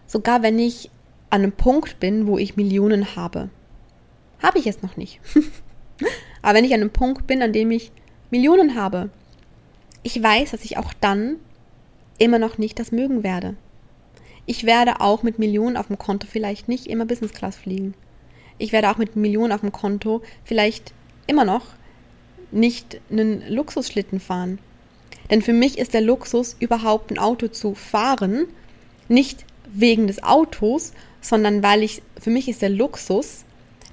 sogar 0.05 0.43
wenn 0.43 0.59
ich 0.59 0.89
an 1.29 1.43
einem 1.43 1.51
Punkt 1.53 1.99
bin, 1.99 2.27
wo 2.27 2.37
ich 2.37 2.57
Millionen 2.57 3.15
habe, 3.15 3.49
habe 4.41 4.59
ich 4.59 4.67
es 4.67 4.81
noch 4.81 4.97
nicht. 4.97 5.21
Aber 6.41 6.57
wenn 6.57 6.65
ich 6.65 6.73
an 6.73 6.81
einem 6.81 6.91
Punkt 6.91 7.27
bin, 7.27 7.41
an 7.41 7.53
dem 7.53 7.71
ich 7.71 7.91
Millionen 8.29 8.75
habe, 8.75 9.09
ich 10.03 10.21
weiß, 10.21 10.51
dass 10.51 10.65
ich 10.65 10.77
auch 10.77 10.93
dann 10.99 11.37
immer 12.17 12.39
noch 12.39 12.57
nicht 12.57 12.79
das 12.79 12.91
mögen 12.91 13.23
werde. 13.23 13.55
Ich 14.45 14.65
werde 14.65 14.99
auch 14.99 15.23
mit 15.23 15.39
Millionen 15.39 15.77
auf 15.77 15.87
dem 15.87 15.97
Konto 15.97 16.27
vielleicht 16.29 16.67
nicht 16.67 16.87
immer 16.87 17.05
Business 17.05 17.33
Class 17.33 17.55
fliegen. 17.55 17.93
Ich 18.57 18.71
werde 18.71 18.89
auch 18.89 18.97
mit 18.97 19.15
Millionen 19.15 19.53
auf 19.53 19.61
dem 19.61 19.71
Konto 19.71 20.21
vielleicht 20.43 20.93
immer 21.29 21.45
noch 21.45 21.65
nicht 22.51 22.99
einen 23.11 23.43
Luxusschlitten 23.47 24.19
fahren. 24.19 24.59
Denn 25.29 25.41
für 25.41 25.53
mich 25.53 25.77
ist 25.77 25.93
der 25.93 26.01
Luxus, 26.01 26.55
überhaupt 26.59 27.11
ein 27.11 27.19
Auto 27.19 27.47
zu 27.47 27.75
fahren, 27.75 28.47
nicht 29.07 29.45
wegen 29.71 30.07
des 30.07 30.23
Autos, 30.23 30.93
sondern 31.21 31.61
weil 31.61 31.83
ich, 31.83 32.01
für 32.19 32.31
mich 32.31 32.49
ist 32.49 32.61
der 32.61 32.69
Luxus, 32.69 33.43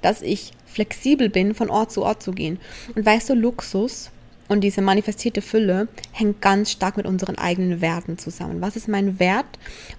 dass 0.00 0.22
ich 0.22 0.52
flexibel 0.66 1.28
bin, 1.28 1.54
von 1.54 1.70
Ort 1.70 1.92
zu 1.92 2.02
Ort 2.02 2.22
zu 2.22 2.32
gehen. 2.32 2.58
Und 2.94 3.04
weißt 3.04 3.30
du, 3.30 3.34
Luxus 3.34 4.10
und 4.48 4.62
diese 4.62 4.80
manifestierte 4.80 5.42
Fülle 5.42 5.88
hängt 6.12 6.40
ganz 6.40 6.70
stark 6.70 6.96
mit 6.96 7.06
unseren 7.06 7.36
eigenen 7.36 7.80
Werten 7.80 8.16
zusammen. 8.18 8.60
Was 8.60 8.76
ist 8.76 8.88
mein 8.88 9.18
Wert? 9.18 9.46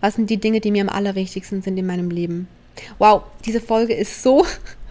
Was 0.01 0.15
sind 0.15 0.29
die 0.29 0.37
Dinge, 0.37 0.61
die 0.61 0.71
mir 0.71 0.81
am 0.81 0.89
allerwichtigsten 0.89 1.61
sind 1.61 1.77
in 1.77 1.85
meinem 1.85 2.09
Leben? 2.09 2.47
Wow, 2.97 3.23
diese 3.45 3.59
Folge 3.59 3.93
ist 3.93 4.23
so 4.23 4.45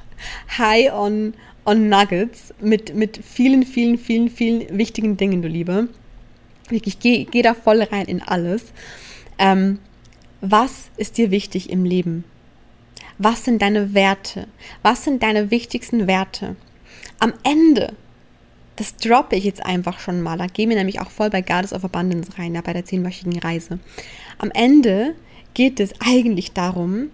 high 0.58 0.92
on, 0.92 1.34
on 1.66 1.88
Nuggets 1.88 2.54
mit, 2.60 2.94
mit 2.94 3.20
vielen, 3.22 3.64
vielen, 3.64 3.98
vielen, 3.98 4.30
vielen 4.30 4.78
wichtigen 4.78 5.16
Dingen, 5.16 5.42
du 5.42 5.48
Liebe. 5.48 5.88
Wirklich, 6.68 6.98
geh, 6.98 7.24
geh 7.24 7.42
da 7.42 7.54
voll 7.54 7.82
rein 7.82 8.06
in 8.06 8.22
alles. 8.22 8.72
Ähm, 9.38 9.78
was 10.40 10.90
ist 10.96 11.18
dir 11.18 11.30
wichtig 11.30 11.70
im 11.70 11.84
Leben? 11.84 12.24
Was 13.18 13.44
sind 13.44 13.62
deine 13.62 13.94
Werte? 13.94 14.46
Was 14.82 15.04
sind 15.04 15.22
deine 15.22 15.50
wichtigsten 15.50 16.06
Werte? 16.06 16.56
Am 17.18 17.32
Ende, 17.42 17.94
das 18.76 18.96
droppe 18.96 19.36
ich 19.36 19.44
jetzt 19.44 19.64
einfach 19.64 20.00
schon 20.00 20.20
mal, 20.22 20.36
da 20.36 20.46
gehen 20.46 20.68
wir 20.68 20.76
nämlich 20.76 21.00
auch 21.00 21.10
voll 21.10 21.30
bei 21.30 21.40
Goddess 21.40 21.72
of 21.72 21.84
Abundance 21.84 22.38
rein, 22.38 22.54
ja, 22.54 22.60
bei 22.60 22.74
der 22.74 22.84
zehnwöchigen 22.84 23.38
Reise. 23.38 23.78
Am 24.38 24.50
Ende 24.52 25.14
geht 25.54 25.80
es 25.80 25.94
eigentlich 25.98 26.52
darum, 26.52 27.10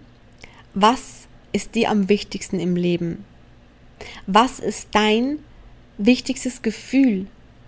was 0.73 1.27
ist 1.53 1.75
dir 1.75 1.89
am 1.89 2.09
wichtigsten 2.09 2.59
im 2.59 2.75
Leben? 2.75 3.23
Was 4.27 4.59
ist 4.59 4.89
dein 4.91 5.39
wichtigstes 5.97 6.61
Gefühl? 6.61 7.27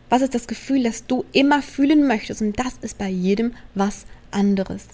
Was 0.09 0.21
ist 0.21 0.35
das 0.35 0.47
Gefühl, 0.47 0.83
das 0.83 1.05
du 1.07 1.25
immer 1.31 1.61
fühlen 1.61 2.07
möchtest? 2.07 2.41
Und 2.41 2.59
das 2.59 2.75
ist 2.81 2.97
bei 2.97 3.09
jedem 3.09 3.53
was 3.73 4.05
anderes. 4.31 4.85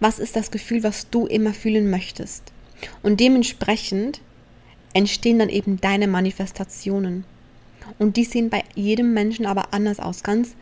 Was 0.00 0.18
ist 0.18 0.36
das 0.36 0.50
Gefühl, 0.50 0.82
was 0.82 1.08
du 1.10 1.26
immer 1.26 1.54
fühlen 1.54 1.90
möchtest? 1.90 2.42
Und 3.02 3.20
dementsprechend 3.20 4.20
entstehen 4.92 5.38
dann 5.38 5.48
eben 5.48 5.80
deine 5.80 6.08
Manifestationen. 6.08 7.24
Und 7.98 8.16
die 8.16 8.24
sehen 8.24 8.50
bei 8.50 8.64
jedem 8.74 9.12
Menschen 9.12 9.46
aber 9.46 9.72
anders 9.72 10.00
aus. 10.00 10.22
Ganz, 10.22 10.54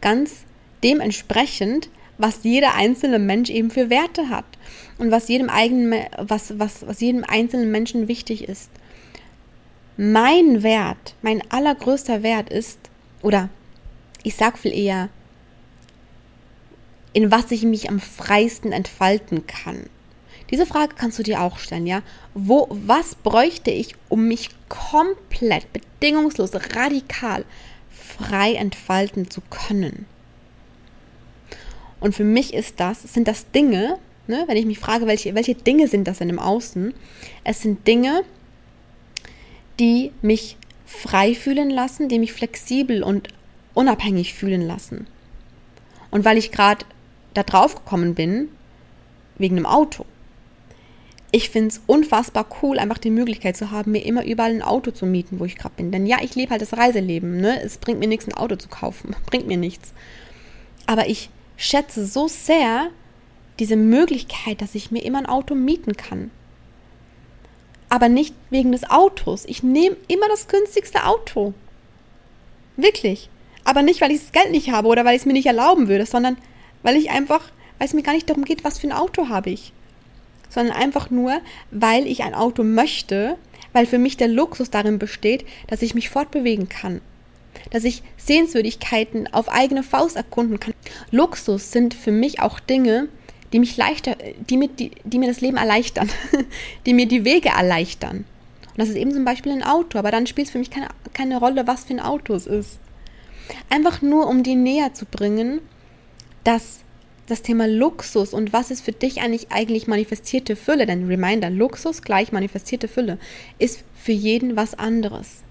ganz 0.00 0.44
dementsprechend, 0.82 1.88
was 2.18 2.40
jeder 2.42 2.74
einzelne 2.74 3.18
Mensch 3.18 3.50
eben 3.50 3.70
für 3.70 3.90
Werte 3.90 4.28
hat. 4.28 4.46
Und 4.98 5.10
was 5.10 5.28
jedem 5.28 5.50
eigenen, 5.50 6.04
was, 6.18 6.58
was, 6.58 6.86
was 6.86 7.00
jedem 7.00 7.24
einzelnen 7.24 7.70
Menschen 7.70 8.08
wichtig 8.08 8.48
ist 8.48 8.70
mein 9.96 10.62
Wert, 10.62 11.14
mein 11.22 11.42
allergrößter 11.50 12.22
Wert 12.22 12.50
ist, 12.50 12.78
oder 13.22 13.48
ich 14.22 14.36
sag 14.36 14.58
viel 14.58 14.72
eher, 14.72 15.08
in 17.12 17.30
was 17.30 17.50
ich 17.50 17.62
mich 17.62 17.88
am 17.88 17.98
freisten 17.98 18.72
entfalten 18.72 19.46
kann. 19.46 19.88
Diese 20.50 20.66
Frage 20.66 20.94
kannst 20.96 21.18
du 21.18 21.22
dir 21.22 21.40
auch 21.40 21.58
stellen, 21.58 21.86
ja? 21.86 22.02
Wo, 22.34 22.68
was 22.70 23.14
bräuchte 23.14 23.70
ich, 23.70 23.94
um 24.08 24.28
mich 24.28 24.50
komplett, 24.68 25.66
bedingungslos, 25.72 26.50
radikal 26.76 27.44
frei 27.90 28.54
entfalten 28.54 29.30
zu 29.30 29.40
können? 29.50 30.06
Und 31.98 32.14
für 32.14 32.24
mich 32.24 32.54
ist 32.54 32.78
das, 32.78 33.02
sind 33.02 33.26
das 33.26 33.50
Dinge, 33.50 33.98
ne, 34.26 34.44
wenn 34.46 34.56
ich 34.56 34.66
mich 34.66 34.78
frage, 34.78 35.06
welche, 35.06 35.34
welche 35.34 35.54
Dinge 35.54 35.88
sind 35.88 36.06
das 36.06 36.18
denn 36.18 36.28
im 36.28 36.38
Außen? 36.38 36.94
Es 37.42 37.62
sind 37.62 37.86
Dinge, 37.86 38.22
die 39.78 40.12
mich 40.22 40.56
frei 40.86 41.34
fühlen 41.34 41.70
lassen, 41.70 42.08
die 42.08 42.18
mich 42.18 42.32
flexibel 42.32 43.02
und 43.02 43.28
unabhängig 43.74 44.34
fühlen 44.34 44.62
lassen. 44.62 45.06
Und 46.10 46.24
weil 46.24 46.38
ich 46.38 46.52
gerade 46.52 46.84
da 47.34 47.42
drauf 47.42 47.74
gekommen 47.74 48.14
bin, 48.14 48.48
wegen 49.36 49.56
einem 49.56 49.66
Auto. 49.66 50.06
Ich 51.32 51.50
finde 51.50 51.68
es 51.68 51.82
unfassbar 51.86 52.46
cool, 52.62 52.78
einfach 52.78 52.98
die 52.98 53.10
Möglichkeit 53.10 53.56
zu 53.56 53.70
haben, 53.70 53.92
mir 53.92 54.04
immer 54.04 54.24
überall 54.24 54.52
ein 54.52 54.62
Auto 54.62 54.92
zu 54.92 55.04
mieten, 55.04 55.38
wo 55.38 55.44
ich 55.44 55.56
gerade 55.56 55.74
bin. 55.76 55.92
Denn 55.92 56.06
ja, 56.06 56.18
ich 56.22 56.34
lebe 56.34 56.52
halt 56.52 56.62
das 56.62 56.76
Reiseleben. 56.76 57.40
Ne? 57.40 57.60
Es 57.62 57.76
bringt 57.76 57.98
mir 57.98 58.08
nichts, 58.08 58.26
ein 58.26 58.34
Auto 58.34 58.56
zu 58.56 58.68
kaufen. 58.68 59.14
Bringt 59.26 59.46
mir 59.46 59.58
nichts. 59.58 59.92
Aber 60.86 61.08
ich 61.08 61.28
schätze 61.56 62.06
so 62.06 62.28
sehr 62.28 62.88
diese 63.58 63.76
Möglichkeit, 63.76 64.62
dass 64.62 64.74
ich 64.74 64.90
mir 64.90 65.04
immer 65.04 65.18
ein 65.18 65.26
Auto 65.26 65.54
mieten 65.54 65.96
kann 65.96 66.30
aber 67.88 68.08
nicht 68.08 68.34
wegen 68.50 68.72
des 68.72 68.88
Autos. 68.90 69.44
Ich 69.46 69.62
nehme 69.62 69.96
immer 70.08 70.28
das 70.28 70.48
günstigste 70.48 71.04
Auto. 71.04 71.54
Wirklich. 72.76 73.30
Aber 73.64 73.82
nicht, 73.82 74.00
weil 74.00 74.12
ich 74.12 74.20
das 74.20 74.32
Geld 74.32 74.50
nicht 74.50 74.70
habe 74.70 74.88
oder 74.88 75.04
weil 75.04 75.16
ich 75.16 75.22
es 75.22 75.26
mir 75.26 75.32
nicht 75.32 75.46
erlauben 75.46 75.88
würde, 75.88 76.06
sondern 76.06 76.36
weil 76.82 76.96
ich 76.96 77.10
einfach, 77.10 77.42
weil 77.78 77.88
es 77.88 77.94
mir 77.94 78.02
gar 78.02 78.12
nicht 78.12 78.28
darum 78.28 78.44
geht, 78.44 78.64
was 78.64 78.78
für 78.78 78.86
ein 78.86 78.92
Auto 78.92 79.28
habe 79.28 79.50
ich. 79.50 79.72
Sondern 80.48 80.76
einfach 80.76 81.10
nur, 81.10 81.40
weil 81.70 82.06
ich 82.06 82.22
ein 82.22 82.34
Auto 82.34 82.62
möchte, 82.62 83.36
weil 83.72 83.86
für 83.86 83.98
mich 83.98 84.16
der 84.16 84.28
Luxus 84.28 84.70
darin 84.70 84.98
besteht, 84.98 85.44
dass 85.66 85.82
ich 85.82 85.94
mich 85.94 86.10
fortbewegen 86.10 86.68
kann. 86.68 87.00
Dass 87.70 87.84
ich 87.84 88.02
Sehenswürdigkeiten 88.16 89.32
auf 89.32 89.48
eigene 89.48 89.82
Faust 89.82 90.16
erkunden 90.16 90.60
kann. 90.60 90.74
Luxus 91.10 91.72
sind 91.72 91.94
für 91.94 92.12
mich 92.12 92.40
auch 92.40 92.60
Dinge, 92.60 93.08
die 93.52 93.58
mich 93.58 93.76
leichter, 93.76 94.16
die 94.48 94.56
mir, 94.56 94.68
die, 94.68 94.90
die 95.04 95.18
mir 95.18 95.28
das 95.28 95.40
Leben 95.40 95.56
erleichtern, 95.56 96.10
die 96.86 96.94
mir 96.94 97.06
die 97.06 97.24
Wege 97.24 97.50
erleichtern. 97.50 98.18
Und 98.18 98.78
das 98.78 98.88
ist 98.88 98.96
eben 98.96 99.12
zum 99.12 99.24
Beispiel 99.24 99.52
ein 99.52 99.62
Auto, 99.62 99.98
aber 99.98 100.10
dann 100.10 100.26
spielt 100.26 100.48
es 100.48 100.52
für 100.52 100.58
mich 100.58 100.70
keine, 100.70 100.88
keine 101.14 101.38
Rolle, 101.38 101.66
was 101.66 101.84
für 101.84 101.94
ein 101.94 102.00
Auto 102.00 102.34
es 102.34 102.46
ist. 102.46 102.78
Einfach 103.70 104.02
nur, 104.02 104.26
um 104.26 104.42
dir 104.42 104.56
näher 104.56 104.92
zu 104.92 105.06
bringen, 105.06 105.60
dass 106.44 106.80
das 107.26 107.42
Thema 107.42 107.66
Luxus 107.66 108.32
und 108.32 108.52
was 108.52 108.70
ist 108.70 108.84
für 108.84 108.92
dich 108.92 109.20
eigentlich 109.20 109.50
eigentlich 109.50 109.86
manifestierte 109.86 110.56
Fülle, 110.56 110.86
denn 110.86 111.06
Reminder, 111.06 111.50
Luxus 111.50 112.02
gleich 112.02 112.32
manifestierte 112.32 112.88
Fülle, 112.88 113.18
ist 113.58 113.84
für 113.94 114.12
jeden 114.12 114.56
was 114.56 114.74
anderes. 114.74 115.42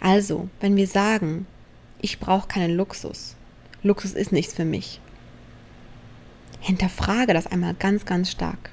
Also, 0.00 0.48
wenn 0.60 0.76
wir 0.76 0.86
sagen, 0.86 1.46
ich 2.00 2.18
brauche 2.18 2.48
keinen 2.48 2.76
Luxus, 2.76 3.36
Luxus 3.82 4.12
ist 4.12 4.32
nichts 4.32 4.54
für 4.54 4.64
mich. 4.64 5.00
hinterfrage 6.60 7.34
das 7.34 7.46
einmal 7.46 7.74
ganz, 7.74 8.04
ganz 8.04 8.30
stark. 8.30 8.70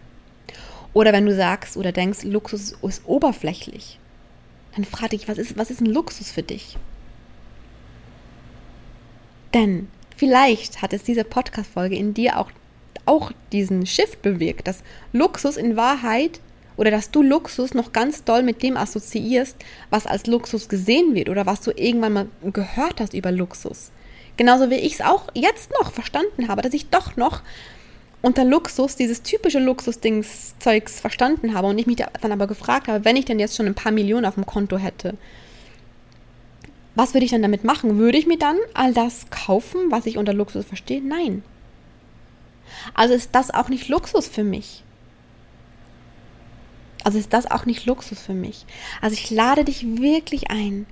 Oder 0.94 1.14
wenn 1.14 1.26
du 1.26 1.36
sagst 1.36 1.78
oder 1.78 1.92
denkst, 1.92 2.24
Luxus 2.24 2.72
ist 2.82 3.04
oberflächlich, 3.06 4.00
dann 4.76 4.86
frage 4.86 5.10
dich, 5.10 5.28
was 5.28 5.38
ist, 5.38 5.58
was 5.58 5.70
ist 5.70 5.82
ein 5.82 5.86
Luxus 5.86 6.32
für 6.32 6.42
dich? 6.42 6.78
Denn 9.54 9.88
vielleicht 10.18 10.82
hat 10.82 10.94
es 10.94 11.04
diese 11.04 11.24
Podcast-Folge 11.24 11.96
in 11.96 12.14
dir 12.14 12.40
auch, 12.40 12.52
auch 13.06 13.32
diesen 13.52 13.86
Shift 13.86 14.22
bewirkt, 14.22 14.68
dass 14.68 14.84
Luxus 15.14 15.58
in 15.58 15.78
Wahrheit 15.78 16.42
oder 16.76 16.92
dass 16.92 17.12
du 17.12 17.22
Luxus 17.22 17.74
noch 17.74 17.94
ganz 17.94 18.24
doll 18.24 18.44
mit 18.44 18.64
dem 18.64 18.76
assoziierst, 18.76 19.56
was 19.90 20.08
als 20.08 20.28
Luxus 20.28 20.68
gesehen 20.68 21.16
wird 21.16 21.30
oder 21.30 21.46
was 21.46 21.62
du 21.62 21.72
irgendwann 21.72 22.14
mal 22.14 22.28
gehört 22.42 23.00
hast 23.00 23.14
über 23.14 23.32
Luxus. 23.32 23.92
Genauso 24.38 24.70
wie 24.70 24.76
ich 24.76 24.96
es 24.96 25.02
auch 25.02 25.28
jetzt 25.34 25.72
noch 25.80 25.92
verstanden 25.92 26.48
habe, 26.48 26.62
dass 26.62 26.74
ich 26.74 26.90
doch 26.90 27.16
noch 27.16 27.42
unter 28.22 28.44
Luxus 28.44 28.96
dieses 28.96 29.22
typische 29.22 29.60
Luxus-Dings-Zeugs 29.60 31.00
verstanden 31.00 31.54
habe 31.54 31.68
und 31.68 31.78
ich 31.78 31.86
mich 31.86 31.98
dann 31.98 32.32
aber 32.32 32.48
gefragt 32.48 32.88
habe, 32.88 33.06
wenn 33.06 33.16
ich 33.16 33.26
denn 33.26 33.40
jetzt 33.40 33.56
schon 33.56 33.68
ein 33.68 33.76
paar 33.76 33.92
Millionen 33.92 34.26
auf 34.26 34.34
dem 34.34 34.46
Konto 34.46 34.78
hätte, 34.78 35.16
was 36.96 37.14
würde 37.14 37.26
ich 37.26 37.32
dann 37.32 37.42
damit 37.42 37.64
machen? 37.64 37.98
Würde 37.98 38.18
ich 38.18 38.26
mir 38.26 38.40
dann 38.40 38.58
all 38.74 38.94
das 38.94 39.30
kaufen, 39.30 39.92
was 39.92 40.06
ich 40.06 40.18
unter 40.18 40.34
Luxus 40.34 40.66
verstehe? 40.66 41.02
Nein. 41.02 41.44
Also 42.94 43.14
ist 43.14 43.36
das 43.36 43.52
auch 43.52 43.70
nicht 43.70 43.90
Luxus 43.90 44.28
für 44.28 44.44
mich. 44.44 44.84
Also 47.04 47.20
ist 47.20 47.34
das 47.34 47.52
auch 47.52 47.66
nicht 47.66 47.86
Luxus 47.86 48.20
für 48.20 48.34
mich. 48.34 48.66
Also 49.02 49.14
ich 49.14 49.30
lade 49.30 49.66
dich 49.66 49.86
wirklich 50.00 50.50
ein. 50.50 50.88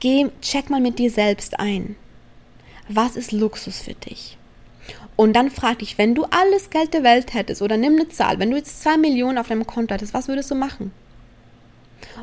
Geh, 0.00 0.28
check 0.40 0.70
mal 0.70 0.80
mit 0.80 0.98
dir 0.98 1.10
selbst 1.10 1.58
ein. 1.58 1.96
Was 2.88 3.16
ist 3.16 3.32
Luxus 3.32 3.80
für 3.80 3.94
dich? 3.94 4.38
Und 5.16 5.34
dann 5.34 5.50
frag 5.50 5.80
dich, 5.80 5.98
wenn 5.98 6.14
du 6.14 6.24
alles 6.30 6.70
Geld 6.70 6.94
der 6.94 7.02
Welt 7.02 7.34
hättest 7.34 7.60
oder 7.60 7.76
nimm 7.76 7.94
eine 7.94 8.08
Zahl, 8.08 8.38
wenn 8.38 8.50
du 8.50 8.56
jetzt 8.56 8.82
zwei 8.82 8.96
Millionen 8.96 9.38
auf 9.38 9.48
deinem 9.48 9.66
Konto 9.66 9.94
hättest, 9.94 10.14
was 10.14 10.28
würdest 10.28 10.50
du 10.50 10.54
machen? 10.54 10.92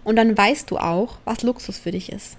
Und 0.04 0.16
dann 0.16 0.38
weißt 0.38 0.72
du 0.72 0.78
auch, 0.78 1.18
was 1.26 1.44
Luxus 1.44 1.78
für 1.78 1.92
dich 1.92 2.12
ist. 2.12 2.38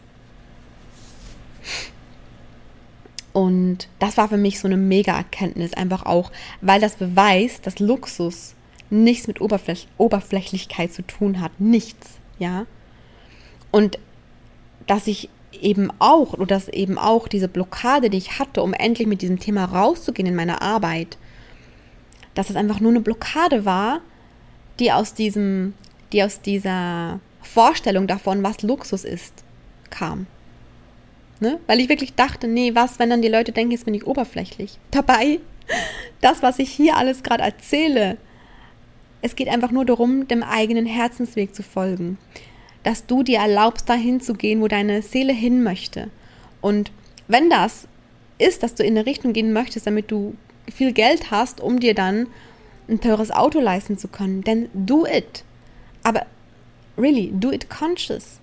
Und 3.35 3.89
das 3.99 4.17
war 4.17 4.31
für 4.31 4.39
mich 4.39 4.59
so 4.59 4.67
eine 4.67 4.79
Mega-Erkenntnis, 4.79 5.75
einfach 5.75 6.07
auch, 6.07 6.33
weil 6.63 6.81
das 6.81 6.95
beweist, 6.97 7.67
dass 7.67 7.79
Luxus 7.79 8.55
nichts 8.89 9.27
mit 9.27 9.43
Oberfläch 9.43 9.89
Oberflächlichkeit 9.99 10.95
zu 10.95 11.03
tun 11.03 11.43
hat. 11.43 11.61
Nichts, 11.61 12.13
ja. 12.39 12.65
Und 13.71 13.99
dass 14.87 15.07
ich 15.07 15.29
eben 15.53 15.91
auch, 15.99 16.35
oder 16.35 16.47
dass 16.47 16.69
eben 16.69 16.99
auch 16.99 17.29
diese 17.29 17.49
Blockade, 17.49 18.11
die 18.11 18.19
ich 18.19 18.39
hatte, 18.39 18.63
um 18.63 18.73
endlich 18.73 19.09
mit 19.09 19.23
diesem 19.23 19.39
Thema 19.39 19.65
rauszugehen 19.65 20.29
in 20.29 20.35
meiner 20.35 20.63
Arbeit, 20.63 21.17
dass 22.35 22.51
es 22.51 22.57
einfach 22.57 22.81
nur 22.81 22.91
eine 22.91 23.01
Blockade 23.01 23.65
war, 23.65 24.01
die 24.79 24.93
aus 24.93 25.15
diesem, 25.15 25.75
die 26.13 26.23
aus 26.23 26.41
dieser 26.41 27.21
Vorstellung 27.41 28.07
davon, 28.07 28.43
was 28.43 28.63
Luxus 28.63 29.05
ist, 29.05 29.45
kam. 29.91 30.27
Ne? 31.41 31.59
Weil 31.67 31.81
ich 31.81 31.89
wirklich 31.89 32.15
dachte, 32.15 32.49
nee, 32.49 32.75
was, 32.75 32.99
wenn 32.99 33.11
dann 33.11 33.23
die 33.23 33.29
Leute 33.29 33.53
denken, 33.53 33.73
jetzt 33.73 33.85
bin 33.85 33.95
ich 33.95 34.07
oberflächlich. 34.07 34.79
Dabei, 34.91 35.41
das, 36.21 36.43
was 36.43 36.59
ich 36.59 36.71
hier 36.71 36.97
alles 36.97 37.23
gerade 37.23 37.43
erzähle, 37.43 38.19
es 39.23 39.35
geht 39.35 39.49
einfach 39.49 39.71
nur 39.71 39.85
darum, 39.85 40.29
dem 40.29 40.43
eigenen 40.43 40.87
Herzensweg 40.87 41.55
zu 41.55 41.63
folgen. 41.63 42.19
Dass 42.87 43.05
du 43.07 43.23
dir 43.23 43.41
erlaubst, 43.41 43.89
dahin 43.89 44.21
zu 44.21 44.35
gehen, 44.35 44.61
wo 44.61 44.69
deine 44.69 45.03
Seele 45.03 45.33
hin 45.33 45.63
möchte. 45.63 46.11
Und 46.61 46.93
wenn 47.29 47.51
das 47.51 47.89
ist, 48.39 48.63
dass 48.63 48.75
du 48.75 48.85
in 48.85 48.97
eine 48.97 49.07
Richtung 49.07 49.33
gehen 49.33 49.53
möchtest, 49.53 49.87
damit 49.87 50.11
du 50.11 50.35
viel 50.73 50.93
Geld 50.93 51.31
hast, 51.31 51.61
um 51.61 51.81
dir 51.81 51.95
dann 51.95 52.29
ein 52.89 53.01
teures 53.01 53.31
Auto 53.31 53.59
leisten 53.59 53.99
zu 53.99 54.09
können, 54.09 54.43
dann 54.43 54.69
do 54.73 55.05
it. 55.07 55.43
Aber 56.05 56.27
really, 56.97 57.33
do 57.35 57.51
it 57.51 57.69
conscious. 57.69 58.39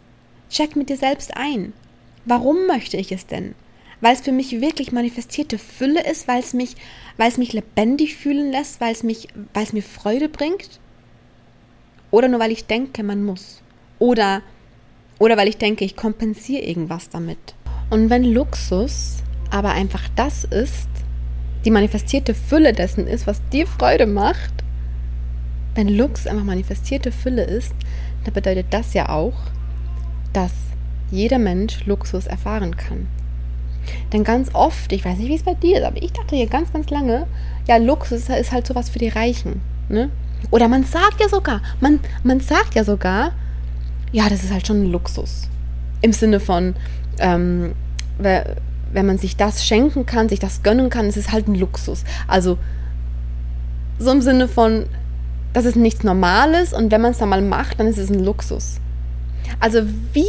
Check 0.49 0.75
mit 0.75 0.89
dir 0.89 0.97
selbst 0.97 1.37
ein. 1.37 1.71
Warum 2.25 2.67
möchte 2.67 2.97
ich 2.97 3.11
es 3.11 3.25
denn? 3.25 3.55
weil 4.03 4.15
es 4.15 4.21
für 4.21 4.33
mich 4.33 4.59
wirklich 4.59 4.91
manifestierte 4.91 5.57
Fülle 5.57 6.05
ist, 6.05 6.27
weil 6.27 6.41
es 6.41 6.53
mich, 6.53 6.75
weil 7.15 7.29
es 7.29 7.37
mich 7.37 7.53
lebendig 7.53 8.17
fühlen 8.17 8.51
lässt, 8.51 8.81
weil 8.81 8.91
es 8.91 9.01
mich, 9.01 9.29
weil 9.53 9.63
es 9.63 9.71
mir 9.71 9.81
Freude 9.81 10.27
bringt? 10.27 10.81
Oder 12.11 12.27
nur 12.27 12.41
weil 12.41 12.51
ich 12.51 12.65
denke, 12.65 13.01
man 13.01 13.23
muss? 13.23 13.62
Oder, 14.03 14.41
oder 15.17 15.37
weil 15.37 15.47
ich 15.47 15.55
denke, 15.55 15.85
ich 15.85 15.95
kompensiere 15.95 16.61
irgendwas 16.61 17.07
damit? 17.09 17.55
Und 17.89 18.09
wenn 18.09 18.25
Luxus 18.25 19.23
aber 19.49 19.71
einfach 19.71 20.09
das 20.17 20.43
ist, 20.43 20.89
die 21.63 21.71
manifestierte 21.71 22.33
Fülle 22.33 22.73
dessen 22.73 23.07
ist, 23.07 23.27
was 23.27 23.41
dir 23.53 23.65
Freude 23.65 24.05
macht, 24.05 24.51
wenn 25.75 25.87
Lux 25.87 26.27
einfach 26.27 26.43
manifestierte 26.43 27.13
Fülle 27.13 27.45
ist, 27.45 27.73
dann 28.25 28.33
bedeutet 28.33 28.65
das 28.71 28.93
ja 28.93 29.07
auch, 29.07 29.37
dass 30.33 30.51
jeder 31.09 31.39
Mensch 31.39 31.85
Luxus 31.85 32.27
erfahren 32.27 32.75
kann. 32.75 33.07
Denn 34.11 34.25
ganz 34.25 34.53
oft, 34.53 34.91
ich 34.91 35.05
weiß 35.05 35.17
nicht, 35.17 35.29
wie 35.29 35.35
es 35.35 35.43
bei 35.43 35.53
dir 35.53 35.77
ist, 35.77 35.85
aber 35.85 36.03
ich 36.03 36.11
dachte 36.11 36.35
hier 36.35 36.47
ganz, 36.47 36.73
ganz 36.73 36.89
lange, 36.89 37.25
ja, 37.69 37.77
Luxus 37.77 38.27
ist 38.27 38.51
halt 38.51 38.67
sowas 38.67 38.89
für 38.89 38.99
die 38.99 39.07
Reichen. 39.07 39.61
Ne? 39.87 40.09
Oder 40.51 40.67
man 40.67 40.83
sagt 40.83 41.21
ja 41.21 41.29
sogar, 41.29 41.61
man, 41.79 42.01
man 42.23 42.41
sagt 42.41 42.75
ja 42.75 42.83
sogar, 42.83 43.31
ja, 44.13 44.29
das 44.29 44.43
ist 44.43 44.53
halt 44.53 44.65
schon 44.65 44.83
ein 44.83 44.91
Luxus. 44.91 45.49
Im 46.01 46.13
Sinne 46.13 46.39
von, 46.39 46.75
ähm, 47.17 47.73
wenn 48.19 49.05
man 49.05 49.17
sich 49.17 49.35
das 49.35 49.65
schenken 49.65 50.05
kann, 50.05 50.29
sich 50.29 50.39
das 50.39 50.63
gönnen 50.63 50.89
kann, 50.89 51.07
ist 51.07 51.17
es 51.17 51.31
halt 51.31 51.47
ein 51.47 51.55
Luxus. 51.55 52.03
Also 52.27 52.57
so 53.99 54.11
im 54.11 54.21
Sinne 54.21 54.47
von, 54.47 54.85
das 55.51 55.65
ist 55.65 55.75
nichts 55.75 56.03
Normales 56.03 56.73
und 56.73 56.91
wenn 56.91 57.01
man 57.01 57.11
es 57.11 57.17
dann 57.17 57.29
mal 57.29 57.41
macht, 57.41 57.79
dann 57.79 57.87
ist 57.87 57.97
es 57.97 58.09
ein 58.09 58.23
Luxus. 58.23 58.79
Also 59.59 59.81
wie, 60.13 60.25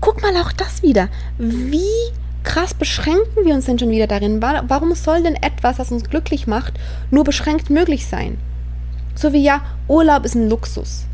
guck 0.00 0.22
mal 0.22 0.36
auch 0.36 0.52
das 0.52 0.82
wieder, 0.82 1.08
wie 1.38 1.84
krass 2.42 2.74
beschränken 2.74 3.44
wir 3.44 3.54
uns 3.54 3.66
denn 3.66 3.78
schon 3.78 3.90
wieder 3.90 4.06
darin? 4.08 4.42
Warum 4.42 4.94
soll 4.94 5.22
denn 5.22 5.36
etwas, 5.36 5.76
das 5.76 5.92
uns 5.92 6.08
glücklich 6.08 6.46
macht, 6.46 6.74
nur 7.10 7.22
beschränkt 7.22 7.70
möglich 7.70 8.06
sein? 8.06 8.38
So 9.14 9.32
wie 9.32 9.42
ja, 9.42 9.60
Urlaub 9.86 10.24
ist 10.24 10.34
ein 10.34 10.48
Luxus. 10.48 11.04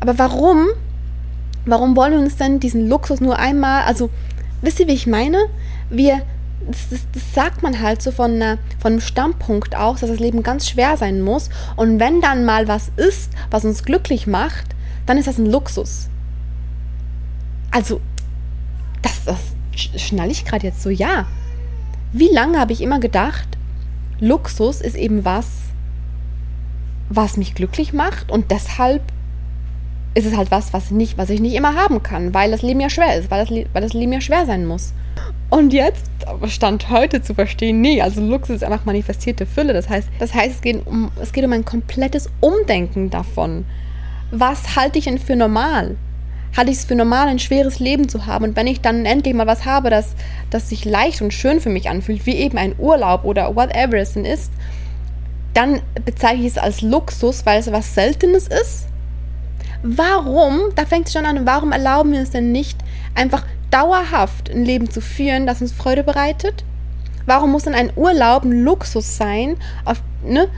Aber 0.00 0.18
warum? 0.18 0.68
Warum 1.64 1.96
wollen 1.96 2.12
wir 2.12 2.18
uns 2.18 2.36
denn 2.36 2.60
diesen 2.60 2.88
Luxus 2.88 3.20
nur 3.20 3.38
einmal, 3.38 3.84
also 3.84 4.10
wisst 4.62 4.80
ihr, 4.80 4.88
wie 4.88 4.92
ich 4.92 5.06
meine? 5.06 5.38
Wir, 5.90 6.22
das, 6.68 6.88
das, 6.90 7.06
das 7.12 7.34
sagt 7.34 7.62
man 7.62 7.80
halt 7.80 8.02
so 8.02 8.10
von, 8.10 8.32
einer, 8.32 8.58
von 8.80 8.92
einem 8.92 9.00
Standpunkt 9.00 9.76
aus, 9.76 10.00
dass 10.00 10.10
das 10.10 10.18
Leben 10.18 10.42
ganz 10.42 10.68
schwer 10.68 10.96
sein 10.96 11.20
muss. 11.20 11.50
Und 11.76 12.00
wenn 12.00 12.20
dann 12.20 12.44
mal 12.44 12.68
was 12.68 12.90
ist, 12.96 13.32
was 13.50 13.64
uns 13.64 13.84
glücklich 13.84 14.26
macht, 14.26 14.74
dann 15.06 15.18
ist 15.18 15.28
das 15.28 15.38
ein 15.38 15.46
Luxus. 15.46 16.08
Also, 17.70 18.00
das, 19.02 19.24
das, 19.24 19.38
schnalle 19.96 20.30
ich 20.30 20.44
gerade 20.44 20.66
jetzt 20.66 20.82
so, 20.82 20.90
ja. 20.90 21.26
Wie 22.12 22.28
lange 22.28 22.58
habe 22.58 22.72
ich 22.72 22.80
immer 22.80 23.00
gedacht, 23.00 23.48
Luxus 24.20 24.80
ist 24.80 24.96
eben 24.96 25.24
was, 25.24 25.46
was 27.08 27.36
mich 27.36 27.54
glücklich 27.54 27.92
macht 27.92 28.30
und 28.30 28.50
deshalb 28.50 29.02
ist 30.14 30.26
es 30.26 30.36
halt 30.36 30.50
was, 30.50 30.72
was, 30.72 30.90
nicht, 30.90 31.18
was 31.18 31.30
ich 31.30 31.40
nicht 31.40 31.54
immer 31.54 31.74
haben 31.74 32.02
kann, 32.02 32.34
weil 32.34 32.50
das 32.50 32.62
Leben 32.62 32.80
ja 32.80 32.90
schwer 32.90 33.16
ist, 33.16 33.30
weil 33.30 33.44
das, 33.44 33.66
weil 33.72 33.82
das 33.82 33.92
Leben 33.92 34.12
ja 34.12 34.20
schwer 34.20 34.46
sein 34.46 34.66
muss. 34.66 34.92
Und 35.50 35.72
jetzt 35.72 36.06
stand 36.46 36.88
heute 36.88 37.22
zu 37.22 37.34
verstehen, 37.34 37.80
nee, 37.80 38.00
also 38.00 38.20
Luxus 38.20 38.56
ist 38.56 38.64
einfach 38.64 38.84
manifestierte 38.84 39.46
Fülle. 39.46 39.72
Das 39.72 39.88
heißt, 39.88 40.08
das 40.18 40.34
heißt, 40.34 40.56
es 40.56 40.60
geht 40.62 40.86
um, 40.86 41.10
es 41.20 41.32
geht 41.32 41.44
um 41.44 41.52
ein 41.52 41.64
komplettes 41.64 42.30
Umdenken 42.40 43.10
davon. 43.10 43.66
Was 44.30 44.76
halte 44.76 44.98
ich 44.98 45.04
denn 45.04 45.18
für 45.18 45.36
normal? 45.36 45.96
halte 46.56 46.70
ich 46.70 46.78
es 46.78 46.84
für 46.84 46.94
normal, 46.94 47.28
ein 47.28 47.38
schweres 47.38 47.78
Leben 47.78 48.08
zu 48.08 48.26
haben. 48.26 48.44
Und 48.44 48.56
wenn 48.56 48.66
ich 48.66 48.80
dann 48.80 49.06
endlich 49.06 49.34
mal 49.34 49.46
was 49.46 49.64
habe, 49.64 49.90
das, 49.90 50.14
das 50.50 50.68
sich 50.68 50.84
leicht 50.84 51.22
und 51.22 51.32
schön 51.32 51.60
für 51.60 51.70
mich 51.70 51.88
anfühlt, 51.88 52.26
wie 52.26 52.36
eben 52.36 52.58
ein 52.58 52.74
Urlaub 52.78 53.24
oder 53.24 53.54
whatever 53.56 53.96
es 53.96 54.14
denn 54.14 54.24
ist, 54.24 54.52
dann 55.54 55.80
bezeichne 56.04 56.46
ich 56.46 56.52
es 56.52 56.58
als 56.58 56.82
Luxus, 56.82 57.44
weil 57.46 57.60
es 57.60 57.70
was 57.72 57.94
Seltenes 57.94 58.48
ist. 58.48 58.86
Warum, 59.82 60.60
da 60.76 60.86
fängt 60.86 61.08
es 61.08 61.12
schon 61.12 61.26
an, 61.26 61.44
warum 61.44 61.72
erlauben 61.72 62.12
wir 62.12 62.20
uns 62.20 62.30
denn 62.30 62.52
nicht, 62.52 62.78
einfach 63.14 63.44
dauerhaft 63.70 64.50
ein 64.50 64.64
Leben 64.64 64.90
zu 64.90 65.00
führen, 65.00 65.46
das 65.46 65.60
uns 65.60 65.72
Freude 65.72 66.04
bereitet? 66.04 66.64
Warum 67.26 67.52
muss 67.52 67.64
denn 67.64 67.74
ein 67.74 67.92
Urlaub 67.96 68.44
ein 68.44 68.64
Luxus 68.64 69.16
sein, 69.16 69.56
auf, 69.84 70.00
ne, 70.24 70.48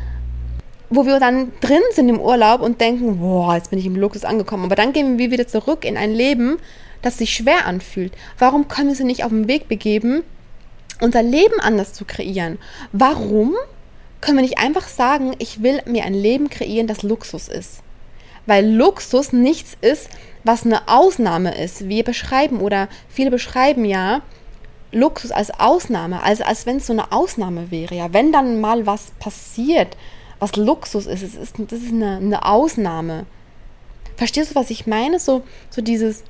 wo 0.91 1.07
wir 1.07 1.21
dann 1.21 1.53
drin 1.61 1.83
sind 1.93 2.09
im 2.09 2.21
Urlaub 2.21 2.61
und 2.61 2.81
denken, 2.81 3.19
boah, 3.19 3.55
jetzt 3.55 3.71
bin 3.71 3.79
ich 3.79 3.87
im 3.87 3.97
Luxus 3.97 4.25
angekommen. 4.25 4.65
Aber 4.65 4.77
dann 4.77 4.93
gehen 4.93 5.19
wir 5.19 5.31
wieder 5.31 5.47
zurück 5.47 5.85
in 5.85 5.97
ein 5.97 6.13
Leben, 6.13 6.59
das 7.03 7.19
sich 7.19 7.35
schwer 7.35 7.67
anfühlt. 7.67 8.13
Warum 8.39 8.69
können 8.69 8.89
wir 8.89 8.97
sie 8.97 9.05
nicht 9.05 9.25
auf 9.25 9.31
den 9.31 9.49
Weg 9.49 9.69
begeben, 9.69 10.23
unser 11.01 11.23
Leben 11.23 11.61
anders 11.61 11.93
zu 11.93 12.05
kreieren? 12.05 12.59
Warum 12.93 13.55
können 14.21 14.39
wir 14.39 14.43
nicht 14.43 14.59
einfach 14.59 14.89
sagen, 14.89 15.35
ich 15.39 15.63
will 15.63 15.83
mir 15.87 16.05
ein 16.05 16.15
Leben 16.15 16.49
kreieren, 16.49 16.87
das 16.87 17.03
Luxus 17.03 17.49
ist? 17.49 17.84
Weil 18.47 18.69
Luxus 18.71 19.33
nichts 19.33 19.77
ist, 19.81 20.09
was 20.45 20.65
eine 20.65 20.89
Ausnahme 20.89 21.57
ist. 21.63 21.89
Wir 21.89 22.05
beschreiben 22.05 22.61
oder 22.61 22.89
viele 23.09 23.31
beschreiben 23.31 23.85
ja 23.85 24.23
Luxus 24.93 25.33
als 25.33 25.51
Ausnahme, 25.59 26.23
also 26.23 26.45
als 26.45 26.67
wenn 26.67 26.77
es 26.77 26.87
so 26.87 26.93
eine 26.93 27.11
Ausnahme 27.13 27.71
wäre. 27.71 27.95
Ja, 27.95 28.13
wenn 28.13 28.33
dann 28.33 28.61
mal 28.61 28.87
was 28.87 29.11
passiert, 29.19 29.97
was 30.39 30.57
Luxus 30.57 31.07
ist, 31.07 31.23
es 31.23 31.35
ist 31.35 31.55
das 31.59 31.81
ist 31.81 31.93
eine, 31.93 32.19
eine 32.19 32.45
Ausnahme. 32.45 33.27
Verstehst 34.17 34.53
du, 34.53 34.55
was 34.55 34.71
ich 34.71 34.87
meine? 34.87 35.19
So, 35.19 35.43
so 35.71 35.83
dieses, 35.83 36.23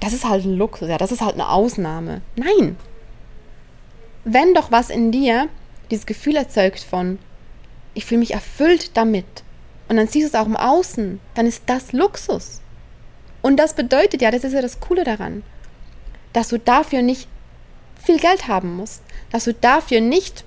das 0.00 0.12
ist 0.12 0.28
halt 0.28 0.44
ein 0.44 0.56
Luxus, 0.56 0.88
ja, 0.88 0.98
das 0.98 1.12
ist 1.12 1.22
halt 1.22 1.34
eine 1.34 1.48
Ausnahme. 1.48 2.22
Nein. 2.36 2.76
Wenn 4.24 4.54
doch 4.54 4.70
was 4.70 4.90
in 4.90 5.10
dir 5.10 5.48
dieses 5.90 6.06
Gefühl 6.06 6.36
erzeugt 6.36 6.80
von, 6.80 7.18
ich 7.94 8.04
fühle 8.04 8.20
mich 8.20 8.34
erfüllt 8.34 8.96
damit, 8.96 9.24
und 9.88 9.96
dann 9.96 10.08
siehst 10.08 10.24
du 10.24 10.36
es 10.36 10.42
auch 10.42 10.46
im 10.46 10.56
Außen, 10.56 11.20
dann 11.34 11.46
ist 11.46 11.62
das 11.66 11.92
Luxus. 11.92 12.60
Und 13.42 13.56
das 13.58 13.74
bedeutet 13.74 14.22
ja, 14.22 14.30
das 14.30 14.44
ist 14.44 14.52
ja 14.52 14.62
das 14.62 14.80
Coole 14.80 15.04
daran, 15.04 15.42
dass 16.32 16.48
du 16.48 16.58
dafür 16.58 17.02
nicht 17.02 17.28
viel 18.02 18.18
Geld 18.18 18.48
haben 18.48 18.76
musst, 18.76 19.02
dass 19.30 19.44
du 19.44 19.54
dafür 19.54 20.00
nicht 20.00 20.44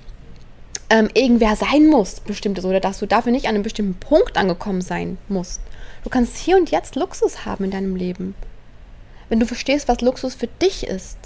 ähm, 0.90 1.10
irgendwer 1.14 1.56
sein 1.56 1.88
musst, 1.88 2.26
bestimmtes, 2.26 2.66
oder 2.66 2.80
dass 2.80 3.00
du 3.00 3.06
dafür 3.06 3.32
nicht 3.32 3.48
an 3.48 3.56
einem 3.56 3.64
bestimmten 3.64 4.00
Punkt 4.00 4.38
angekommen 4.38 4.82
sein 4.82 5.18
musst. 5.28 5.62
Du 6.04 6.10
kannst 6.10 6.38
hier 6.38 6.58
und 6.58 6.72
jetzt 6.72 6.96
Luxus 6.96 7.46
haben 7.46 7.66
in 7.66 7.72
deinem 7.72 7.96
Leben, 7.96 8.36
wenn 9.30 9.40
du 9.40 9.46
verstehst, 9.46 9.88
was 9.88 10.02
Luxus 10.02 10.36
für 10.36 10.48
dich 10.48 10.88
ist. 10.88 11.18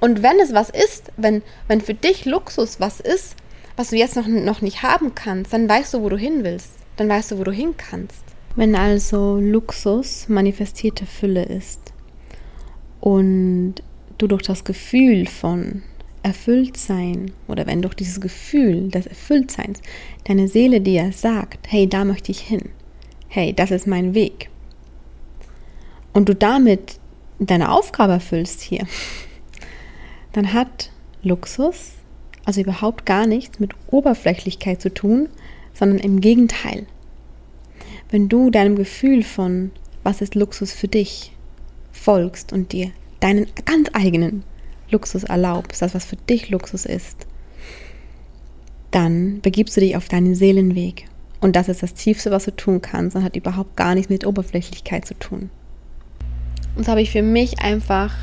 Und 0.00 0.22
wenn 0.22 0.40
es 0.40 0.52
was 0.52 0.68
ist, 0.68 1.12
wenn, 1.16 1.42
wenn 1.68 1.80
für 1.80 1.94
dich 1.94 2.24
Luxus 2.24 2.80
was 2.80 3.00
ist, 3.00 3.36
was 3.76 3.90
du 3.90 3.96
jetzt 3.96 4.16
noch, 4.16 4.26
noch 4.26 4.60
nicht 4.60 4.82
haben 4.82 5.14
kannst, 5.14 5.52
dann 5.52 5.68
weißt 5.68 5.94
du, 5.94 6.02
wo 6.02 6.08
du 6.08 6.16
hin 6.16 6.44
willst. 6.44 6.81
Dann 7.02 7.08
weißt 7.08 7.32
du, 7.32 7.38
wo 7.40 7.42
du 7.42 7.50
hin 7.50 7.74
kannst. 7.76 8.22
Wenn 8.54 8.76
also 8.76 9.36
Luxus 9.40 10.28
manifestierte 10.28 11.04
Fülle 11.04 11.42
ist 11.42 11.92
und 13.00 13.74
du 14.18 14.28
durch 14.28 14.42
das 14.42 14.62
Gefühl 14.62 15.26
von 15.26 15.82
Erfülltsein 16.22 17.32
oder 17.48 17.66
wenn 17.66 17.82
durch 17.82 17.94
dieses 17.94 18.20
Gefühl 18.20 18.88
des 18.88 19.08
Erfülltseins 19.08 19.80
deine 20.28 20.46
Seele 20.46 20.80
dir 20.80 21.10
sagt, 21.10 21.72
hey, 21.72 21.88
da 21.88 22.04
möchte 22.04 22.30
ich 22.30 22.38
hin, 22.38 22.68
hey, 23.26 23.52
das 23.52 23.72
ist 23.72 23.88
mein 23.88 24.14
Weg 24.14 24.48
und 26.12 26.28
du 26.28 26.36
damit 26.36 27.00
deine 27.40 27.72
Aufgabe 27.72 28.12
erfüllst 28.12 28.60
hier, 28.60 28.86
dann 30.34 30.52
hat 30.52 30.92
Luxus 31.24 31.94
also 32.44 32.60
überhaupt 32.60 33.06
gar 33.06 33.26
nichts 33.26 33.58
mit 33.58 33.72
Oberflächlichkeit 33.88 34.80
zu 34.80 34.94
tun, 34.94 35.28
sondern 35.74 35.98
im 35.98 36.20
Gegenteil. 36.20 36.86
Wenn 38.10 38.28
du 38.28 38.50
deinem 38.50 38.76
Gefühl 38.76 39.22
von, 39.22 39.70
was 40.02 40.20
ist 40.20 40.34
Luxus 40.34 40.72
für 40.72 40.88
dich, 40.88 41.32
folgst 41.92 42.52
und 42.52 42.72
dir 42.72 42.90
deinen 43.20 43.46
ganz 43.64 43.88
eigenen 43.92 44.44
Luxus 44.90 45.24
erlaubst, 45.24 45.80
das, 45.82 45.94
was 45.94 46.04
für 46.04 46.16
dich 46.16 46.50
Luxus 46.50 46.84
ist, 46.84 47.26
dann 48.90 49.40
begibst 49.40 49.76
du 49.76 49.80
dich 49.80 49.96
auf 49.96 50.08
deinen 50.08 50.34
Seelenweg. 50.34 51.06
Und 51.40 51.56
das 51.56 51.68
ist 51.68 51.82
das 51.82 51.94
Tiefste, 51.94 52.30
was 52.30 52.44
du 52.44 52.54
tun 52.54 52.82
kannst 52.82 53.16
und 53.16 53.24
hat 53.24 53.36
überhaupt 53.36 53.76
gar 53.76 53.94
nichts 53.94 54.10
mit 54.10 54.26
Oberflächlichkeit 54.26 55.06
zu 55.06 55.14
tun. 55.14 55.50
Und 56.76 56.84
so 56.84 56.90
habe 56.90 57.02
ich 57.02 57.10
für 57.10 57.22
mich 57.22 57.60
einfach 57.60 58.14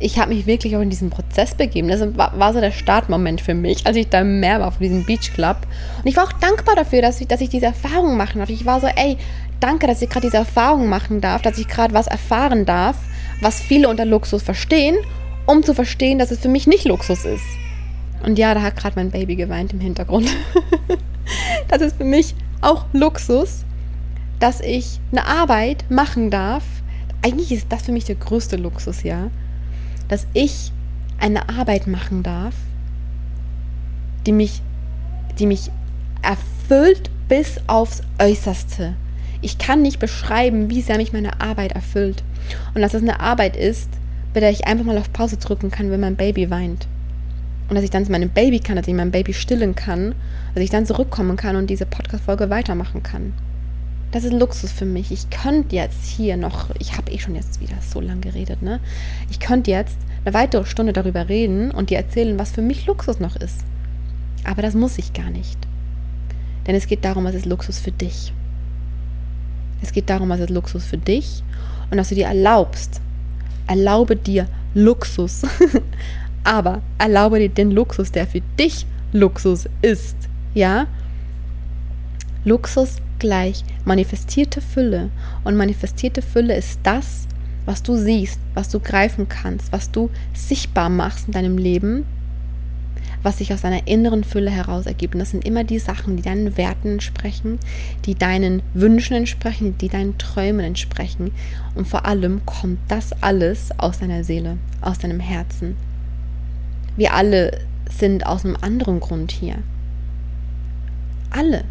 ich 0.00 0.18
habe 0.18 0.32
mich 0.32 0.46
wirklich 0.46 0.76
auch 0.76 0.80
in 0.80 0.90
diesen 0.90 1.10
Prozess 1.10 1.54
begeben. 1.54 1.88
Das 1.88 2.00
war, 2.16 2.38
war, 2.38 2.52
so 2.52 2.60
der 2.60 2.70
Startmoment 2.70 3.40
für 3.40 3.54
mich, 3.54 3.86
als 3.86 3.96
ich 3.96 4.08
da 4.08 4.22
mehr 4.22 4.60
war 4.60 4.70
von 4.70 4.82
diesem 4.82 5.04
Beach 5.04 5.32
Club. 5.34 5.56
Und 5.98 6.06
ich 6.06 6.16
war 6.16 6.24
auch 6.24 6.32
dankbar 6.32 6.76
dafür, 6.76 7.02
dass 7.02 7.20
ich, 7.20 7.26
dass 7.26 7.40
ich 7.40 7.48
diese 7.48 7.66
Erfahrung 7.66 8.16
machen 8.16 8.38
darf. 8.38 8.48
Ich 8.48 8.64
war 8.64 8.80
so, 8.80 8.86
ey, 8.86 9.16
danke, 9.60 9.86
dass 9.86 10.02
ich 10.02 10.08
gerade 10.08 10.26
diese 10.26 10.36
Erfahrung 10.36 10.88
machen 10.88 11.20
darf, 11.20 11.42
dass 11.42 11.58
ich 11.58 11.66
gerade 11.66 11.94
was 11.94 12.06
erfahren 12.06 12.64
darf, 12.64 12.96
was 13.40 13.60
viele 13.60 13.88
unter 13.88 14.04
Luxus 14.04 14.42
verstehen, 14.42 14.96
um 15.46 15.62
zu 15.62 15.74
verstehen, 15.74 16.18
dass 16.18 16.30
es 16.30 16.38
für 16.38 16.48
mich 16.48 16.66
nicht 16.66 16.84
Luxus 16.84 17.24
ist. 17.24 17.44
Und 18.24 18.38
ja, 18.38 18.54
da 18.54 18.62
hat 18.62 18.76
gerade 18.76 18.96
mein 18.96 19.10
Baby 19.10 19.36
geweint 19.36 19.72
im 19.72 19.80
Hintergrund. 19.80 20.28
das 21.68 21.82
ist 21.82 21.96
für 21.96 22.04
mich 22.04 22.34
auch 22.60 22.86
Luxus, 22.92 23.64
dass 24.38 24.60
ich 24.60 25.00
eine 25.10 25.26
Arbeit 25.26 25.84
machen 25.90 26.30
darf. 26.30 26.64
Eigentlich 27.22 27.50
ist 27.50 27.66
das 27.70 27.82
für 27.82 27.92
mich 27.92 28.04
der 28.04 28.14
größte 28.14 28.56
Luxus, 28.56 29.02
ja 29.02 29.30
dass 30.08 30.26
ich 30.32 30.72
eine 31.18 31.48
Arbeit 31.48 31.86
machen 31.86 32.22
darf, 32.22 32.54
die 34.26 34.32
mich, 34.32 34.62
die 35.38 35.46
mich 35.46 35.70
erfüllt 36.22 37.10
bis 37.28 37.60
aufs 37.66 38.02
Äußerste. 38.18 38.94
Ich 39.40 39.58
kann 39.58 39.82
nicht 39.82 39.98
beschreiben, 39.98 40.70
wie 40.70 40.82
sehr 40.82 40.96
mich 40.96 41.12
meine 41.12 41.40
Arbeit 41.40 41.72
erfüllt. 41.72 42.24
Und 42.74 42.82
dass 42.82 42.94
es 42.94 43.02
eine 43.02 43.20
Arbeit 43.20 43.56
ist, 43.56 43.88
bei 44.34 44.40
der 44.40 44.50
ich 44.50 44.66
einfach 44.66 44.84
mal 44.84 44.98
auf 44.98 45.12
Pause 45.12 45.36
drücken 45.36 45.70
kann, 45.70 45.90
wenn 45.90 46.00
mein 46.00 46.16
Baby 46.16 46.50
weint. 46.50 46.88
Und 47.68 47.74
dass 47.74 47.84
ich 47.84 47.90
dann 47.90 48.04
zu 48.04 48.12
meinem 48.12 48.30
Baby 48.30 48.60
kann, 48.60 48.76
dass 48.76 48.88
ich 48.88 48.94
mein 48.94 49.10
Baby 49.10 49.34
stillen 49.34 49.74
kann, 49.74 50.14
dass 50.54 50.64
ich 50.64 50.70
dann 50.70 50.86
zurückkommen 50.86 51.36
kann 51.36 51.56
und 51.56 51.68
diese 51.68 51.86
Podcast-Folge 51.86 52.50
weitermachen 52.50 53.02
kann. 53.02 53.34
Das 54.10 54.24
ist 54.24 54.32
Luxus 54.32 54.72
für 54.72 54.86
mich. 54.86 55.12
Ich 55.12 55.28
könnte 55.28 55.76
jetzt 55.76 56.06
hier 56.06 56.38
noch, 56.38 56.70
ich 56.78 56.96
habe 56.96 57.10
eh 57.10 57.18
schon 57.18 57.34
jetzt 57.34 57.60
wieder 57.60 57.76
so 57.86 58.00
lange 58.00 58.20
geredet, 58.20 58.62
ne? 58.62 58.80
Ich 59.30 59.38
könnte 59.38 59.70
jetzt 59.70 59.98
eine 60.24 60.32
weitere 60.32 60.64
Stunde 60.64 60.94
darüber 60.94 61.28
reden 61.28 61.70
und 61.70 61.90
dir 61.90 61.98
erzählen, 61.98 62.38
was 62.38 62.52
für 62.52 62.62
mich 62.62 62.86
Luxus 62.86 63.20
noch 63.20 63.36
ist. 63.36 63.64
Aber 64.44 64.62
das 64.62 64.74
muss 64.74 64.98
ich 64.98 65.12
gar 65.12 65.28
nicht. 65.30 65.58
Denn 66.66 66.74
es 66.74 66.86
geht 66.86 67.04
darum, 67.04 67.24
was 67.24 67.34
ist 67.34 67.44
Luxus 67.44 67.78
für 67.78 67.92
dich. 67.92 68.32
Es 69.82 69.92
geht 69.92 70.08
darum, 70.08 70.30
was 70.30 70.40
ist 70.40 70.50
Luxus 70.50 70.84
für 70.84 70.98
dich 70.98 71.42
und 71.90 71.98
dass 71.98 72.08
du 72.08 72.14
dir 72.14 72.26
erlaubst. 72.26 73.00
Erlaube 73.66 74.16
dir 74.16 74.48
Luxus. 74.74 75.42
Aber 76.44 76.80
erlaube 76.96 77.38
dir 77.40 77.50
den 77.50 77.70
Luxus, 77.72 78.10
der 78.10 78.26
für 78.26 78.40
dich 78.58 78.86
Luxus 79.12 79.68
ist. 79.82 80.16
Ja? 80.54 80.86
Luxus 82.44 82.96
gleich 83.18 83.64
manifestierte 83.84 84.60
Fülle. 84.60 85.10
Und 85.44 85.56
manifestierte 85.56 86.22
Fülle 86.22 86.56
ist 86.56 86.80
das, 86.82 87.26
was 87.66 87.82
du 87.82 87.96
siehst, 87.96 88.40
was 88.54 88.68
du 88.68 88.80
greifen 88.80 89.28
kannst, 89.28 89.72
was 89.72 89.90
du 89.90 90.10
sichtbar 90.32 90.88
machst 90.88 91.26
in 91.26 91.32
deinem 91.32 91.58
Leben, 91.58 92.06
was 93.22 93.38
sich 93.38 93.52
aus 93.52 93.60
deiner 93.60 93.86
inneren 93.86 94.24
Fülle 94.24 94.50
heraus 94.50 94.86
ergibt. 94.86 95.14
Und 95.14 95.20
das 95.20 95.32
sind 95.32 95.44
immer 95.44 95.64
die 95.64 95.78
Sachen, 95.78 96.16
die 96.16 96.22
deinen 96.22 96.56
Werten 96.56 96.92
entsprechen, 96.92 97.58
die 98.06 98.14
deinen 98.14 98.62
Wünschen 98.74 99.16
entsprechen, 99.16 99.76
die 99.78 99.88
deinen 99.88 100.16
Träumen 100.16 100.64
entsprechen. 100.64 101.32
Und 101.74 101.86
vor 101.86 102.06
allem 102.06 102.44
kommt 102.46 102.78
das 102.88 103.12
alles 103.22 103.70
aus 103.78 103.98
deiner 103.98 104.24
Seele, 104.24 104.56
aus 104.80 104.98
deinem 104.98 105.20
Herzen. 105.20 105.76
Wir 106.96 107.14
alle 107.14 107.60
sind 107.90 108.26
aus 108.26 108.44
einem 108.44 108.56
anderen 108.60 109.00
Grund 109.00 109.30
hier. 109.30 109.56
Alle. 111.30 111.64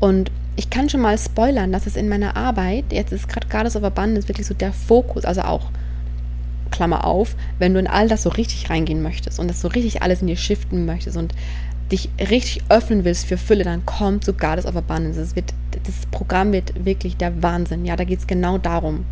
Und 0.00 0.30
ich 0.56 0.70
kann 0.70 0.88
schon 0.88 1.00
mal 1.00 1.18
spoilern, 1.18 1.72
dass 1.72 1.86
es 1.86 1.96
in 1.96 2.08
meiner 2.08 2.36
Arbeit, 2.36 2.86
jetzt 2.90 3.12
ist 3.12 3.28
gerade 3.28 3.48
Goddess 3.48 3.76
of 3.76 3.84
Abundance 3.84 4.28
wirklich 4.28 4.46
so 4.46 4.54
der 4.54 4.72
Fokus, 4.72 5.24
also 5.24 5.42
auch, 5.42 5.70
Klammer 6.70 7.04
auf, 7.04 7.36
wenn 7.58 7.72
du 7.72 7.80
in 7.80 7.86
all 7.86 8.08
das 8.08 8.24
so 8.24 8.30
richtig 8.30 8.68
reingehen 8.68 9.00
möchtest 9.00 9.38
und 9.38 9.48
das 9.48 9.60
so 9.60 9.68
richtig 9.68 10.02
alles 10.02 10.22
in 10.22 10.26
dir 10.26 10.36
shiften 10.36 10.86
möchtest 10.86 11.16
und 11.16 11.32
dich 11.92 12.08
richtig 12.18 12.62
öffnen 12.68 13.04
willst 13.04 13.26
für 13.26 13.36
Fülle, 13.36 13.62
dann 13.62 13.86
kommt 13.86 14.24
so 14.24 14.32
Goddess 14.32 14.66
of 14.66 14.76
Abundance. 14.76 15.20
Das, 15.20 15.36
wird, 15.36 15.54
das 15.84 16.06
Programm 16.10 16.52
wird 16.52 16.84
wirklich 16.84 17.16
der 17.16 17.42
Wahnsinn. 17.42 17.84
Ja, 17.84 17.94
da 17.94 18.04
geht 18.04 18.18
es 18.18 18.26
genau 18.26 18.58
darum. 18.58 19.04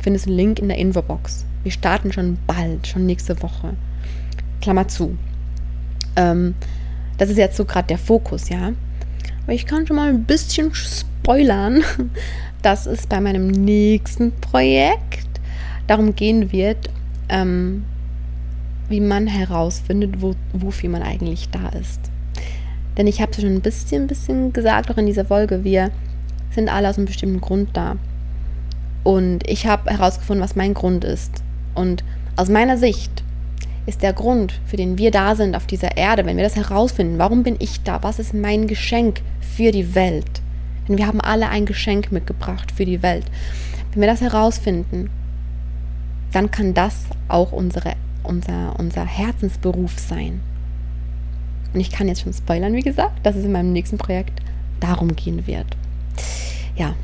Findest 0.00 0.26
einen 0.26 0.36
Link 0.36 0.58
in 0.58 0.68
der 0.68 0.78
Infobox. 0.78 1.46
Wir 1.62 1.72
starten 1.72 2.12
schon 2.12 2.38
bald, 2.46 2.86
schon 2.86 3.06
nächste 3.06 3.40
Woche. 3.42 3.74
Klammer 4.60 4.88
zu. 4.88 5.16
Ähm, 6.16 6.54
das 7.18 7.30
ist 7.30 7.38
jetzt 7.38 7.56
so 7.56 7.64
gerade 7.64 7.88
der 7.88 7.98
Fokus, 7.98 8.48
ja. 8.48 8.72
Ich 9.48 9.66
kann 9.66 9.86
schon 9.86 9.96
mal 9.96 10.08
ein 10.08 10.24
bisschen 10.24 10.74
spoilern, 10.74 11.82
dass 12.62 12.86
es 12.86 13.06
bei 13.06 13.20
meinem 13.20 13.46
nächsten 13.46 14.32
Projekt 14.32 15.28
darum 15.86 16.16
gehen 16.16 16.50
wird, 16.50 16.90
ähm, 17.28 17.84
wie 18.88 19.00
man 19.00 19.28
herausfindet, 19.28 20.20
wo, 20.20 20.34
wofür 20.52 20.90
man 20.90 21.02
eigentlich 21.02 21.48
da 21.50 21.68
ist. 21.68 22.00
Denn 22.96 23.06
ich 23.06 23.20
habe 23.20 23.30
es 23.32 23.40
schon 23.40 23.54
ein 23.54 23.60
bisschen, 23.60 24.08
bisschen 24.08 24.52
gesagt, 24.52 24.90
auch 24.90 24.96
in 24.96 25.06
dieser 25.06 25.24
Folge, 25.24 25.62
wir 25.62 25.90
sind 26.50 26.68
alle 26.68 26.88
aus 26.88 26.96
einem 26.96 27.06
bestimmten 27.06 27.40
Grund 27.40 27.70
da. 27.74 27.96
Und 29.04 29.48
ich 29.48 29.66
habe 29.66 29.90
herausgefunden, 29.90 30.42
was 30.42 30.56
mein 30.56 30.74
Grund 30.74 31.04
ist. 31.04 31.44
Und 31.74 32.02
aus 32.34 32.48
meiner 32.48 32.78
Sicht 32.78 33.22
ist 33.86 34.02
der 34.02 34.12
Grund, 34.12 34.60
für 34.66 34.76
den 34.76 34.98
wir 34.98 35.10
da 35.10 35.34
sind 35.36 35.54
auf 35.54 35.66
dieser 35.66 35.96
Erde, 35.96 36.26
wenn 36.26 36.36
wir 36.36 36.44
das 36.44 36.56
herausfinden, 36.56 37.18
warum 37.18 37.42
bin 37.42 37.56
ich 37.58 37.82
da, 37.82 38.02
was 38.02 38.18
ist 38.18 38.34
mein 38.34 38.66
Geschenk 38.66 39.22
für 39.40 39.70
die 39.70 39.94
Welt. 39.94 40.42
Denn 40.88 40.98
wir 40.98 41.06
haben 41.06 41.20
alle 41.20 41.48
ein 41.48 41.66
Geschenk 41.66 42.12
mitgebracht 42.12 42.72
für 42.72 42.84
die 42.84 43.02
Welt. 43.02 43.26
Wenn 43.92 44.02
wir 44.02 44.08
das 44.08 44.20
herausfinden, 44.20 45.10
dann 46.32 46.50
kann 46.50 46.74
das 46.74 47.06
auch 47.28 47.52
unsere, 47.52 47.94
unser, 48.22 48.78
unser 48.78 49.06
Herzensberuf 49.06 49.98
sein. 49.98 50.40
Und 51.72 51.80
ich 51.80 51.90
kann 51.90 52.08
jetzt 52.08 52.22
schon 52.22 52.32
spoilern, 52.32 52.74
wie 52.74 52.82
gesagt, 52.82 53.24
dass 53.24 53.36
es 53.36 53.44
in 53.44 53.52
meinem 53.52 53.72
nächsten 53.72 53.98
Projekt 53.98 54.40
darum 54.80 55.14
gehen 55.14 55.46
wird. 55.46 55.76
Ja, 56.76 56.94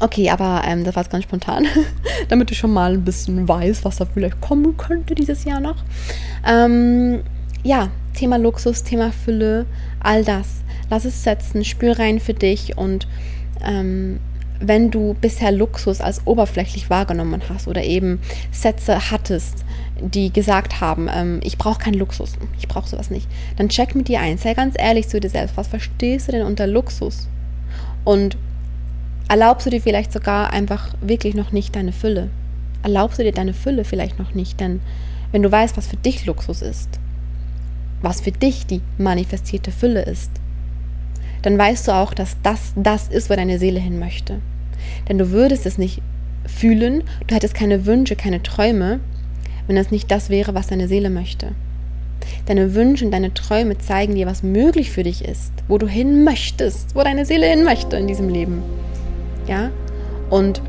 Okay, 0.00 0.28
aber 0.30 0.62
ähm, 0.66 0.84
das 0.84 0.96
war 0.96 1.02
jetzt 1.04 1.12
ganz 1.12 1.24
spontan, 1.24 1.66
damit 2.28 2.50
du 2.50 2.54
schon 2.54 2.72
mal 2.72 2.94
ein 2.94 3.04
bisschen 3.04 3.46
weißt, 3.48 3.84
was 3.84 3.96
da 3.96 4.06
vielleicht 4.06 4.40
kommen 4.40 4.76
könnte 4.76 5.14
dieses 5.14 5.44
Jahr 5.44 5.60
noch. 5.60 5.76
Ähm, 6.46 7.22
ja, 7.62 7.90
Thema 8.12 8.36
Luxus, 8.38 8.82
Thema 8.82 9.12
Fülle, 9.12 9.66
all 10.00 10.24
das. 10.24 10.62
Lass 10.90 11.04
es 11.04 11.22
setzen, 11.22 11.64
spür 11.64 11.98
rein 11.98 12.20
für 12.20 12.34
dich 12.34 12.76
und 12.76 13.06
ähm, 13.64 14.20
wenn 14.60 14.90
du 14.90 15.14
bisher 15.20 15.52
Luxus 15.52 16.00
als 16.00 16.26
oberflächlich 16.26 16.90
wahrgenommen 16.90 17.42
hast 17.48 17.68
oder 17.68 17.82
eben 17.82 18.20
Sätze 18.52 19.10
hattest, 19.10 19.64
die 20.00 20.32
gesagt 20.32 20.80
haben, 20.80 21.08
ähm, 21.12 21.40
ich 21.42 21.58
brauche 21.58 21.78
keinen 21.78 21.94
Luxus, 21.94 22.34
ich 22.58 22.68
brauche 22.68 22.88
sowas 22.88 23.10
nicht, 23.10 23.26
dann 23.56 23.68
check 23.68 23.94
mit 23.94 24.08
dir 24.08 24.20
ein, 24.20 24.38
sei 24.38 24.54
ganz 24.54 24.74
ehrlich 24.78 25.08
zu 25.08 25.20
dir 25.20 25.30
selbst, 25.30 25.56
was 25.56 25.68
verstehst 25.68 26.28
du 26.28 26.32
denn 26.32 26.46
unter 26.46 26.66
Luxus? 26.66 27.28
Und 28.04 28.36
erlaubst 29.28 29.66
du 29.66 29.70
dir 29.70 29.80
vielleicht 29.80 30.12
sogar 30.12 30.52
einfach 30.52 30.94
wirklich 31.00 31.34
noch 31.34 31.52
nicht 31.52 31.74
deine 31.76 31.92
Fülle? 31.92 32.30
Erlaubst 32.82 33.18
du 33.18 33.22
dir 33.22 33.32
deine 33.32 33.54
Fülle 33.54 33.84
vielleicht 33.84 34.18
noch 34.18 34.34
nicht? 34.34 34.60
Denn 34.60 34.80
wenn 35.32 35.42
du 35.42 35.50
weißt, 35.50 35.76
was 35.76 35.86
für 35.86 35.96
dich 35.96 36.26
Luxus 36.26 36.62
ist, 36.62 37.00
was 38.02 38.20
für 38.20 38.32
dich 38.32 38.66
die 38.66 38.82
manifestierte 38.98 39.72
Fülle 39.72 40.02
ist, 40.02 40.30
dann 41.42 41.58
weißt 41.58 41.88
du 41.88 41.92
auch, 41.92 42.14
dass 42.14 42.36
das 42.42 42.72
das 42.76 43.08
ist, 43.08 43.30
wo 43.30 43.34
deine 43.34 43.58
Seele 43.58 43.80
hin 43.80 43.98
möchte. 43.98 44.40
Denn 45.08 45.18
du 45.18 45.30
würdest 45.30 45.66
es 45.66 45.78
nicht 45.78 46.00
fühlen, 46.46 47.04
du 47.26 47.34
hättest 47.34 47.54
keine 47.54 47.86
Wünsche, 47.86 48.16
keine 48.16 48.42
Träume, 48.42 49.00
wenn 49.66 49.76
das 49.76 49.90
nicht 49.90 50.10
das 50.10 50.30
wäre, 50.30 50.54
was 50.54 50.68
deine 50.68 50.88
Seele 50.88 51.10
möchte. 51.10 51.52
Deine 52.46 52.74
Wünsche 52.74 53.04
und 53.04 53.10
deine 53.10 53.34
Träume 53.34 53.78
zeigen 53.78 54.14
dir, 54.14 54.26
was 54.26 54.42
möglich 54.42 54.90
für 54.90 55.02
dich 55.02 55.24
ist, 55.24 55.52
wo 55.68 55.78
du 55.78 55.86
hin 55.86 56.24
möchtest, 56.24 56.94
wo 56.94 57.02
deine 57.02 57.26
Seele 57.26 57.46
hin 57.46 57.64
möchte 57.64 57.96
in 57.96 58.06
diesem 58.06 58.28
Leben. 58.28 58.62
Ja? 59.46 59.70
Und 60.30 60.60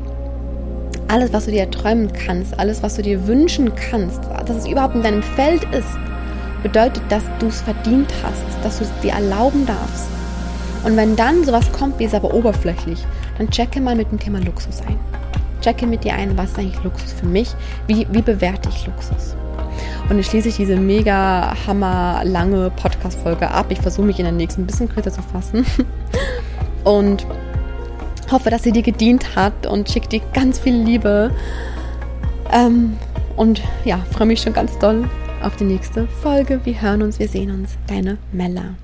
alles, 1.08 1.32
was 1.32 1.44
du 1.44 1.50
dir 1.50 1.70
träumen 1.70 2.12
kannst, 2.12 2.58
alles, 2.58 2.82
was 2.82 2.96
du 2.96 3.02
dir 3.02 3.26
wünschen 3.26 3.72
kannst, 3.74 4.20
dass 4.46 4.56
es 4.56 4.66
überhaupt 4.66 4.94
in 4.94 5.02
deinem 5.02 5.22
Feld 5.22 5.62
ist, 5.72 5.88
bedeutet, 6.62 7.02
dass 7.08 7.22
du 7.38 7.46
es 7.46 7.60
verdient 7.62 8.12
hast, 8.22 8.64
dass 8.64 8.78
du 8.78 8.84
es 8.84 8.90
dir 9.02 9.12
erlauben 9.12 9.66
darfst. 9.66 10.08
Und 10.84 10.96
wenn 10.96 11.16
dann 11.16 11.44
sowas 11.44 11.70
kommt, 11.72 11.98
wie 11.98 12.04
es 12.04 12.14
aber 12.14 12.32
oberflächlich, 12.34 13.04
dann 13.38 13.50
checke 13.50 13.80
mal 13.80 13.96
mit 13.96 14.10
dem 14.10 14.18
Thema 14.18 14.40
Luxus 14.40 14.80
ein. 14.82 14.98
Checke 15.60 15.86
mit 15.86 16.04
dir 16.04 16.14
ein, 16.14 16.36
was 16.36 16.50
ist 16.50 16.58
eigentlich 16.58 16.82
Luxus 16.84 17.12
für 17.12 17.26
mich? 17.26 17.48
Wie, 17.86 18.06
wie 18.10 18.22
bewerte 18.22 18.68
ich 18.68 18.86
Luxus? 18.86 19.34
Und 20.08 20.18
jetzt 20.18 20.30
schließe 20.30 20.48
ich 20.48 20.56
diese 20.56 20.76
mega 20.76 21.54
hammer 21.66 22.22
lange 22.24 22.70
Podcast-Folge 22.70 23.50
ab. 23.50 23.66
Ich 23.70 23.80
versuche 23.80 24.06
mich 24.06 24.18
in 24.18 24.24
der 24.24 24.32
nächsten 24.32 24.62
ein 24.62 24.66
bisschen 24.66 24.88
kürzer 24.88 25.12
zu 25.12 25.22
fassen. 25.22 25.66
Und 26.84 27.26
hoffe, 28.30 28.50
dass 28.50 28.62
sie 28.62 28.72
dir 28.72 28.82
gedient 28.82 29.36
hat 29.36 29.66
und 29.66 29.90
schicke 29.90 30.08
dir 30.08 30.20
ganz 30.32 30.58
viel 30.58 30.74
Liebe. 30.74 31.30
Ähm, 32.52 32.96
und 33.36 33.60
ja, 33.84 33.98
freue 34.12 34.26
mich 34.26 34.40
schon 34.40 34.52
ganz 34.52 34.78
doll 34.78 35.08
auf 35.42 35.56
die 35.56 35.64
nächste 35.64 36.06
Folge. 36.06 36.60
Wir 36.64 36.80
hören 36.80 37.02
uns, 37.02 37.18
wir 37.18 37.28
sehen 37.28 37.50
uns. 37.50 37.76
Deine 37.86 38.18
Mella. 38.32 38.74